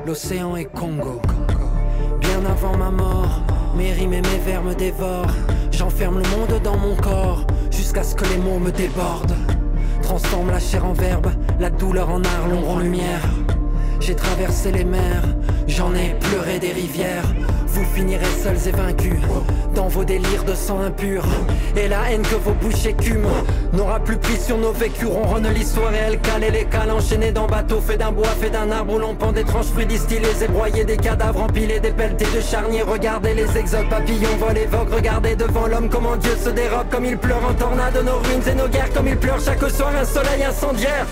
L'océan 0.05 0.55
est 0.55 0.65
Congo. 0.65 1.21
Bien 2.21 2.45
avant 2.45 2.77
ma 2.77 2.89
mort, 2.89 3.41
mes 3.75 3.91
rimes 3.91 4.13
et 4.13 4.21
mes 4.21 4.37
vers 4.45 4.63
me 4.63 4.73
dévorent. 4.73 5.35
J'enferme 5.71 6.19
le 6.19 6.29
monde 6.29 6.61
dans 6.63 6.77
mon 6.77 6.95
corps 6.95 7.45
jusqu'à 7.69 8.03
ce 8.03 8.15
que 8.15 8.23
les 8.25 8.37
mots 8.37 8.59
me 8.59 8.71
débordent. 8.71 9.35
Transforme 10.01 10.51
la 10.51 10.59
chair 10.59 10.85
en 10.85 10.93
verbe, 10.93 11.27
la 11.59 11.69
douleur 11.69 12.09
en 12.09 12.23
art, 12.23 12.47
l'ombre 12.49 12.69
en 12.69 12.79
lumière. 12.79 13.27
J'ai 13.99 14.15
traversé 14.15 14.71
les 14.71 14.85
mers, 14.85 15.23
j'en 15.67 15.93
ai 15.93 16.15
pleuré 16.21 16.59
des 16.59 16.71
rivières. 16.71 17.27
Vous 17.77 17.85
finirez 17.93 18.25
seuls 18.41 18.67
et 18.67 18.75
vaincus 18.75 19.21
dans 19.75 19.87
vos 19.87 20.03
délires 20.03 20.43
de 20.43 20.55
sang 20.55 20.79
impur. 20.81 21.23
Et 21.75 21.87
la 21.87 22.09
haine 22.09 22.23
que 22.23 22.33
vos 22.33 22.53
bouches 22.53 22.87
écument 22.87 23.29
n'aura 23.71 23.99
plus 23.99 24.17
pris 24.17 24.37
sur 24.37 24.57
nos 24.57 24.71
vécus. 24.71 25.07
Ronronne 25.07 25.47
l'histoire 25.53 25.93
et 25.93 25.97
elle 25.97 26.19
cale 26.19 26.43
et 26.45 26.49
les 26.49 26.65
cales 26.65 26.89
enchaînés 26.89 27.31
dans 27.31 27.45
bateaux 27.45 27.79
fait 27.79 27.97
d'un 27.97 28.11
bois, 28.11 28.29
fait 28.29 28.49
d'un 28.49 28.71
arbre 28.71 28.95
où 28.95 28.97
l'on 28.97 29.13
pend 29.13 29.31
d'étranges 29.31 29.67
fruits 29.67 29.85
distillés 29.85 30.21
et 30.41 30.47
broyés, 30.47 30.85
des 30.85 30.97
cadavres 30.97 31.43
empilés, 31.43 31.79
des 31.79 31.91
pelletés 31.91 32.25
de 32.35 32.41
charniers. 32.41 32.81
Regardez 32.81 33.35
les 33.35 33.55
exodes, 33.55 33.89
papillons 33.89 34.37
volent 34.39 34.55
évoquent. 34.55 34.95
Regardez 34.95 35.35
devant 35.35 35.67
l'homme 35.67 35.89
comment 35.89 36.15
Dieu 36.15 36.35
se 36.43 36.49
dérobe, 36.49 36.89
comme 36.89 37.05
il 37.05 37.17
pleure 37.19 37.45
en 37.47 37.53
tornade 37.53 38.03
nos 38.03 38.17
ruines 38.27 38.47
et 38.49 38.55
nos 38.55 38.67
guerres, 38.67 38.91
comme 38.91 39.07
il 39.07 39.17
pleure 39.17 39.39
chaque 39.39 39.69
soir 39.69 39.91
un 39.95 40.05
soleil 40.05 40.43
incendiaire. 40.43 41.05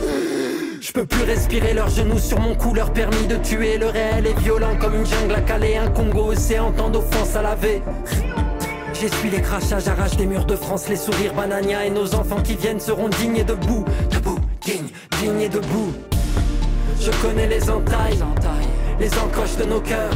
Je 0.85 0.91
peux 0.91 1.05
plus 1.07 1.23
respirer 1.23 1.73
leurs 1.73 1.89
genoux 1.89 2.19
sur 2.19 2.39
mon 2.39 2.53
cou, 2.53 2.75
leur 2.75 2.93
permis 2.93 3.25
de 3.25 3.37
tuer. 3.37 3.79
Le 3.79 3.87
réel 3.87 4.27
est 4.27 4.39
violent 4.41 4.77
comme 4.79 4.93
une 4.93 5.05
jungle 5.05 5.33
à 5.33 5.41
caler, 5.41 5.77
un 5.77 5.89
Congo 5.89 6.31
océan, 6.31 6.71
tant 6.73 6.91
d'offenses 6.91 7.35
à 7.35 7.41
laver. 7.41 7.81
J'essuie 8.93 9.31
les 9.31 9.41
crachages, 9.41 9.87
arrache 9.87 10.15
des 10.15 10.27
murs 10.27 10.45
de 10.45 10.55
France, 10.55 10.87
les 10.87 10.95
sourires 10.95 11.33
banania 11.33 11.87
et 11.87 11.89
nos 11.89 12.13
enfants 12.13 12.39
qui 12.43 12.55
viennent 12.55 12.79
seront 12.79 13.09
dignes 13.09 13.37
et 13.37 13.43
debout, 13.43 13.83
debout, 14.11 14.37
dignes, 14.61 14.89
dignes 15.19 15.41
et 15.41 15.49
debout. 15.49 15.91
Je 17.01 17.09
connais 17.19 17.47
les 17.47 17.67
entailles, 17.67 18.19
les 18.99 19.11
encoches 19.17 19.57
de 19.57 19.63
nos 19.63 19.81
cœurs. 19.81 20.13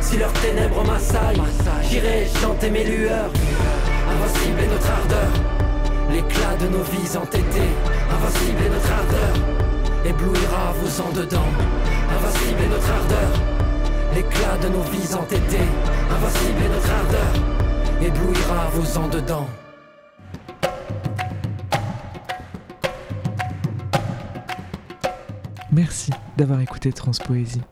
Si 0.00 0.16
leurs 0.16 0.32
ténèbres 0.32 0.86
m'assaillent, 0.86 1.42
j'irai 1.90 2.26
chanter 2.40 2.70
mes 2.70 2.84
lueurs. 2.84 3.30
Invincible 4.10 4.58
est 4.58 4.72
notre 4.72 4.90
ardeur, 4.90 5.30
l'éclat 6.10 6.56
de 6.62 6.68
nos 6.68 6.82
vies 6.84 7.14
entêtées. 7.14 7.74
Invincible 8.10 8.62
est 8.64 8.70
notre 8.70 8.90
ardeur 8.90 9.67
éblouira 10.04 10.72
vos 10.80 11.02
en 11.02 11.12
dedans. 11.12 11.48
Invincible 12.10 12.62
est 12.62 12.68
notre 12.68 12.90
ardeur, 12.90 13.30
l'éclat 14.14 14.58
de 14.62 14.68
nos 14.68 14.82
vies 14.82 15.14
entêtées. 15.14 15.68
Invincible 16.10 16.62
est 16.64 16.68
notre 16.68 16.90
ardeur, 16.90 17.32
éblouira 18.00 18.68
vos 18.72 18.98
en 18.98 19.08
dedans. 19.08 19.48
Merci 25.70 26.10
d'avoir 26.36 26.60
écouté 26.60 26.92
Transpoésie. 26.92 27.62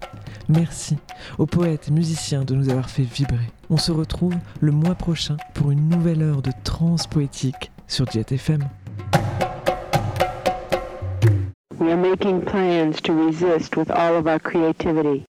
Merci 0.49 0.97
aux 1.39 1.47
poètes 1.47 1.89
et 1.89 1.91
musiciens 1.91 2.45
de 2.45 2.55
nous 2.55 2.69
avoir 2.69 2.89
fait 2.89 3.03
vibrer. 3.03 3.51
On 3.69 3.79
se 3.79 3.91
retrouve 3.91 4.35
le 4.61 4.71
mois 4.71 4.95
prochain 4.95 5.37
pour 5.55 5.73
une 5.73 5.89
nouvelle 5.89 6.23
heure 6.23 6.43
de 6.43 6.53
transpoétique 6.63 7.73
sur 7.89 8.09
Jet 8.11 8.33
We 11.87 11.93
are 11.93 11.97
making 11.97 12.43
plans 12.47 13.01
to 13.03 13.13
resist 13.13 13.77
with 13.77 13.93
all 13.93 14.17
of 14.17 14.27
our 14.27 14.41
creativity. 14.41 15.25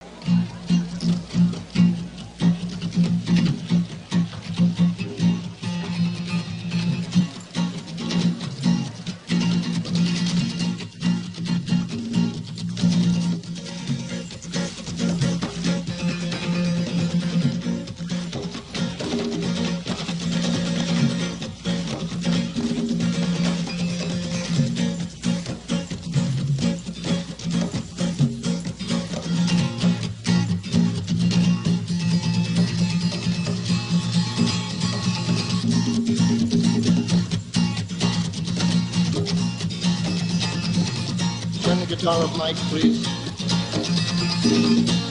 Please. 42.70 43.08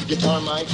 Guitar, 0.07 0.41
Mike. 0.43 0.69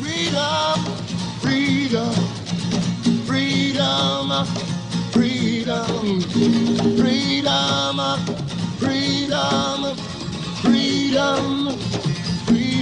Freedom, 0.00 0.84
freedom, 1.40 2.12
freedom, 3.26 4.46
freedom, 5.12 6.20
freedom, 6.96 7.96
freedom, 8.78 9.96
freedom, 10.62 11.56
freedom. 11.76 11.97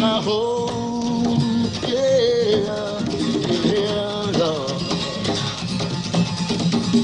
my 0.00 0.22
home, 0.22 1.70
yeah, 1.86 3.00
yeah, 3.64 4.32
Lord. 4.38 4.80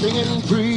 Singing 0.01 0.43
freedom, 0.43 0.76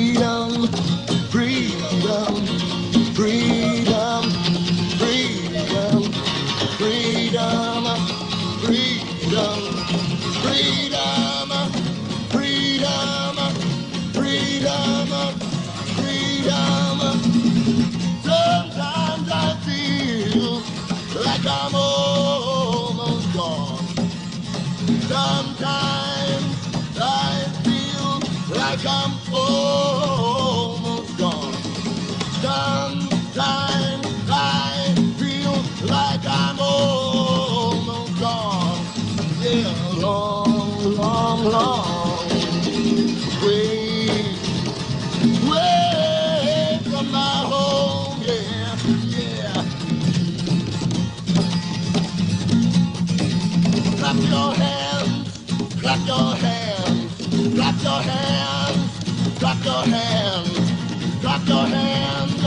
your 59.86 59.96
hands, 59.96 61.22
clap 61.22 61.48
your 61.48 61.66
hands, 61.66 62.42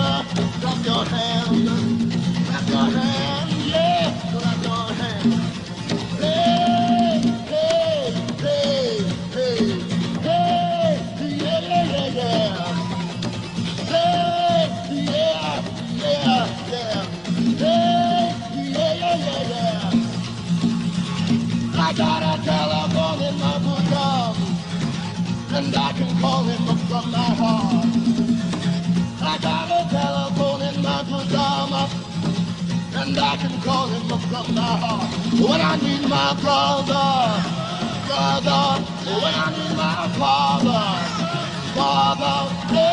drop 0.60 0.84
your 0.84 1.04
hands, 1.04 1.91
and 33.12 33.20
I 33.20 33.36
can 33.36 33.60
call 33.60 33.88
him 33.88 34.08
from 34.08 34.54
my 34.54 34.62
heart. 34.62 35.10
When 35.38 35.60
I 35.60 35.76
need 35.76 36.08
my 36.08 36.32
brother, 36.40 37.08
brother, 38.08 38.64
when 39.22 39.34
I 39.34 39.48
need 39.56 39.76
my 39.76 40.08
father, 40.18 40.82
father, 41.74 42.36
hey, 42.74 42.91